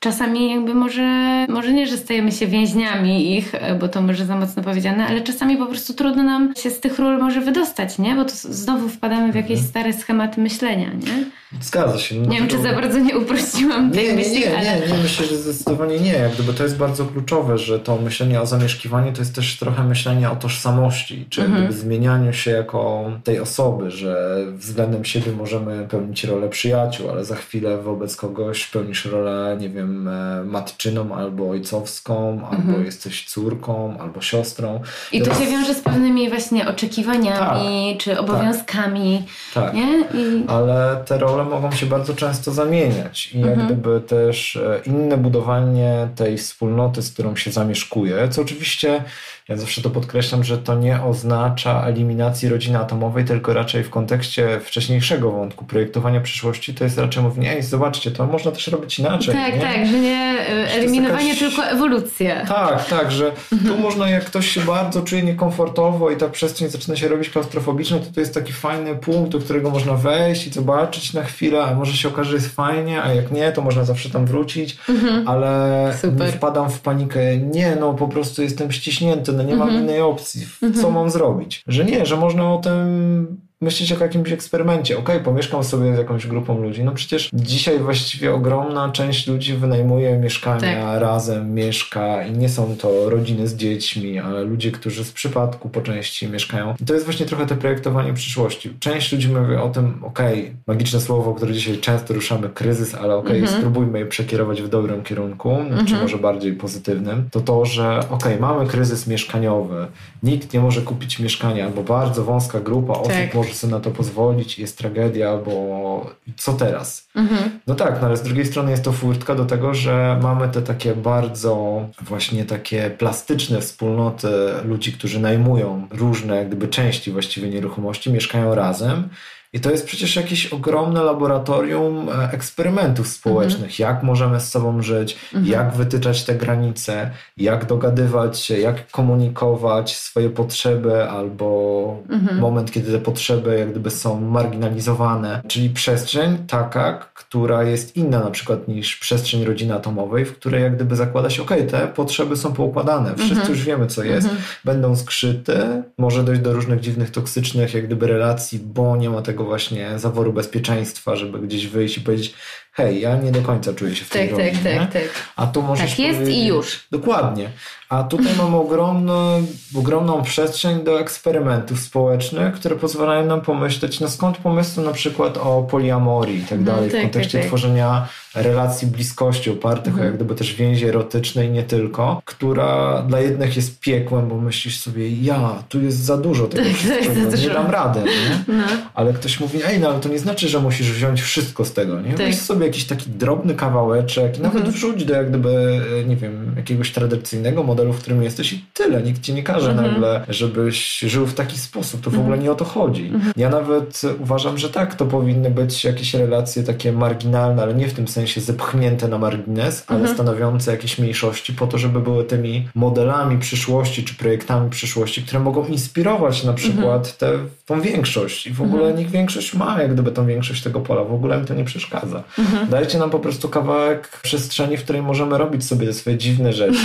czasami 0.00 0.50
jakby 0.50 0.74
może, 0.74 1.46
może 1.48 1.72
nie, 1.72 1.86
że 1.86 1.96
stajemy 1.96 2.32
się 2.32 2.46
więźniami 2.46 3.36
ich, 3.36 3.52
bo 3.80 3.88
to 3.88 4.02
może 4.02 4.26
za 4.26 4.36
mocno 4.36 4.62
powiedziane, 4.62 5.06
ale 5.06 5.20
czasami 5.20 5.56
po 5.56 5.66
prostu 5.66 5.94
trudno 5.94 6.22
nam 6.22 6.54
się 6.56 6.70
z 6.70 6.80
tych 6.80 6.98
ról 6.98 7.18
może 7.18 7.40
wydostać, 7.40 7.98
nie? 7.98 8.14
Bo 8.14 8.24
to 8.24 8.32
znowu 8.34 8.88
wpadamy 8.88 9.32
w 9.32 9.34
jakieś 9.34 9.58
mhm. 9.58 9.68
stare 9.68 9.92
schematy 9.92 10.40
myślenia, 10.40 10.92
nie? 10.92 11.24
Zgadza 11.60 11.98
się. 11.98 12.14
No 12.14 12.28
nie 12.28 12.38
wiem, 12.38 12.48
czy 12.48 12.58
za 12.58 12.72
bardzo 12.72 12.98
nie 12.98 13.18
uprościłam 13.18 13.90
tej 13.90 14.06
nie, 14.06 14.14
myśli, 14.14 14.32
nie, 14.32 14.40
nie, 14.40 14.58
ale... 14.58 14.80
nie, 14.80 14.86
nie, 14.86 15.02
myślę, 15.02 15.26
że 15.26 15.36
zdecydowanie 15.36 16.00
nie. 16.00 16.12
Jak 16.12 16.32
gdyby 16.34 16.54
to 16.54 16.62
jest 16.62 16.76
bardzo 16.76 17.04
kluczowe, 17.04 17.58
że 17.58 17.78
to 17.78 17.96
myślenie 17.96 18.40
o 18.40 18.46
zamieszkiwaniu 18.46 19.12
to 19.12 19.18
jest 19.18 19.34
też 19.34 19.58
trochę 19.58 19.84
myślenie 19.84 20.30
o 20.30 20.36
tożsamości, 20.36 21.26
czy 21.30 21.42
mhm. 21.42 21.72
zmienianiu 21.72 22.32
się 22.32 22.50
jako 22.50 23.12
tej 23.24 23.40
osoby, 23.40 23.90
że 23.90 24.36
względem 24.52 25.04
siebie 25.04 25.32
możemy 25.32 25.88
pełnić 25.88 26.24
rolę 26.24 26.48
przyjaciół, 26.48 27.10
ale 27.10 27.24
za 27.24 27.36
chwilę 27.36 27.82
wobec 27.82 28.16
kogoś 28.16 28.66
pełnisz 28.66 29.04
rolę, 29.04 29.56
nie 29.60 29.68
wiem, 29.68 29.87
e, 30.08 30.44
matczyną 30.44 31.14
albo 31.14 31.50
ojcowską, 31.50 32.40
albo 32.50 32.62
mhm. 32.62 32.84
jesteś 32.84 33.24
córką, 33.24 33.98
albo 34.00 34.20
siostrą. 34.20 34.80
I 35.12 35.22
to 35.22 35.34
się 35.34 35.46
wiąże 35.46 35.74
z 35.74 35.80
pewnymi 35.80 36.28
właśnie 36.28 36.68
oczekiwaniami, 36.68 37.92
tak, 37.92 38.04
czy 38.04 38.18
obowiązkami. 38.18 39.26
Tak, 39.54 39.64
tak. 39.64 39.74
Nie? 39.74 40.00
I... 40.00 40.44
ale 40.48 41.02
te 41.06 41.18
role 41.18 41.44
mogą 41.44 41.72
się 41.72 41.86
bardzo 41.86 42.14
często 42.14 42.52
zamieniać 42.52 43.32
i 43.34 43.40
jak 43.40 43.50
mhm. 43.50 43.66
gdyby 43.66 44.00
też 44.00 44.56
e, 44.56 44.80
inne 44.86 45.16
budowanie 45.16 46.08
tej 46.16 46.38
wspólnoty, 46.38 47.02
z 47.02 47.12
którą 47.12 47.36
się 47.36 47.50
zamieszkuje, 47.50 48.28
co 48.28 48.42
oczywiście 48.42 49.04
ja 49.48 49.56
zawsze 49.56 49.82
to 49.82 49.90
podkreślam, 49.90 50.44
że 50.44 50.58
to 50.58 50.74
nie 50.74 51.02
oznacza 51.02 51.82
eliminacji 51.86 52.48
rodziny 52.48 52.78
atomowej, 52.78 53.24
tylko 53.24 53.52
raczej 53.52 53.84
w 53.84 53.90
kontekście 53.90 54.60
wcześniejszego 54.60 55.30
wątku 55.30 55.64
projektowania 55.64 56.20
przyszłości 56.20 56.74
to 56.74 56.84
jest 56.84 56.98
raczej 56.98 57.22
mówienie, 57.22 57.52
ej, 57.52 57.62
zobaczcie, 57.62 58.10
to 58.10 58.26
można 58.26 58.50
też 58.50 58.68
robić 58.68 58.98
inaczej. 58.98 59.34
Tak, 59.34 59.54
nie? 59.54 59.60
tak, 59.60 59.86
że 59.86 59.98
nie 59.98 60.36
e, 60.48 60.72
eliminowanie, 60.72 61.28
jakaś... 61.28 61.38
tylko 61.38 61.64
ewolucja. 61.64 62.46
Tak, 62.46 62.88
tak, 62.88 63.12
że 63.12 63.32
mhm. 63.52 63.74
tu 63.74 63.82
można, 63.82 64.10
jak 64.10 64.24
ktoś 64.24 64.48
się 64.50 64.60
bardzo 64.60 65.02
czuje 65.02 65.22
niekomfortowo 65.22 66.10
i 66.10 66.16
ta 66.16 66.28
przestrzeń 66.28 66.68
zaczyna 66.68 66.96
się 66.96 67.08
robić 67.08 67.30
klaustrofobiczna, 67.30 67.98
to 67.98 68.12
to 68.14 68.20
jest 68.20 68.34
taki 68.34 68.52
fajny 68.52 68.96
punkt, 68.96 69.32
do 69.32 69.38
którego 69.38 69.70
można 69.70 69.94
wejść 69.94 70.46
i 70.46 70.50
zobaczyć 70.50 71.12
na 71.12 71.24
chwilę, 71.24 71.64
a 71.64 71.74
może 71.74 71.92
się 71.92 72.08
okaże, 72.08 72.30
że 72.30 72.36
jest 72.36 72.54
fajnie, 72.54 73.02
a 73.02 73.14
jak 73.14 73.32
nie, 73.32 73.52
to 73.52 73.62
można 73.62 73.84
zawsze 73.84 74.10
tam 74.10 74.26
wrócić, 74.26 74.76
mhm. 74.88 75.28
ale 75.28 75.92
Super. 76.02 76.32
wpadam 76.32 76.70
w 76.70 76.80
panikę, 76.80 77.36
nie, 77.36 77.76
no 77.80 77.94
po 77.94 78.08
prostu 78.08 78.42
jestem 78.42 78.72
ściśnięty, 78.72 79.37
no 79.38 79.50
nie 79.50 79.56
mam 79.56 79.68
mhm. 79.68 79.84
innej 79.84 80.00
opcji, 80.00 80.46
co 80.60 80.66
mhm. 80.66 80.94
mam 80.94 81.10
zrobić? 81.10 81.62
Że 81.66 81.84
nie, 81.84 82.06
że 82.06 82.16
można 82.16 82.54
o 82.54 82.58
tym 82.58 83.47
myśleć 83.60 83.92
o 83.92 84.04
jakimś 84.04 84.32
eksperymencie. 84.32 84.98
Okej, 84.98 85.16
okay, 85.16 85.24
pomieszkam 85.24 85.64
sobie 85.64 85.94
z 85.94 85.98
jakąś 85.98 86.26
grupą 86.26 86.62
ludzi. 86.62 86.84
No 86.84 86.92
przecież 86.92 87.30
dzisiaj 87.32 87.78
właściwie 87.78 88.34
ogromna 88.34 88.92
część 88.92 89.26
ludzi 89.26 89.54
wynajmuje 89.54 90.18
mieszkania 90.18 90.92
tak. 90.92 91.00
razem, 91.00 91.54
mieszka 91.54 92.26
i 92.26 92.32
nie 92.32 92.48
są 92.48 92.76
to 92.76 93.10
rodziny 93.10 93.48
z 93.48 93.56
dziećmi, 93.56 94.18
ale 94.18 94.44
ludzie, 94.44 94.72
którzy 94.72 95.04
z 95.04 95.12
przypadku 95.12 95.68
po 95.68 95.80
części 95.80 96.28
mieszkają. 96.28 96.74
I 96.80 96.84
to 96.84 96.94
jest 96.94 97.06
właśnie 97.06 97.26
trochę 97.26 97.46
to 97.46 97.56
projektowanie 97.56 98.14
przyszłości. 98.14 98.70
Część 98.80 99.12
ludzi 99.12 99.28
mówi 99.28 99.54
o 99.54 99.68
tym, 99.68 100.04
okej, 100.04 100.40
okay, 100.40 100.54
magiczne 100.66 101.00
słowo, 101.00 101.34
które 101.34 101.52
dzisiaj 101.52 101.78
często 101.78 102.14
ruszamy, 102.14 102.48
kryzys, 102.48 102.94
ale 102.94 103.16
okej, 103.16 103.30
okay, 103.30 103.40
mhm. 103.40 103.58
spróbujmy 103.58 103.98
je 103.98 104.06
przekierować 104.06 104.62
w 104.62 104.68
dobrym 104.68 105.02
kierunku, 105.02 105.50
mhm. 105.50 105.86
czy 105.86 105.94
może 105.94 106.18
bardziej 106.18 106.52
pozytywnym. 106.52 107.28
To 107.30 107.40
to, 107.40 107.64
że 107.64 108.00
okej, 108.10 108.40
mamy 108.40 108.66
kryzys 108.66 109.06
mieszkaniowy, 109.06 109.86
nikt 110.22 110.52
nie 110.52 110.60
może 110.60 110.82
kupić 110.82 111.18
mieszkania, 111.18 111.64
albo 111.64 111.82
bardzo 111.82 112.24
wąska 112.24 112.60
grupa 112.60 112.92
osób 112.92 113.12
tak. 113.12 113.34
może 113.34 113.47
sobie 113.54 113.70
na 113.70 113.80
to 113.80 113.90
pozwolić, 113.90 114.58
jest 114.58 114.78
tragedia, 114.78 115.36
bo 115.36 116.10
co 116.36 116.52
teraz? 116.52 117.08
Mhm. 117.14 117.60
No 117.66 117.74
tak, 117.74 118.00
no 118.00 118.06
ale 118.06 118.16
z 118.16 118.22
drugiej 118.22 118.46
strony 118.46 118.70
jest 118.70 118.84
to 118.84 118.92
furtka 118.92 119.34
do 119.34 119.44
tego, 119.44 119.74
że 119.74 120.18
mamy 120.22 120.48
te 120.48 120.62
takie 120.62 120.94
bardzo 120.94 121.86
właśnie 122.00 122.44
takie 122.44 122.90
plastyczne 122.90 123.60
wspólnoty 123.60 124.28
ludzi, 124.64 124.92
którzy 124.92 125.20
najmują 125.20 125.86
różne 125.90 126.46
gdyby 126.46 126.68
części 126.68 127.10
właściwie 127.10 127.48
nieruchomości, 127.48 128.12
mieszkają 128.12 128.54
razem 128.54 129.08
I 129.52 129.60
to 129.60 129.70
jest 129.70 129.86
przecież 129.86 130.16
jakieś 130.16 130.46
ogromne 130.46 131.02
laboratorium 131.02 132.08
e, 132.08 132.32
eksperymentów 132.32 133.08
społecznych. 133.08 133.70
Mhm. 133.70 133.94
Jak 133.94 134.02
możemy 134.02 134.40
z 134.40 134.50
sobą 134.50 134.82
żyć, 134.82 135.16
mhm. 135.34 135.46
jak 135.46 135.74
wytyczać 135.74 136.24
te 136.24 136.34
granice, 136.34 137.10
jak 137.36 137.66
dogadywać 137.66 138.38
się, 138.38 138.58
jak 138.58 138.90
komunikować 138.90 139.96
swoje 139.96 140.30
potrzeby 140.30 141.10
albo 141.10 141.98
mhm. 142.10 142.38
moment, 142.38 142.70
kiedy 142.70 142.92
te 142.92 142.98
potrzeby 142.98 143.58
jak 143.58 143.70
gdyby 143.70 143.90
są 143.90 144.20
marginalizowane. 144.20 145.42
Czyli 145.48 145.70
przestrzeń 145.70 146.38
taka, 146.46 146.92
która 147.14 147.62
jest 147.62 147.96
inna 147.96 148.20
na 148.20 148.30
przykład 148.30 148.68
niż 148.68 148.96
przestrzeń 148.96 149.44
rodziny 149.44 149.74
atomowej, 149.74 150.24
w 150.24 150.32
której 150.32 150.62
jak 150.62 150.74
gdyby 150.76 150.96
zakłada 150.96 151.30
się, 151.30 151.42
ok, 151.42 151.50
te 151.70 151.88
potrzeby 151.88 152.36
są 152.36 152.52
poukładane, 152.52 153.14
wszyscy 153.16 153.50
już 153.50 153.64
wiemy 153.64 153.86
co 153.86 154.04
jest, 154.04 154.28
będą 154.64 154.96
skrzyty, 154.96 155.82
może 155.98 156.24
dojść 156.24 156.42
do 156.42 156.52
różnych 156.52 156.80
dziwnych, 156.80 157.10
toksycznych 157.10 157.74
jak 157.74 157.86
gdyby 157.86 158.06
relacji, 158.06 158.58
bo 158.58 158.96
nie 158.96 159.10
ma 159.10 159.22
tego 159.22 159.37
właśnie 159.44 159.98
zaworu 159.98 160.32
bezpieczeństwa, 160.32 161.16
żeby 161.16 161.38
gdzieś 161.38 161.66
wyjść 161.66 161.98
i 161.98 162.00
powiedzieć, 162.00 162.34
hej, 162.78 163.00
ja 163.00 163.16
nie 163.16 163.32
do 163.32 163.42
końca 163.42 163.72
czuję 163.74 163.96
się 163.96 164.04
w 164.04 164.10
tej 164.10 164.28
tak, 164.28 164.38
roli. 164.38 164.50
Tak, 164.50 164.62
tak, 164.62 164.92
tak. 164.92 165.02
A 165.36 165.46
tu 165.46 165.62
możesz 165.62 165.90
Tak 165.90 165.98
jest 165.98 166.30
i 166.30 166.46
już. 166.46 166.86
Dokładnie. 166.90 167.50
A 167.88 168.04
tutaj 168.04 168.32
mamy 168.38 168.56
ogromną, 168.56 169.46
ogromną 169.74 170.22
przestrzeń 170.22 170.84
do 170.84 171.00
eksperymentów 171.00 171.80
społecznych, 171.80 172.54
które 172.54 172.76
pozwalają 172.76 173.26
nam 173.26 173.40
pomyśleć, 173.40 174.00
no 174.00 174.08
skąd 174.08 174.36
pomysły 174.36 174.84
na 174.84 174.92
przykład 174.92 175.36
o 175.36 175.62
poliamorii 175.62 176.38
i 176.38 176.42
tak 176.42 176.58
mhm, 176.58 176.64
dalej, 176.76 176.90
w 176.90 176.92
tak, 176.92 177.02
kontekście 177.02 177.38
tak, 177.38 177.42
tak. 177.42 177.48
tworzenia 177.48 178.08
relacji 178.34 178.88
bliskości 178.88 179.50
opartych 179.50 179.92
mhm. 179.92 180.02
o 180.02 180.04
jak 180.04 180.14
gdyby 180.14 180.34
też 180.34 180.54
więzi 180.54 180.86
erotyczne 180.86 181.46
i 181.46 181.50
nie 181.50 181.62
tylko, 181.62 182.22
która 182.24 183.02
dla 183.02 183.20
jednych 183.20 183.56
jest 183.56 183.80
piekłem, 183.80 184.28
bo 184.28 184.36
myślisz 184.36 184.80
sobie, 184.80 185.10
ja, 185.10 185.62
tu 185.68 185.80
jest 185.80 185.98
za 185.98 186.16
dużo 186.16 186.46
tego 186.46 186.70
wszystkiego, 186.74 187.36
nie 187.36 187.50
dam 187.50 187.70
rady, 187.70 188.00
nie? 188.00 188.54
No. 188.54 188.64
Ale 188.94 189.12
ktoś 189.12 189.40
mówi, 189.40 189.58
ej, 189.66 189.80
no 189.80 189.88
ale 189.88 190.00
to 190.00 190.08
nie 190.08 190.18
znaczy, 190.18 190.48
że 190.48 190.60
musisz 190.60 190.92
wziąć 190.92 191.22
wszystko 191.22 191.64
z 191.64 191.72
tego, 191.72 192.00
nie? 192.00 192.16
Weź 192.16 192.40
sobie 192.40 192.67
jakiś 192.68 192.84
taki 192.84 193.10
drobny 193.10 193.54
kawałeczek 193.54 194.38
i 194.38 194.40
nawet 194.40 194.56
mhm. 194.56 194.74
wrzuć 194.74 195.04
do 195.04 195.14
jak 195.14 195.28
gdyby, 195.28 195.80
nie 196.06 196.16
wiem, 196.16 196.52
jakiegoś 196.56 196.92
tradycyjnego 196.92 197.62
modelu, 197.62 197.92
w 197.92 198.00
którym 198.00 198.22
jesteś 198.22 198.52
i 198.52 198.64
tyle. 198.74 199.02
Nikt 199.02 199.22
ci 199.22 199.34
nie 199.34 199.42
każe 199.42 199.70
mhm. 199.70 199.92
nagle, 199.92 200.24
żebyś 200.28 200.98
żył 200.98 201.26
w 201.26 201.34
taki 201.34 201.58
sposób. 201.58 202.00
To 202.00 202.10
w 202.10 202.14
ogóle 202.14 202.36
mhm. 202.36 202.42
nie 202.42 202.52
o 202.52 202.54
to 202.54 202.64
chodzi. 202.64 203.06
Mhm. 203.06 203.32
Ja 203.36 203.50
nawet 203.50 204.02
uważam, 204.20 204.58
że 204.58 204.70
tak, 204.70 204.94
to 204.94 205.06
powinny 205.06 205.50
być 205.50 205.84
jakieś 205.84 206.14
relacje 206.14 206.62
takie 206.62 206.92
marginalne, 206.92 207.62
ale 207.62 207.74
nie 207.74 207.88
w 207.88 207.94
tym 207.94 208.08
sensie 208.08 208.40
zepchnięte 208.40 209.08
na 209.08 209.18
margines, 209.18 209.84
ale 209.86 209.98
mhm. 209.98 210.16
stanowiące 210.16 210.70
jakieś 210.70 210.98
mniejszości 210.98 211.52
po 211.52 211.66
to, 211.66 211.78
żeby 211.78 212.00
były 212.00 212.24
tymi 212.24 212.68
modelami 212.74 213.38
przyszłości 213.38 214.04
czy 214.04 214.14
projektami 214.14 214.70
przyszłości, 214.70 215.22
które 215.22 215.40
mogą 215.40 215.66
inspirować 215.66 216.44
na 216.44 216.52
przykład 216.52 217.18
tę 217.18 217.38
tą 217.66 217.80
większość. 217.80 218.46
I 218.46 218.52
w 218.52 218.62
ogóle 218.62 218.94
niech 218.94 219.10
większość 219.10 219.54
ma 219.54 219.82
jak 219.82 219.92
gdyby 219.92 220.10
tą 220.10 220.26
większość 220.26 220.62
tego 220.62 220.80
pola. 220.80 221.04
W 221.04 221.14
ogóle 221.14 221.40
mi 221.40 221.46
to 221.46 221.54
nie 221.54 221.64
przeszkadza. 221.64 222.22
Dajcie 222.66 222.98
nam 222.98 223.10
po 223.10 223.18
prostu 223.18 223.48
kawałek 223.48 224.08
przestrzeni, 224.22 224.76
w 224.76 224.84
której 224.84 225.02
możemy 225.02 225.38
robić 225.38 225.64
sobie 225.64 225.92
swoje 225.92 226.16
dziwne 226.16 226.52
rzeczy. 226.52 226.78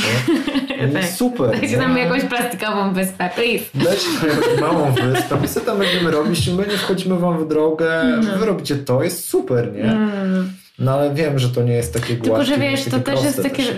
tak. 0.94 1.06
Super. 1.06 1.52
Dajcie 1.52 1.78
nam 1.78 1.98
jakąś 1.98 2.24
plastikową 2.24 2.94
wyspę, 2.94 3.30
please. 3.36 3.66
Dajcie 3.74 4.08
nam 4.32 4.60
małą 4.60 4.92
wyspę. 4.92 5.38
My 5.42 5.48
sobie 5.48 5.66
tam 5.66 5.78
będziemy 5.78 6.12
robić, 6.12 6.48
my 6.48 6.68
nie 6.68 6.78
wchodzimy 6.78 7.20
wam 7.20 7.46
w 7.46 7.48
drogę, 7.48 8.02
mm. 8.02 8.40
wy 8.40 8.46
robicie 8.46 8.76
to, 8.76 9.04
jest 9.04 9.30
super, 9.30 9.74
nie? 9.74 9.84
Mm. 9.84 10.54
No 10.80 10.94
ale 10.94 11.14
wiem, 11.14 11.40
że 11.40 11.50
to 11.50 11.64
nie 11.64 11.74
jest 11.74 11.94
takie 11.94 12.16
gładkie. 12.16 12.24
Tylko, 12.24 12.44
że 12.44 12.58
wiesz, 12.58 12.86
to 12.86 13.00
też 13.00 13.24
jest 13.24 13.44
takie... 13.44 13.64
Też, 13.64 13.76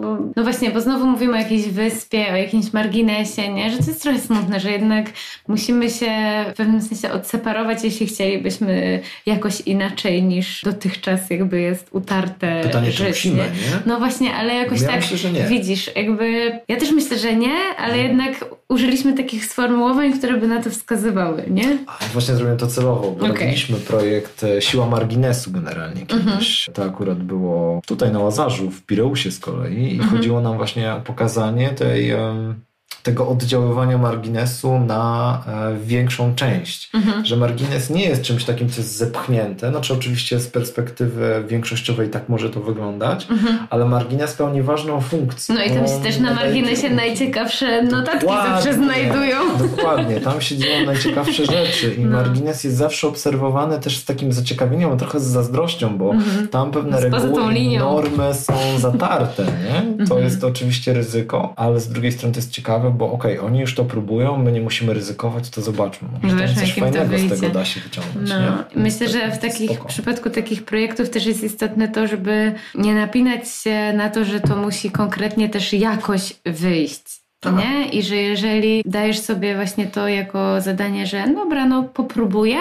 no, 0.00 0.18
no, 0.36 0.42
właśnie, 0.42 0.70
bo 0.70 0.80
znowu 0.80 1.06
mówimy 1.06 1.32
o 1.32 1.36
jakiejś 1.36 1.68
wyspie, 1.68 2.32
o 2.32 2.36
jakimś 2.36 2.72
marginesie, 2.72 3.52
nie? 3.52 3.70
Że 3.70 3.78
to 3.78 3.84
jest 3.86 4.02
trochę 4.02 4.18
smutne, 4.18 4.60
że 4.60 4.70
jednak 4.70 5.06
musimy 5.48 5.90
się 5.90 6.10
w 6.52 6.56
pewnym 6.56 6.82
sensie 6.82 7.10
odseparować, 7.10 7.84
jeśli 7.84 8.06
chcielibyśmy 8.06 9.00
jakoś 9.26 9.60
inaczej 9.60 10.22
niż 10.22 10.62
dotychczas 10.62 11.30
jakby 11.30 11.60
jest 11.60 11.88
utarte 11.92 12.60
Pytanie, 12.62 12.90
życie. 12.90 13.04
Czy 13.04 13.08
musimy, 13.08 13.36
nie? 13.36 13.78
No 13.86 13.98
właśnie, 13.98 14.34
ale 14.34 14.54
jakoś 14.54 14.80
ja 14.80 14.88
tak 14.88 15.00
myślę, 15.00 15.16
że 15.16 15.32
nie. 15.32 15.44
widzisz, 15.44 15.90
jakby... 15.96 16.58
Ja 16.68 16.76
też 16.76 16.90
myślę, 16.90 17.18
że 17.18 17.36
nie, 17.36 17.56
ale 17.78 17.94
hmm. 17.94 18.06
jednak 18.06 18.44
użyliśmy 18.72 19.12
takich 19.14 19.46
sformułowań, 19.46 20.12
które 20.12 20.36
by 20.36 20.48
na 20.48 20.62
to 20.62 20.70
wskazywały, 20.70 21.44
nie? 21.50 21.78
A, 21.86 22.04
właśnie 22.12 22.34
zrobiłem 22.34 22.58
to 22.58 22.66
celowo, 22.66 23.02
bo 23.02 23.26
okay. 23.26 23.28
robiliśmy 23.28 23.76
projekt 23.76 24.44
e, 24.44 24.62
Siła 24.62 24.86
Marginesu 24.86 25.50
generalnie 25.50 26.06
kiedyś. 26.06 26.68
Mhm. 26.68 26.74
To 26.74 26.84
akurat 26.84 27.22
było 27.22 27.80
tutaj 27.86 28.12
na 28.12 28.18
Łazarzu, 28.18 28.70
w 28.70 28.82
Pireusie 28.82 29.30
z 29.30 29.38
kolei 29.38 29.92
i 29.92 30.00
mhm. 30.00 30.10
chodziło 30.10 30.40
nam 30.40 30.56
właśnie 30.56 30.94
o 30.94 31.00
pokazanie 31.00 31.70
tej... 31.70 32.14
Um, 32.14 32.54
tego 33.02 33.28
oddziaływania 33.28 33.98
marginesu 33.98 34.78
na 34.78 35.42
e, 35.46 35.76
większą 35.84 36.34
część. 36.34 36.90
Mhm. 36.94 37.24
Że 37.24 37.36
margines 37.36 37.90
nie 37.90 38.04
jest 38.04 38.22
czymś 38.22 38.44
takim, 38.44 38.68
co 38.68 38.80
jest 38.80 38.96
zepchnięte. 38.96 39.70
Znaczy, 39.70 39.94
oczywiście 39.94 40.40
z 40.40 40.48
perspektywy 40.48 41.44
większościowej 41.48 42.08
tak 42.08 42.28
może 42.28 42.50
to 42.50 42.60
wyglądać, 42.60 43.26
mhm. 43.30 43.58
ale 43.70 43.84
margines 43.84 44.32
pełni 44.32 44.62
ważną 44.62 45.00
funkcję. 45.00 45.54
No 45.54 45.64
i 45.64 45.70
tam 45.70 45.86
się 45.86 46.02
też 46.02 46.18
na 46.18 46.34
marginesie 46.34 46.90
najciekawsze 46.90 47.82
notatki 47.82 48.20
dokładnie, 48.20 48.50
zawsze 48.50 48.74
znajdują. 48.74 49.36
Dokładnie, 49.58 50.20
tam 50.20 50.40
się 50.40 50.56
dzieją 50.56 50.86
najciekawsze 50.92 51.46
rzeczy 51.46 51.94
i 51.98 52.00
no. 52.00 52.16
margines 52.16 52.64
jest 52.64 52.76
zawsze 52.76 53.08
obserwowany 53.08 53.80
też 53.80 53.96
z 53.96 54.04
takim 54.04 54.32
zaciekawieniem, 54.32 54.92
a 54.92 54.96
trochę 54.96 55.20
z 55.20 55.24
zazdrością, 55.24 55.98
bo 55.98 56.10
mhm. 56.10 56.48
tam 56.48 56.70
pewne 56.70 57.00
reguły 57.00 57.54
i 57.54 57.78
normy 57.78 58.34
są 58.34 58.54
zatarte. 58.78 59.44
Nie? 59.44 59.82
To 59.96 60.02
mhm. 60.02 60.22
jest 60.22 60.44
oczywiście 60.44 60.92
ryzyko, 60.92 61.52
ale 61.56 61.80
z 61.80 61.88
drugiej 61.88 62.12
strony 62.12 62.34
to 62.34 62.38
jest 62.38 62.50
ciekawe, 62.50 62.81
bo 62.90 63.12
okej, 63.12 63.38
okay, 63.38 63.46
oni 63.46 63.60
już 63.60 63.74
to 63.74 63.84
próbują, 63.84 64.38
my 64.38 64.52
nie 64.52 64.60
musimy 64.60 64.94
ryzykować, 64.94 65.50
to 65.50 65.60
zobaczmy. 65.60 66.08
Może 66.22 66.36
no 66.36 66.60
coś 66.60 66.74
fajnego 66.74 67.18
z 67.18 67.40
tego 67.40 67.52
da 67.52 67.64
się 67.64 67.80
wyciągnąć. 67.80 68.30
No. 68.30 68.64
Myślę, 68.76 69.08
że 69.08 69.30
w 69.30 69.38
takich 69.38 69.70
w 69.70 69.84
przypadku 69.84 70.30
takich 70.30 70.64
projektów 70.64 71.10
też 71.10 71.26
jest 71.26 71.44
istotne 71.44 71.88
to, 71.88 72.06
żeby 72.06 72.52
nie 72.74 72.94
napinać 72.94 73.48
się 73.48 73.92
na 73.92 74.10
to, 74.10 74.24
że 74.24 74.40
to 74.40 74.56
musi 74.56 74.90
konkretnie 74.90 75.48
też 75.48 75.72
jakoś 75.72 76.34
wyjść. 76.46 77.22
Tak. 77.40 77.56
Nie? 77.56 77.88
I 77.88 78.02
że 78.02 78.16
jeżeli 78.16 78.82
dajesz 78.86 79.18
sobie 79.18 79.54
właśnie 79.54 79.86
to 79.86 80.08
jako 80.08 80.60
zadanie, 80.60 81.06
że 81.06 81.24
dobra, 81.34 81.66
no 81.66 81.82
popróbuję, 81.82 82.58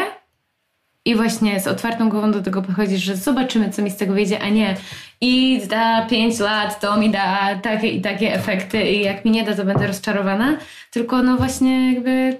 i 1.06 1.16
właśnie 1.16 1.60
z 1.60 1.68
otwartą 1.68 2.10
głową 2.10 2.32
do 2.32 2.42
tego 2.42 2.62
podchodzisz, 2.62 3.02
że 3.02 3.16
zobaczymy, 3.16 3.70
co 3.70 3.82
mi 3.82 3.92
z 3.92 3.98
tego 3.98 4.14
wyjdzie, 4.14 4.40
a 4.40 4.50
nie 4.50 4.76
i 5.22 5.62
za 5.70 6.06
5 6.10 6.40
lat 6.40 6.80
to 6.80 6.98
mi 6.98 7.10
da 7.10 7.56
takie 7.64 7.88
i 7.88 8.02
takie 8.02 8.34
efekty 8.34 8.82
i 8.84 9.02
jak 9.02 9.26
mi 9.26 9.32
nie 9.32 9.44
da, 9.44 9.56
to 9.56 9.66
będę 9.66 9.88
rozczarowana. 9.88 10.58
Tylko 10.92 11.24
no 11.24 11.38
właśnie 11.38 11.94
jakby 11.94 12.38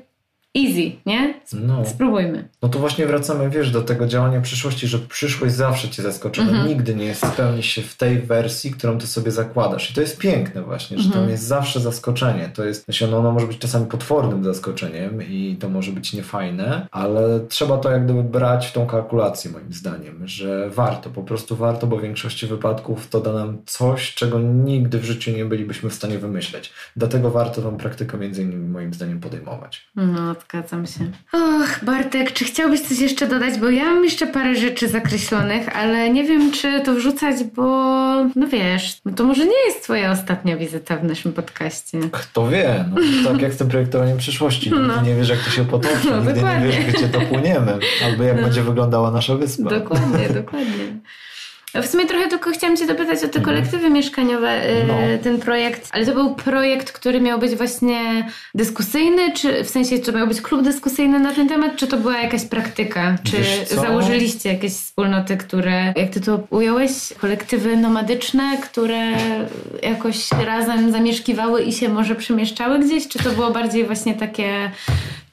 easy, 0.58 0.92
nie? 1.06 1.42
No. 1.54 1.86
Spróbujmy. 1.86 2.50
No 2.62 2.70
to 2.70 2.80
właśnie 2.80 3.06
wracamy, 3.08 3.50
wiesz, 3.50 3.72
do 3.72 3.82
tego 3.82 4.08
działania 4.08 4.42
przyszłości, 4.42 4.88
że 4.88 5.00
przyszłość 5.00 5.56
zawsze 5.56 5.90
cię 5.90 6.04
zaskoczy. 6.04 6.42
Mm 6.42 6.56
-hmm. 6.56 6.68
Nigdy 6.68 6.96
nie 6.96 7.16
spełni 7.16 7.64
się 7.64 7.82
w 7.82 7.98
tej 7.98 8.20
wersji, 8.20 8.72
którą 8.72 8.98
ty 8.98 9.08
sobie 9.08 9.32
zakładasz. 9.32 9.92
I 9.92 9.94
to 9.94 10.02
jest 10.02 10.18
piękne 10.18 10.62
właśnie, 10.62 10.98
że 10.98 11.04
mm 11.04 11.18
-hmm. 11.18 11.22
tam 11.22 11.30
jest 11.30 11.44
zawsze 11.44 11.80
zaskoczenie. 11.80 12.52
To 12.54 12.66
jest, 12.66 12.86
znaczy 12.86 13.06
ono, 13.06 13.18
ono 13.18 13.32
może 13.32 13.48
być 13.48 13.58
czasami 13.58 13.86
potwornym 13.86 14.44
zaskoczeniem 14.44 15.22
i 15.30 15.58
to 15.60 15.70
może 15.70 15.92
być 15.92 16.14
niefajne, 16.14 16.88
ale 16.92 17.40
trzeba 17.50 17.78
to 17.78 17.92
jak 17.92 18.06
gdyby 18.06 18.24
brać 18.24 18.68
w 18.68 18.72
tą 18.72 18.86
kalkulację 18.86 19.52
moim 19.52 19.74
zdaniem, 19.74 20.28
że 20.28 20.70
warto, 20.70 21.10
po 21.10 21.24
prostu 21.24 21.56
warto, 21.56 21.88
bo 21.88 21.98
w 21.98 22.02
większości 22.02 22.48
wypadków 22.48 23.10
to 23.10 23.22
da 23.22 23.34
nam 23.34 23.58
coś, 23.66 24.14
czego 24.14 24.40
nigdy 24.40 25.00
w 25.00 25.04
życiu 25.04 25.32
nie 25.32 25.46
bylibyśmy 25.46 25.90
w 25.90 25.94
stanie 25.94 26.20
wymyśleć. 26.20 26.74
Dlatego 26.96 27.32
warto 27.32 27.62
tą 27.62 27.78
praktykę 27.78 28.18
między 28.18 28.42
innymi 28.42 28.70
moim 28.70 28.94
zdaniem 28.94 29.20
podejmować. 29.20 29.92
No, 29.96 30.36
zgadzam 30.46 30.86
się. 30.86 31.12
Och, 31.34 31.80
Bartek, 31.84 32.34
czy 32.34 32.46
chciałbyś 32.46 32.82
coś 32.82 33.00
jeszcze 33.00 33.28
dodać? 33.28 33.60
Bo 33.60 33.70
ja 33.70 33.86
mam 33.86 34.04
jeszcze 34.04 34.28
parę 34.28 34.56
rzeczy 34.56 34.88
zakreślonych, 34.88 35.78
ale 35.78 36.10
nie 36.10 36.24
wiem, 36.24 36.52
czy 36.52 36.82
to 36.82 36.94
wrzucać, 36.94 37.36
bo 37.56 37.64
no 38.36 38.48
wiesz, 38.48 38.98
no 39.06 39.12
to 39.12 39.24
może 39.24 39.46
nie 39.46 39.66
jest 39.68 39.84
twoja 39.84 40.12
ostatnia 40.12 40.58
wizyta 40.58 40.98
w 40.98 41.04
naszym 41.04 41.34
podcaście. 41.34 42.00
Kto 42.12 42.48
wie? 42.48 42.86
No, 43.24 43.32
tak 43.32 43.42
jak 43.42 43.54
z 43.54 43.58
tym 43.58 43.68
projektowaniem 43.68 44.18
przyszłości. 44.18 44.70
No. 44.70 45.02
nie 45.02 45.16
wiesz, 45.16 45.30
jak 45.30 45.40
to 45.40 45.50
się 45.52 45.66
potoczy. 45.66 45.96
No, 46.10 46.18
Nigdy 46.18 46.34
dokładnie. 46.34 46.68
nie 46.68 46.72
wiesz, 46.72 46.96
gdzie 46.96 47.08
dopłyniemy. 47.08 47.80
Albo 48.06 48.24
jak 48.24 48.36
no. 48.36 48.42
będzie 48.42 48.64
wyglądała 48.64 49.12
nasza 49.12 49.36
wyspa. 49.36 49.70
Dokładnie, 49.70 50.30
dokładnie. 50.30 51.00
W 51.74 51.88
sumie 51.88 52.06
trochę 52.06 52.28
tylko 52.28 52.52
chciałam 52.52 52.78
Cię 52.78 52.88
dopytać 52.88 53.18
o 53.18 53.28
te 53.28 53.40
mhm. 53.40 53.46
kolektywy 53.46 53.90
mieszkaniowe, 53.90 54.70
y, 54.70 54.84
no. 54.88 54.94
ten 55.24 55.40
projekt, 55.40 55.90
ale 55.92 56.06
to 56.06 56.14
był 56.14 56.36
projekt, 56.36 56.92
który 56.92 57.22
miał 57.22 57.40
być 57.40 57.56
właśnie 57.56 58.30
dyskusyjny, 58.56 59.34
czy 59.34 59.64
w 59.64 59.70
sensie, 59.70 60.00
czy 60.00 60.14
miał 60.14 60.28
być 60.28 60.42
klub 60.42 60.62
dyskusyjny 60.62 61.20
na 61.20 61.34
ten 61.34 61.50
temat, 61.50 61.76
czy 61.76 61.88
to 61.88 61.98
była 61.98 62.18
jakaś 62.18 62.46
praktyka? 62.46 63.18
Czy 63.24 63.76
założyliście 63.76 64.54
jakieś 64.54 64.74
wspólnoty, 64.74 65.38
które, 65.38 65.94
jak 65.96 66.10
Ty 66.10 66.22
to 66.22 66.44
ująłeś, 66.50 66.92
kolektywy 67.18 67.78
nomadyczne, 67.78 68.58
które 68.62 69.12
jakoś 69.84 70.32
razem 70.46 70.92
zamieszkiwały 70.92 71.64
i 71.64 71.74
się 71.74 71.90
może 71.90 72.16
przemieszczały 72.16 72.80
gdzieś, 72.80 73.08
czy 73.08 73.20
to 73.20 73.30
było 73.30 73.52
bardziej 73.52 73.86
właśnie 73.86 74.14
takie 74.14 74.72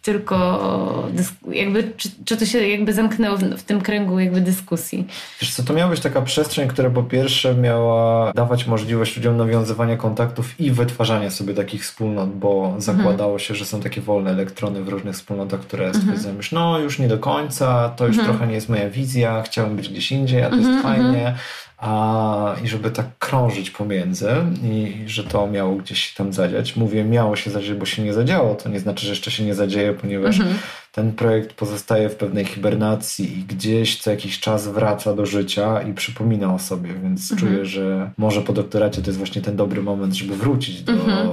tylko 0.03 1.09
jakby, 1.53 1.93
czy, 1.97 2.09
czy 2.25 2.37
to 2.37 2.47
się 2.47 2.69
jakby 2.69 2.93
zamknęło 2.93 3.37
w, 3.37 3.43
w, 3.43 3.63
tym 3.63 3.81
kręgu 3.81 4.19
jakby 4.19 4.41
dyskusji? 4.41 5.07
Wiesz 5.41 5.55
co, 5.55 5.63
to 5.63 5.73
miała 5.73 5.91
być 5.91 6.01
taka 6.01 6.23
przestrzeń, 6.23 6.69
która 6.69 6.91
po 6.91 7.03
pierwsze 7.03 7.55
miała 7.55 8.33
dawać 8.33 8.67
możliwość 8.67 9.17
ludziom 9.17 9.37
nawiązywania 9.37 9.97
kontaktów 9.97 10.61
i 10.61 10.71
wytwarzania 10.71 11.31
sobie 11.31 11.55
takich 11.55 11.83
wspólnot, 11.83 12.31
bo 12.31 12.75
zakładało 12.79 13.33
mhm. 13.33 13.39
się, 13.39 13.55
że 13.55 13.65
są 13.65 13.81
takie 13.81 14.01
wolne 14.01 14.31
elektrony 14.31 14.85
w 14.85 14.89
różnych 14.89 15.15
wspólnotach, 15.15 15.61
które 15.61 15.85
mhm. 15.87 16.05
stwierdzają 16.05 16.37
już, 16.37 16.53
no 16.53 16.79
już 16.79 16.99
nie 16.99 17.09
do 17.09 17.19
końca, 17.19 17.89
to 17.89 18.07
już 18.07 18.19
mhm. 18.19 18.35
trochę 18.35 18.49
nie 18.49 18.55
jest 18.55 18.69
moja 18.69 18.91
wizja, 18.91 19.43
chciałbym 19.43 19.77
być 19.77 19.89
gdzieś 19.89 20.13
indziej, 20.13 20.43
a 20.43 20.51
to 20.51 20.57
jest 20.57 20.69
mhm, 20.69 20.83
fajnie, 20.83 21.29
mhm 21.29 21.35
a, 21.79 22.57
i 22.65 22.69
żeby 22.69 22.91
tak 22.91 23.07
krążyć 23.19 23.71
pomiędzy 23.71 24.31
i 24.63 25.03
że 25.07 25.25
to 25.25 25.47
miało 25.47 25.77
gdzieś 25.77 26.05
się 26.05 26.17
tam 26.17 26.33
zadziać. 26.33 26.77
Mówię 26.77 27.05
miało 27.05 27.37
się 27.37 27.51
zadziać, 27.51 27.79
bo 27.79 27.87
się 27.87 28.03
nie 28.03 28.15
zadziało, 28.15 28.55
to 28.55 28.69
nie 28.69 28.81
znaczy, 28.81 29.07
że 29.07 29.13
jeszcze 29.13 29.31
się 29.31 29.45
nie 29.45 29.55
zadzieje, 29.55 29.93
ponieważ 29.93 30.41
mhm. 30.41 30.59
Ten 30.99 31.13
projekt 31.13 31.53
pozostaje 31.53 32.09
w 32.09 32.17
pewnej 32.17 32.45
hibernacji 32.45 33.39
i 33.39 33.43
gdzieś 33.43 33.99
co 33.99 34.11
jakiś 34.11 34.41
czas 34.41 34.69
wraca 34.69 35.15
do 35.15 35.27
życia 35.27 35.83
i 35.83 35.95
przypomina 35.95 36.55
o 36.55 36.59
sobie, 36.59 36.91
więc 37.03 37.33
mhm. 37.33 37.39
czuję, 37.39 37.67
że 37.67 38.11
może 38.17 38.41
po 38.41 38.53
doktoracie 38.53 39.03
to 39.03 39.09
jest 39.09 39.19
właśnie 39.19 39.43
ten 39.43 39.57
dobry 39.57 39.83
moment, 39.83 40.15
żeby 40.15 40.37
wrócić 40.37 40.83
do 40.83 40.93
mhm. 40.93 41.29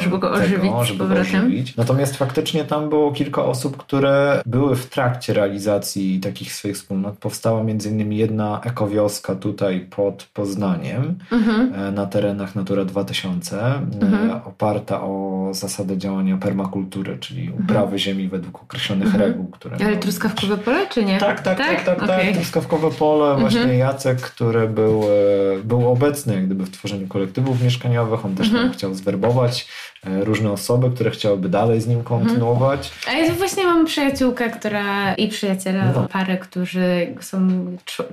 żeby 0.00 0.18
go 0.18 0.30
ożywić 0.32 0.62
tego, 0.62 0.84
żeby 0.84 1.08
go 1.08 1.14
ożywić. 1.14 1.76
Natomiast 1.76 2.16
faktycznie 2.16 2.64
tam 2.64 2.88
było 2.88 3.12
kilka 3.12 3.44
osób, 3.44 3.76
które 3.76 4.42
były 4.46 4.76
w 4.76 4.86
trakcie 4.86 5.32
realizacji 5.32 6.20
takich 6.20 6.52
swoich 6.52 6.76
wspólnot. 6.76 7.18
Powstała 7.18 7.64
między 7.64 7.90
innymi 7.90 8.16
jedna 8.16 8.60
ekowioska 8.64 9.34
tutaj 9.34 9.80
pod 9.80 10.28
Poznaniem 10.34 11.18
mhm. 11.32 11.74
E, 11.74 11.92
na 11.92 12.06
terenach 12.06 12.54
Natura 12.54 12.84
2000, 12.84 13.60
e, 13.60 13.74
mhm. 14.02 14.30
oparta 14.44 15.02
o 15.02 15.48
zasadę 15.52 15.98
działania 15.98 16.36
permakultury, 16.36 17.18
czyli 17.18 17.42
mhm. 17.46 17.64
uprawy 17.64 17.98
ziemi 17.98 18.28
według 18.28 18.62
określonych 18.62 18.99
mhm. 19.06 19.22
reguł. 19.22 19.46
Które 19.50 19.76
Ale 19.86 19.96
truskawkowe 19.96 20.58
pole, 20.58 20.86
czy 20.86 21.04
nie? 21.04 21.18
Tak, 21.18 21.40
tak, 21.40 21.58
tak, 21.58 21.84
tak, 21.84 21.98
tak, 21.98 22.08
tak 22.08 22.32
truskawkowe 22.34 22.90
pole. 22.90 23.30
Mhm. 23.30 23.40
Właśnie 23.40 23.76
Jacek, 23.76 24.20
który 24.20 24.68
był, 24.68 25.02
e, 25.02 25.64
był 25.64 25.92
obecny 25.92 26.42
gdyby 26.42 26.64
w 26.64 26.70
tworzeniu 26.70 27.08
kolektywów 27.08 27.62
mieszkaniowych, 27.62 28.24
on 28.24 28.34
też 28.34 28.48
mhm. 28.48 28.72
chciał 28.72 28.94
zwerbować 28.94 29.68
różne 30.04 30.52
osoby, 30.52 30.90
które 30.90 31.10
chciałyby 31.10 31.48
dalej 31.48 31.80
z 31.80 31.86
nim 31.86 32.04
kontynuować. 32.04 32.92
A 33.08 33.12
ja 33.12 33.32
właśnie 33.32 33.64
mam 33.64 33.86
przyjaciółkę, 33.86 34.50
która 34.50 35.14
i 35.14 35.28
przyjaciela, 35.28 35.92
no. 35.94 36.08
parę, 36.12 36.38
którzy 36.38 37.14
są 37.20 37.66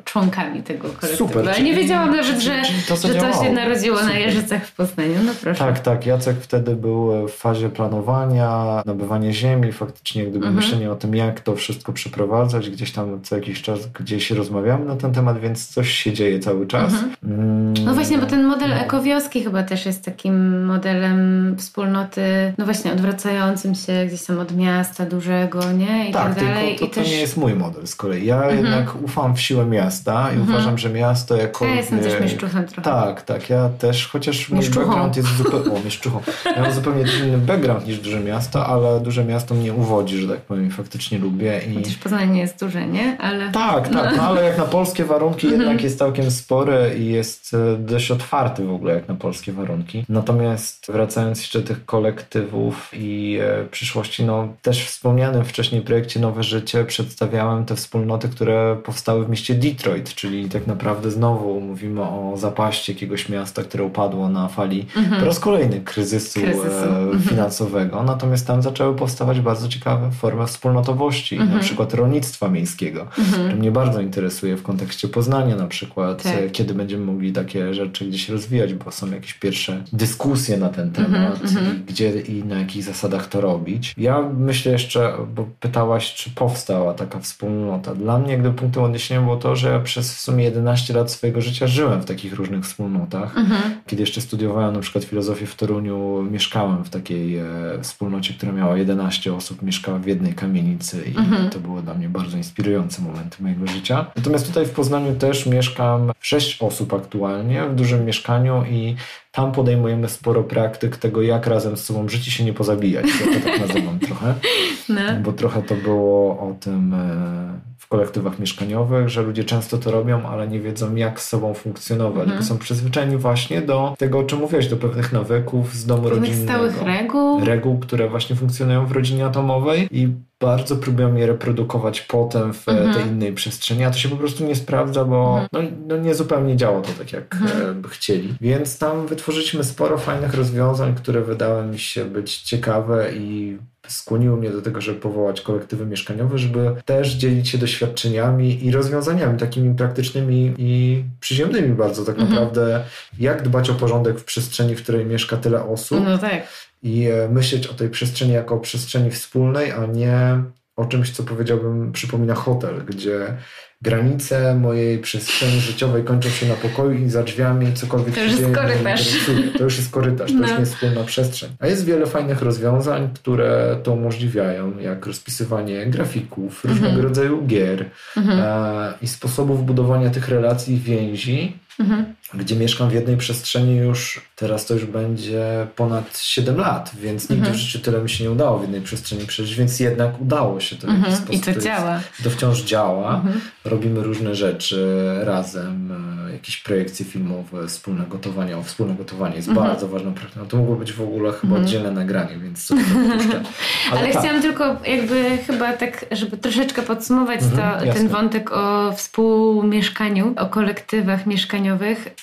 członkami 0.03 0.63
tego 0.63 0.83
kolektywu. 0.83 1.15
Super, 1.15 1.49
ale 1.49 1.61
nie 1.61 1.75
wiedziałam 1.75 2.15
nawet, 2.15 2.39
że, 2.39 2.61
to, 2.87 2.95
że 2.95 3.15
to 3.15 3.43
się 3.43 3.51
narodziło 3.53 3.97
Super. 3.97 4.13
na 4.13 4.19
Jeżycach 4.19 4.65
w 4.65 4.75
Poznaniu. 4.75 5.13
No 5.25 5.31
proszę. 5.41 5.59
Tak, 5.59 5.79
tak. 5.79 6.05
Jacek 6.05 6.37
wtedy 6.41 6.75
był 6.75 7.27
w 7.27 7.31
fazie 7.31 7.69
planowania, 7.69 8.81
nabywania 8.85 9.33
ziemi, 9.33 9.71
faktycznie 9.71 10.23
gdyby 10.23 10.47
mhm. 10.47 10.55
myślenie 10.55 10.91
o 10.91 10.95
tym, 10.95 11.15
jak 11.15 11.39
to 11.39 11.55
wszystko 11.55 11.93
przeprowadzać. 11.93 12.69
Gdzieś 12.69 12.91
tam 12.91 13.21
co 13.21 13.35
jakiś 13.35 13.61
czas 13.61 13.87
gdzieś 13.87 14.31
rozmawiamy 14.31 14.85
na 14.85 14.95
ten 14.95 15.13
temat, 15.13 15.39
więc 15.39 15.67
coś 15.67 15.91
się 15.91 16.13
dzieje 16.13 16.39
cały 16.39 16.67
czas. 16.67 16.93
Mhm. 16.93 17.15
Mm. 17.23 17.73
No 17.85 17.93
właśnie, 17.93 18.17
bo 18.17 18.25
ten 18.25 18.45
model 18.45 18.73
ekowioski 18.73 19.43
chyba 19.43 19.63
też 19.63 19.85
jest 19.85 20.05
takim 20.05 20.65
modelem 20.65 21.55
wspólnoty, 21.77 22.53
no 22.57 22.65
właśnie 22.65 22.91
odwracającym 22.91 23.75
się 23.75 24.05
gdzieś 24.07 24.23
tam 24.23 24.39
od 24.39 24.55
miasta 24.55 25.05
dużego, 25.05 25.71
nie? 25.71 26.09
I 26.09 26.13
tak, 26.13 26.35
tak 26.35 26.45
dalej. 26.45 26.69
Tylko 26.69 26.85
to, 26.85 26.91
to 26.95 27.01
też... 27.01 27.09
nie 27.09 27.19
jest 27.19 27.37
mój 27.37 27.53
model 27.53 27.87
z 27.87 27.95
kolei. 27.95 28.25
Ja 28.25 28.35
mhm. 28.35 28.57
jednak 28.57 28.95
ufam 29.03 29.35
w 29.35 29.41
siłę 29.41 29.65
miasta 29.65 30.31
i 30.31 30.35
mhm. 30.35 30.49
uważam, 30.49 30.77
że 30.77 30.89
miasto 30.89 31.35
jako... 31.35 31.65
Ja 31.65 31.75
jestem 31.75 31.99
też 31.99 32.21
mieszczuchem 32.21 32.67
trochę. 32.67 32.81
Tak, 32.81 33.21
tak. 33.21 33.49
Ja 33.49 33.69
też, 33.69 34.07
chociaż 34.07 34.49
mój 34.49 34.65
background 34.65 35.17
jest 35.17 35.37
zupełnie... 35.37 35.71
O, 35.71 35.83
mieszczuchą. 35.85 36.21
Ja 36.55 36.61
mam 36.61 36.71
zupełnie 36.71 37.03
inny 37.23 37.37
background 37.37 37.87
niż 37.87 37.99
duże 37.99 38.19
miasto, 38.19 38.67
ale 38.67 38.99
duże 38.99 39.25
miasto 39.25 39.55
mnie 39.55 39.73
uwodzi, 39.73 40.17
że 40.17 40.27
tak 40.27 40.41
powiem, 40.41 40.71
faktycznie 40.71 41.17
lubię. 41.17 41.61
I... 41.71 41.75
Chociaż 41.75 41.95
Poznań 41.95 42.31
nie 42.31 42.41
jest 42.41 42.59
duże, 42.59 42.87
nie? 42.87 43.17
Ale... 43.17 43.51
Tak, 43.51 43.89
tak. 43.89 44.17
No, 44.17 44.23
ale 44.23 44.43
jak 44.43 44.57
na 44.57 44.65
polskie 44.65 45.05
warunki 45.05 45.47
mhm. 45.47 45.61
jednak 45.61 45.83
jest 45.83 45.99
całkiem 45.99 46.31
spory 46.31 46.95
i 46.99 47.05
jest 47.05 47.53
e, 47.53 47.77
dość 47.77 48.11
otwarty 48.11 48.65
w 48.65 48.71
ogóle 48.71 48.93
jak 48.93 49.07
na 49.07 49.15
polskie 49.15 49.51
warunki. 49.53 50.05
Natomiast 50.09 50.91
wracając 50.91 51.39
jeszcze 51.39 51.66
tych 51.67 51.85
kolektywów 51.85 52.91
i 52.93 53.39
e, 53.41 53.65
przyszłości, 53.71 54.23
no 54.23 54.47
też 54.61 54.83
w 54.83 54.87
wspomnianym 54.87 55.45
wcześniej 55.45 55.81
projekcie 55.81 56.19
Nowe 56.19 56.43
Życie 56.43 56.85
przedstawiałem 56.85 57.65
te 57.65 57.75
wspólnoty, 57.75 58.29
które 58.29 58.77
powstały 58.83 59.25
w 59.25 59.29
mieście 59.29 59.55
Detroit, 59.55 60.13
czyli 60.15 60.49
tak 60.49 60.67
naprawdę 60.67 61.11
znowu 61.11 61.61
mówimy 61.61 62.01
o 62.01 62.33
zapaści 62.37 62.91
jakiegoś 62.91 63.29
miasta, 63.29 63.63
które 63.63 63.83
upadło 63.83 64.29
na 64.29 64.47
fali 64.47 64.85
mhm. 64.95 65.21
po 65.21 65.25
raz 65.25 65.39
kolejny 65.39 65.81
kryzysu, 65.81 66.41
kryzysu. 66.41 66.67
E, 66.67 66.97
mhm. 66.97 67.21
finansowego. 67.21 68.03
Natomiast 68.03 68.47
tam 68.47 68.61
zaczęły 68.61 68.95
powstawać 68.95 69.39
bardzo 69.39 69.67
ciekawe 69.67 70.11
formy 70.11 70.47
wspólnotowości, 70.47 71.35
mhm. 71.35 71.53
na 71.53 71.59
przykład 71.59 71.93
rolnictwa 71.93 72.47
miejskiego, 72.49 73.01
mhm. 73.01 73.27
które 73.27 73.55
mnie 73.55 73.71
bardzo 73.71 74.01
interesuje 74.01 74.57
w 74.57 74.63
kontekście 74.63 75.07
Poznania 75.07 75.55
na 75.55 75.67
przykład, 75.67 76.23
tak. 76.23 76.51
Kiedy 76.51 76.73
będziemy 76.73 77.05
mogli 77.05 77.33
takie 77.33 77.73
rzeczy 77.73 78.05
gdzieś 78.05 78.29
rozwijać, 78.29 78.73
bo 78.73 78.91
są 78.91 79.11
jakieś 79.11 79.33
pierwsze 79.33 79.83
dyskusje 79.93 80.57
na 80.57 80.69
ten 80.69 80.91
temat, 80.91 81.39
mhm. 81.57 81.83
Gdzie 81.87 82.19
i 82.21 82.43
na 82.43 82.59
jakich 82.59 82.83
zasadach 82.83 83.27
to 83.27 83.41
robić. 83.41 83.93
Ja 83.97 84.21
myślę 84.37 84.71
jeszcze, 84.71 85.13
bo 85.35 85.47
pytałaś, 85.59 86.13
czy 86.13 86.29
powstała 86.29 86.93
taka 86.93 87.19
wspólnota. 87.19 87.95
Dla 87.95 88.19
mnie 88.19 88.31
jakby 88.31 88.51
punktem 88.51 88.83
odniesienia 88.83 89.21
było 89.21 89.37
to, 89.37 89.55
że 89.55 89.69
ja 89.69 89.79
przez 89.79 90.15
w 90.15 90.19
sumie 90.19 90.43
11 90.43 90.93
lat 90.93 91.11
swojego 91.11 91.41
życia 91.41 91.67
żyłem 91.67 92.01
w 92.01 92.05
takich 92.05 92.33
różnych 92.33 92.63
wspólnotach. 92.63 93.37
Mhm. 93.37 93.61
Kiedy 93.87 94.03
jeszcze 94.03 94.21
studiowałem 94.21 94.73
na 94.73 94.79
przykład 94.79 95.03
filozofię 95.03 95.45
w 95.45 95.55
Toruniu, 95.55 96.27
mieszkałem 96.31 96.83
w 96.83 96.89
takiej 96.89 97.37
e, 97.37 97.45
wspólnocie, 97.81 98.33
która 98.33 98.51
miała 98.51 98.77
11 98.77 99.33
osób, 99.33 99.61
mieszkała 99.61 99.99
w 99.99 100.07
jednej 100.07 100.33
kamienicy 100.33 101.03
i 101.15 101.17
mhm. 101.17 101.49
to 101.49 101.59
było 101.59 101.81
dla 101.81 101.93
mnie 101.93 102.09
bardzo 102.09 102.37
inspirujące 102.37 103.01
momenty 103.01 103.43
mojego 103.43 103.67
życia. 103.67 104.05
Natomiast 104.15 104.47
tutaj 104.47 104.65
w 104.65 104.71
Poznaniu 104.71 105.15
też 105.15 105.45
mieszkam 105.45 106.11
6 106.19 106.61
osób 106.61 106.93
aktualnie 106.93 107.63
w 107.63 107.75
dużym 107.75 108.05
mieszkaniu 108.05 108.63
i 108.69 108.95
tam 109.37 109.51
podejmujemy 109.51 110.09
sporo 110.09 110.43
praktyk 110.43 110.97
tego, 110.97 111.21
jak 111.21 111.47
razem 111.47 111.77
z 111.77 111.83
sobą 111.83 112.09
żyć 112.09 112.27
i 112.27 112.31
się 112.31 112.43
nie 112.43 112.53
pozabijać. 112.53 113.05
Ja 113.05 113.33
to 113.33 113.49
tak 113.49 113.59
nazywam 113.59 113.99
trochę. 113.99 114.33
No. 114.89 115.01
Bo 115.23 115.33
trochę 115.33 115.61
to 115.61 115.75
było 115.75 116.39
o 116.39 116.55
tym 116.59 116.93
e, 116.93 117.67
w 117.77 117.89
kolektywach 117.89 118.39
mieszkaniowych, 118.39 119.09
że 119.09 119.21
ludzie 119.21 119.43
często 119.43 119.77
to 119.77 119.91
robią, 119.91 120.25
ale 120.25 120.47
nie 120.47 120.59
wiedzą, 120.59 120.95
jak 120.95 121.21
z 121.21 121.27
sobą 121.27 121.53
funkcjonować. 121.53 122.23
Mhm. 122.23 122.39
Bo 122.39 122.45
są 122.45 122.57
przyzwyczajeni 122.57 123.17
właśnie 123.17 123.61
do 123.61 123.95
tego, 123.97 124.19
o 124.19 124.23
czym 124.23 124.39
mówiłeś, 124.39 124.67
do 124.67 124.77
pewnych 124.77 125.13
nawyków 125.13 125.73
z 125.73 125.85
domu 125.85 126.03
pewnych 126.03 126.19
rodzinnego. 126.19 126.51
stałych 126.51 126.81
reguł. 126.81 127.45
Reguł, 127.45 127.79
które 127.79 128.09
właśnie 128.09 128.35
funkcjonują 128.35 128.85
w 128.85 128.91
rodzinie 128.91 129.25
atomowej 129.25 129.87
i 129.91 130.07
bardzo 130.39 130.75
próbują 130.75 131.15
je 131.15 131.27
reprodukować 131.27 132.01
potem 132.01 132.53
w 132.53 132.69
mhm. 132.69 132.93
tej 132.93 133.07
innej 133.07 133.33
przestrzeni, 133.33 133.83
a 133.83 133.91
to 133.91 133.97
się 133.97 134.09
po 134.09 134.15
prostu 134.15 134.45
nie 134.45 134.55
sprawdza, 134.55 135.05
bo 135.05 135.39
mhm. 135.39 135.47
no, 135.53 135.95
no 135.95 136.03
nie 136.03 136.15
zupełnie 136.15 136.57
działa 136.57 136.81
to 136.81 136.89
tak, 136.97 137.13
jak 137.13 137.35
mhm. 137.35 137.71
E, 137.71 137.73
by 137.73 137.89
chcieli. 137.89 138.35
Więc 138.41 138.77
tam 138.77 139.07
wytworzyliśmy 139.07 139.63
sporo 139.63 139.97
fajnych 139.97 140.33
rozwiązań, 140.33 140.95
które 140.95 141.21
wydały 141.21 141.65
mi 141.65 141.79
się 141.79 142.05
być 142.05 142.41
ciekawe 142.41 143.11
i 143.13 143.57
skłoniło 143.87 144.37
mnie 144.37 144.49
do 144.49 144.61
tego, 144.61 144.81
żeby 144.81 144.99
powołać 144.99 145.41
kolektywy 145.41 145.85
mieszkaniowe, 145.85 146.37
żeby 146.37 146.75
też 146.85 147.13
dzielić 147.13 147.49
się 147.49 147.57
doświadczeniami 147.57 148.65
i 148.65 148.71
rozwiązaniami 148.71 149.39
takimi 149.39 149.75
praktycznymi 149.75 150.53
i 150.57 151.03
przyziemnymi 151.19 151.69
bardzo 151.69 152.05
tak 152.05 152.15
mhm. 152.15 152.29
naprawdę, 152.29 152.83
jak 153.19 153.41
dbać 153.41 153.69
o 153.69 153.73
porządek 153.73 154.19
w 154.19 154.23
przestrzeni, 154.23 154.75
w 154.75 154.83
której 154.83 155.05
mieszka 155.05 155.37
tyle 155.37 155.63
osób. 155.63 155.99
No 156.05 156.17
tak. 156.17 156.47
I 156.83 157.05
e, 157.05 157.29
myśleć 157.29 157.67
o 157.67 157.73
tej 157.73 157.89
przestrzeni 157.89 158.31
jako 158.31 158.55
o 158.55 158.59
przestrzeni 158.59 159.11
wspólnej, 159.11 159.71
a 159.71 159.85
nie 159.85 160.43
o 160.75 160.85
czymś, 160.85 161.11
co 161.11 161.23
powiedziałbym 161.23 161.91
przypomina 161.91 162.35
hotel, 162.35 162.85
gdzie 162.85 163.37
granice 163.81 164.55
mojej 164.55 164.99
przestrzeni 164.99 165.59
życiowej 165.59 166.03
kończą 166.03 166.29
się 166.29 166.45
na 166.45 166.53
pokoju 166.53 166.91
i 166.91 167.09
za 167.09 167.23
drzwiami 167.23 167.73
cokolwiek 167.73 168.15
to 168.15 168.21
się 168.21 168.35
dzieje. 168.35 169.51
To 169.57 169.63
już 169.63 169.77
jest 169.77 169.91
korytarz, 169.91 170.31
to 170.31 170.37
no. 170.37 170.41
już 170.41 170.51
nie 170.51 170.59
jest 170.59 170.73
wspólna 170.73 171.03
przestrzeń. 171.03 171.49
A 171.59 171.67
jest 171.67 171.85
wiele 171.85 172.05
fajnych 172.05 172.41
rozwiązań, 172.41 173.09
które 173.13 173.77
to 173.83 173.93
umożliwiają, 173.93 174.79
jak 174.79 175.05
rozpisywanie 175.05 175.85
grafików, 175.85 176.65
różnego 176.65 176.87
mhm. 176.87 177.05
rodzaju 177.05 177.45
gier 177.47 177.85
mhm. 178.17 178.39
e, 178.39 178.93
i 179.01 179.07
sposobów 179.07 179.65
budowania 179.65 180.09
tych 180.09 180.29
relacji 180.29 180.75
i 180.75 180.79
więzi, 180.79 181.59
mhm. 181.79 182.15
gdzie 182.33 182.55
mieszkam 182.55 182.89
w 182.89 182.93
jednej 182.93 183.17
przestrzeni 183.17 183.75
już, 183.75 184.21
teraz 184.35 184.65
to 184.65 184.73
już 184.73 184.85
będzie 184.85 185.67
ponad 185.75 186.19
7 186.19 186.57
lat, 186.57 186.91
więc 187.01 187.29
nigdy 187.29 187.47
mhm. 187.47 187.55
w 187.55 187.59
życiu 187.59 187.79
tyle 187.79 188.01
mi 188.01 188.09
się 188.09 188.23
nie 188.23 188.31
udało 188.31 188.59
w 188.59 188.61
jednej 188.61 188.81
przestrzeni 188.81 189.25
przeżyć, 189.25 189.55
więc 189.55 189.79
jednak 189.79 190.21
udało 190.21 190.59
się 190.59 190.75
to 190.75 190.87
w 190.87 190.89
jakiś 190.89 191.05
mhm. 191.05 191.15
sposób. 191.15 191.35
I 191.35 191.39
to, 191.39 191.53
to 191.53 191.59
działa. 191.59 191.93
Jest, 191.93 192.23
to 192.23 192.29
wciąż 192.29 192.61
działa. 192.61 193.15
Mhm. 193.15 193.41
robimy 193.65 194.03
różne 194.03 194.35
rzeczy 194.35 194.97
razem, 195.23 195.91
e, 196.27 196.33
jakieś 196.33 196.57
projekcje 196.57 197.05
filmowe, 197.05 197.67
wspólne 197.67 198.05
gotowanie. 198.09 198.57
O, 198.57 198.63
wspólne 198.63 198.95
gotowanie 198.95 199.35
jest 199.35 199.47
mhm. 199.47 199.67
bardzo 199.67 199.87
ważną 199.87 200.13
praktyką. 200.13 200.47
To 200.47 200.57
mogło 200.57 200.75
być 200.75 200.93
w 200.93 201.01
ogóle 201.01 201.31
chyba 201.31 201.55
mhm. 201.55 201.63
oddzielne 201.63 201.91
nagranie, 201.91 202.37
więc 202.43 202.65
sobie 202.65 202.83
to 202.83 202.99
Ale, 203.91 203.99
Ale 203.99 204.13
tak. 204.13 204.21
chciałam 204.21 204.41
tylko 204.41 204.75
jakby 204.85 205.37
chyba 205.47 205.73
tak, 205.73 206.05
żeby 206.11 206.37
troszeczkę 206.37 206.81
podsumować 206.81 207.41
mhm, 207.43 207.87
to, 207.87 207.93
ten 207.93 208.07
wątek 208.07 208.51
o 208.51 208.93
współmieszkaniu, 208.93 210.33
o 210.37 210.45
kolektywach 210.45 211.25
mieszkaniowych, 211.25 211.66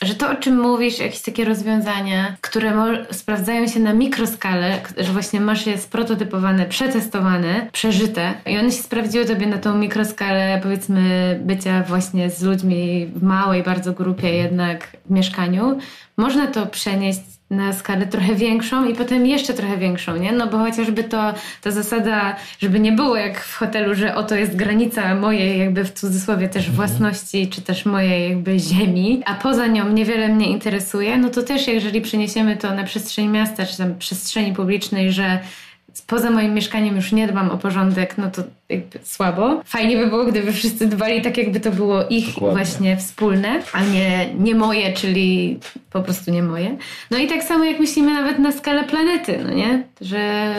że 0.02 0.14
to 0.14 0.30
o 0.30 0.34
czym 0.34 0.60
mówisz, 0.60 0.98
jakieś 0.98 1.22
takie 1.22 1.44
rozwiązania, 1.44 2.36
które 2.40 2.72
sprawdzają 3.12 3.68
się 3.68 3.80
na 3.80 3.92
mikroskalę, 3.92 4.80
że 4.96 5.12
właśnie 5.12 5.40
masz 5.40 5.66
je 5.66 5.78
sprototypowane, 5.78 6.66
przetestowane, 6.66 7.68
przeżyte 7.72 8.34
i 8.46 8.58
one 8.58 8.70
się 8.70 8.82
sprawdziły 8.82 9.24
tobie 9.24 9.46
na 9.46 9.58
tą 9.58 9.78
mikroskalę 9.78 10.60
powiedzmy 10.62 11.40
bycia 11.44 11.82
właśnie 11.82 12.30
z 12.30 12.42
ludźmi 12.42 13.06
w 13.06 13.22
małej 13.22 13.62
bardzo 13.62 13.92
grupie 13.92 14.34
jednak 14.34 14.96
w 15.06 15.10
mieszkaniu, 15.10 15.78
można 16.16 16.46
to 16.46 16.66
przenieść 16.66 17.20
na 17.50 17.72
skalę 17.72 18.06
trochę 18.06 18.34
większą 18.34 18.88
i 18.88 18.94
potem 18.94 19.26
jeszcze 19.26 19.54
trochę 19.54 19.76
większą, 19.76 20.16
nie? 20.16 20.32
No 20.32 20.46
bo 20.46 20.58
chociażby 20.58 21.04
to, 21.04 21.34
ta 21.62 21.70
zasada, 21.70 22.36
żeby 22.58 22.80
nie 22.80 22.92
było 22.92 23.16
jak 23.16 23.40
w 23.40 23.56
hotelu, 23.56 23.94
że 23.94 24.14
oto 24.14 24.34
jest 24.34 24.56
granica 24.56 25.14
mojej 25.14 25.58
jakby 25.58 25.84
w 25.84 25.92
cudzysłowie 25.92 26.48
też 26.48 26.68
mhm. 26.68 26.76
własności, 26.76 27.48
czy 27.48 27.62
też 27.62 27.84
mojej 27.86 28.30
jakby 28.30 28.58
ziemi, 28.58 29.22
a 29.26 29.34
poza 29.34 29.66
nią 29.66 29.90
niewiele 29.90 30.28
mnie 30.28 30.46
interesuje, 30.46 31.18
no 31.18 31.28
to 31.30 31.42
też 31.42 31.68
jeżeli 31.68 32.00
przeniesiemy 32.00 32.56
to 32.56 32.74
na 32.74 32.84
przestrzeń 32.84 33.28
miasta, 33.28 33.66
czy 33.66 33.76
tam 33.76 33.98
przestrzeni 33.98 34.52
publicznej, 34.52 35.12
że 35.12 35.38
poza 36.06 36.30
moim 36.30 36.54
mieszkaniem 36.54 36.96
już 36.96 37.12
nie 37.12 37.26
dbam 37.28 37.50
o 37.50 37.58
porządek, 37.58 38.18
no 38.18 38.30
to 38.30 38.42
słabo. 39.02 39.62
Fajnie 39.64 39.96
by 39.96 40.06
było, 40.06 40.24
gdyby 40.24 40.52
wszyscy 40.52 40.86
dbali 40.86 41.22
tak, 41.22 41.38
jakby 41.38 41.60
to 41.60 41.70
było 41.70 42.04
ich 42.08 42.34
Dokładnie. 42.34 42.56
właśnie 42.56 42.96
wspólne, 42.96 43.62
a 43.72 43.84
nie, 43.84 44.34
nie 44.34 44.54
moje, 44.54 44.92
czyli 44.92 45.58
po 45.90 46.02
prostu 46.02 46.30
nie 46.30 46.42
moje. 46.42 46.76
No 47.10 47.18
i 47.18 47.26
tak 47.26 47.42
samo 47.42 47.64
jak 47.64 47.80
myślimy 47.80 48.12
nawet 48.12 48.38
na 48.38 48.52
skalę 48.52 48.84
planety, 48.84 49.38
no 49.44 49.50
nie? 49.50 49.82
Że, 50.00 50.54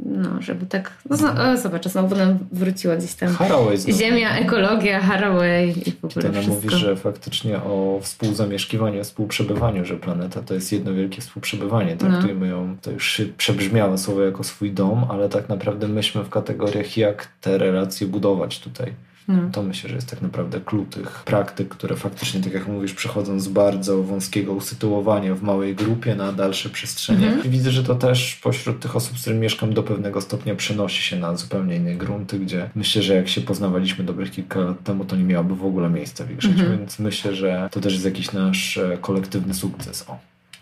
no, 0.00 0.42
żeby 0.42 0.66
tak, 0.66 0.92
no 1.10 1.16
o, 1.52 1.56
zobacz, 1.56 1.88
znowu 1.88 2.16
nam 2.16 2.38
wróciła 2.52 2.96
gdzieś 2.96 3.14
tam 3.14 3.28
Haraway 3.28 3.78
ziemia, 3.78 4.36
ekologia, 4.36 5.00
Haraway 5.00 5.68
i 5.86 5.92
w 5.92 6.04
ogóle 6.04 6.30
Ty 6.30 6.48
mówisz, 6.48 6.72
że 6.72 6.96
faktycznie 6.96 7.56
o 7.56 7.98
współzamieszkiwaniu, 8.02 9.04
współprzebywaniu, 9.04 9.84
że 9.84 9.96
planeta 9.96 10.42
to 10.42 10.54
jest 10.54 10.72
jedno 10.72 10.94
wielkie 10.94 11.20
współprzebywanie. 11.20 11.96
Traktujemy 11.96 12.46
no. 12.46 12.56
ją, 12.56 12.76
to 12.82 12.90
już 12.90 13.22
przebrzmiało 13.36 13.98
słowo 13.98 14.22
jako 14.22 14.44
swój 14.44 14.70
dom, 14.70 15.06
ale 15.10 15.28
tak 15.28 15.48
naprawdę 15.48 15.88
myślmy 15.88 16.24
w 16.24 16.28
kategoriach, 16.28 16.96
jak 16.96 17.28
te 17.40 17.47
relacje 17.56 18.06
budować 18.06 18.60
tutaj. 18.60 18.94
No. 19.28 19.50
To 19.52 19.62
myślę, 19.62 19.88
że 19.90 19.94
jest 19.96 20.10
tak 20.10 20.22
naprawdę 20.22 20.60
klucz 20.60 20.88
tych 20.94 21.22
praktyk, 21.24 21.68
które 21.68 21.96
faktycznie, 21.96 22.40
tak 22.40 22.52
jak 22.52 22.68
mówisz, 22.68 22.94
przechodzą 22.94 23.40
z 23.40 23.48
bardzo 23.48 24.02
wąskiego 24.02 24.52
usytuowania 24.52 25.34
w 25.34 25.42
małej 25.42 25.74
grupie 25.74 26.14
na 26.14 26.32
dalsze 26.32 26.68
przestrzenie. 26.68 27.26
Mhm. 27.26 27.46
I 27.46 27.48
widzę, 27.48 27.70
że 27.70 27.84
to 27.84 27.94
też 27.94 28.36
pośród 28.42 28.80
tych 28.80 28.96
osób, 28.96 29.18
z 29.18 29.20
którymi 29.20 29.42
mieszkam, 29.42 29.74
do 29.74 29.82
pewnego 29.82 30.20
stopnia 30.20 30.54
przenosi 30.54 31.02
się 31.02 31.16
na 31.16 31.36
zupełnie 31.36 31.76
inne 31.76 31.94
grunty, 31.94 32.38
gdzie 32.38 32.70
myślę, 32.74 33.02
że 33.02 33.14
jak 33.14 33.28
się 33.28 33.40
poznawaliśmy 33.40 34.04
dobrych 34.04 34.30
kilka 34.30 34.60
lat 34.60 34.82
temu, 34.84 35.04
to 35.04 35.16
nie 35.16 35.24
miałoby 35.24 35.56
w 35.56 35.64
ogóle 35.64 35.90
miejsca 35.90 36.24
w 36.24 36.30
ich 36.30 36.42
życiu, 36.42 36.60
mhm. 36.60 36.78
więc 36.78 36.98
myślę, 36.98 37.34
że 37.34 37.68
to 37.72 37.80
też 37.80 37.92
jest 37.92 38.04
jakiś 38.04 38.32
nasz 38.32 38.78
e, 38.78 38.98
kolektywny 39.00 39.54
sukces. 39.54 40.04
O. 40.08 40.18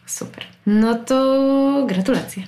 Super. 0.07 0.45
No 0.67 0.95
to 0.95 1.85
gratulacje. 1.89 2.43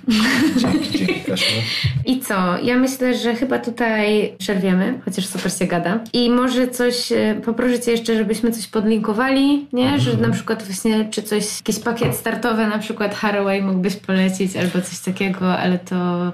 Dzięki, 0.57 0.99
dzięki 0.99 1.33
I 2.07 2.21
co? 2.21 2.59
Ja 2.63 2.77
myślę, 2.77 3.15
że 3.15 3.35
chyba 3.35 3.59
tutaj 3.59 4.35
przerwiemy, 4.39 5.01
chociaż 5.05 5.27
super 5.27 5.53
się 5.53 5.67
gada. 5.67 6.01
I 6.13 6.31
może 6.31 6.69
coś, 6.69 7.13
e, 7.13 7.41
poproszę 7.45 7.81
Cię 7.81 7.91
jeszcze, 7.91 8.17
żebyśmy 8.17 8.53
coś 8.53 8.67
podlinkowali, 8.67 9.67
nie? 9.73 9.83
Mhm. 9.83 10.01
Że 10.01 10.17
na 10.17 10.31
przykład 10.31 10.63
właśnie, 10.63 11.09
czy 11.11 11.23
coś, 11.23 11.45
jakiś 11.57 11.79
pakiet 11.79 12.17
startowy, 12.17 12.67
na 12.67 12.79
przykład 12.79 13.15
Haraway 13.15 13.63
mógłbyś 13.63 13.97
polecić 13.97 14.57
albo 14.57 14.83
coś 14.83 14.99
takiego, 14.99 15.59
ale 15.59 15.79
to 15.79 16.33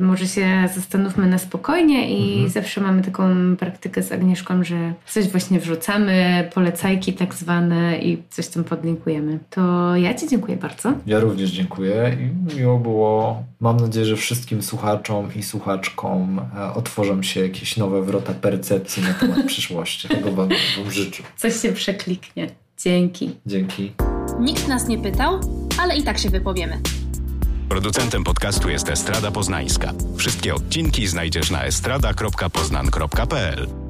może 0.00 0.26
się 0.26 0.68
zastanówmy 0.74 1.26
na 1.26 1.38
spokojnie 1.38 2.10
i 2.10 2.32
mhm. 2.32 2.50
zawsze 2.50 2.80
mamy 2.80 3.02
taką 3.02 3.56
praktykę 3.56 4.02
z 4.02 4.12
Agnieszką, 4.12 4.64
że 4.64 4.94
coś 5.06 5.28
właśnie 5.28 5.60
wrzucamy, 5.60 6.48
polecajki 6.54 7.12
tak 7.12 7.34
zwane 7.34 7.98
i 7.98 8.22
coś 8.30 8.48
tam 8.48 8.64
podlinkujemy. 8.64 9.38
To 9.50 9.96
ja 9.96 10.14
Ci 10.14 10.28
dziękuję 10.28 10.56
bardzo. 10.56 10.92
Ja 11.06 11.20
również 11.20 11.50
dziękuję 11.50 12.16
i 12.20 12.56
miło 12.56 12.78
było. 12.78 13.42
Mam 13.60 13.76
nadzieję, 13.76 14.06
że 14.06 14.16
wszystkim 14.16 14.62
słuchaczom 14.62 15.28
i 15.36 15.42
słuchaczkom 15.42 16.40
e, 16.56 16.74
otworzą 16.74 17.22
się 17.22 17.40
jakieś 17.40 17.76
nowe 17.76 18.02
wrota 18.02 18.34
percepcji 18.34 19.02
na 19.02 19.14
temat 19.14 19.46
przyszłości. 19.52 20.08
Tego 20.08 20.32
Wam, 20.32 20.48
wam 20.78 20.90
życzę. 20.90 21.22
Coś 21.36 21.62
się 21.62 21.72
przekliknie. 21.72 22.46
Dzięki. 22.78 23.30
Dzięki. 23.46 23.92
Nikt 24.40 24.68
nas 24.68 24.88
nie 24.88 24.98
pytał, 24.98 25.40
ale 25.82 25.96
i 25.96 26.02
tak 26.02 26.18
się 26.18 26.30
wypowiemy. 26.30 26.80
Producentem 27.68 28.24
podcastu 28.24 28.68
jest 28.68 28.88
Estrada 28.88 29.30
Poznańska. 29.30 29.92
Wszystkie 30.16 30.54
odcinki 30.54 31.06
znajdziesz 31.06 31.50
na 31.50 31.64
estrada.poznan.pl. 31.64 33.85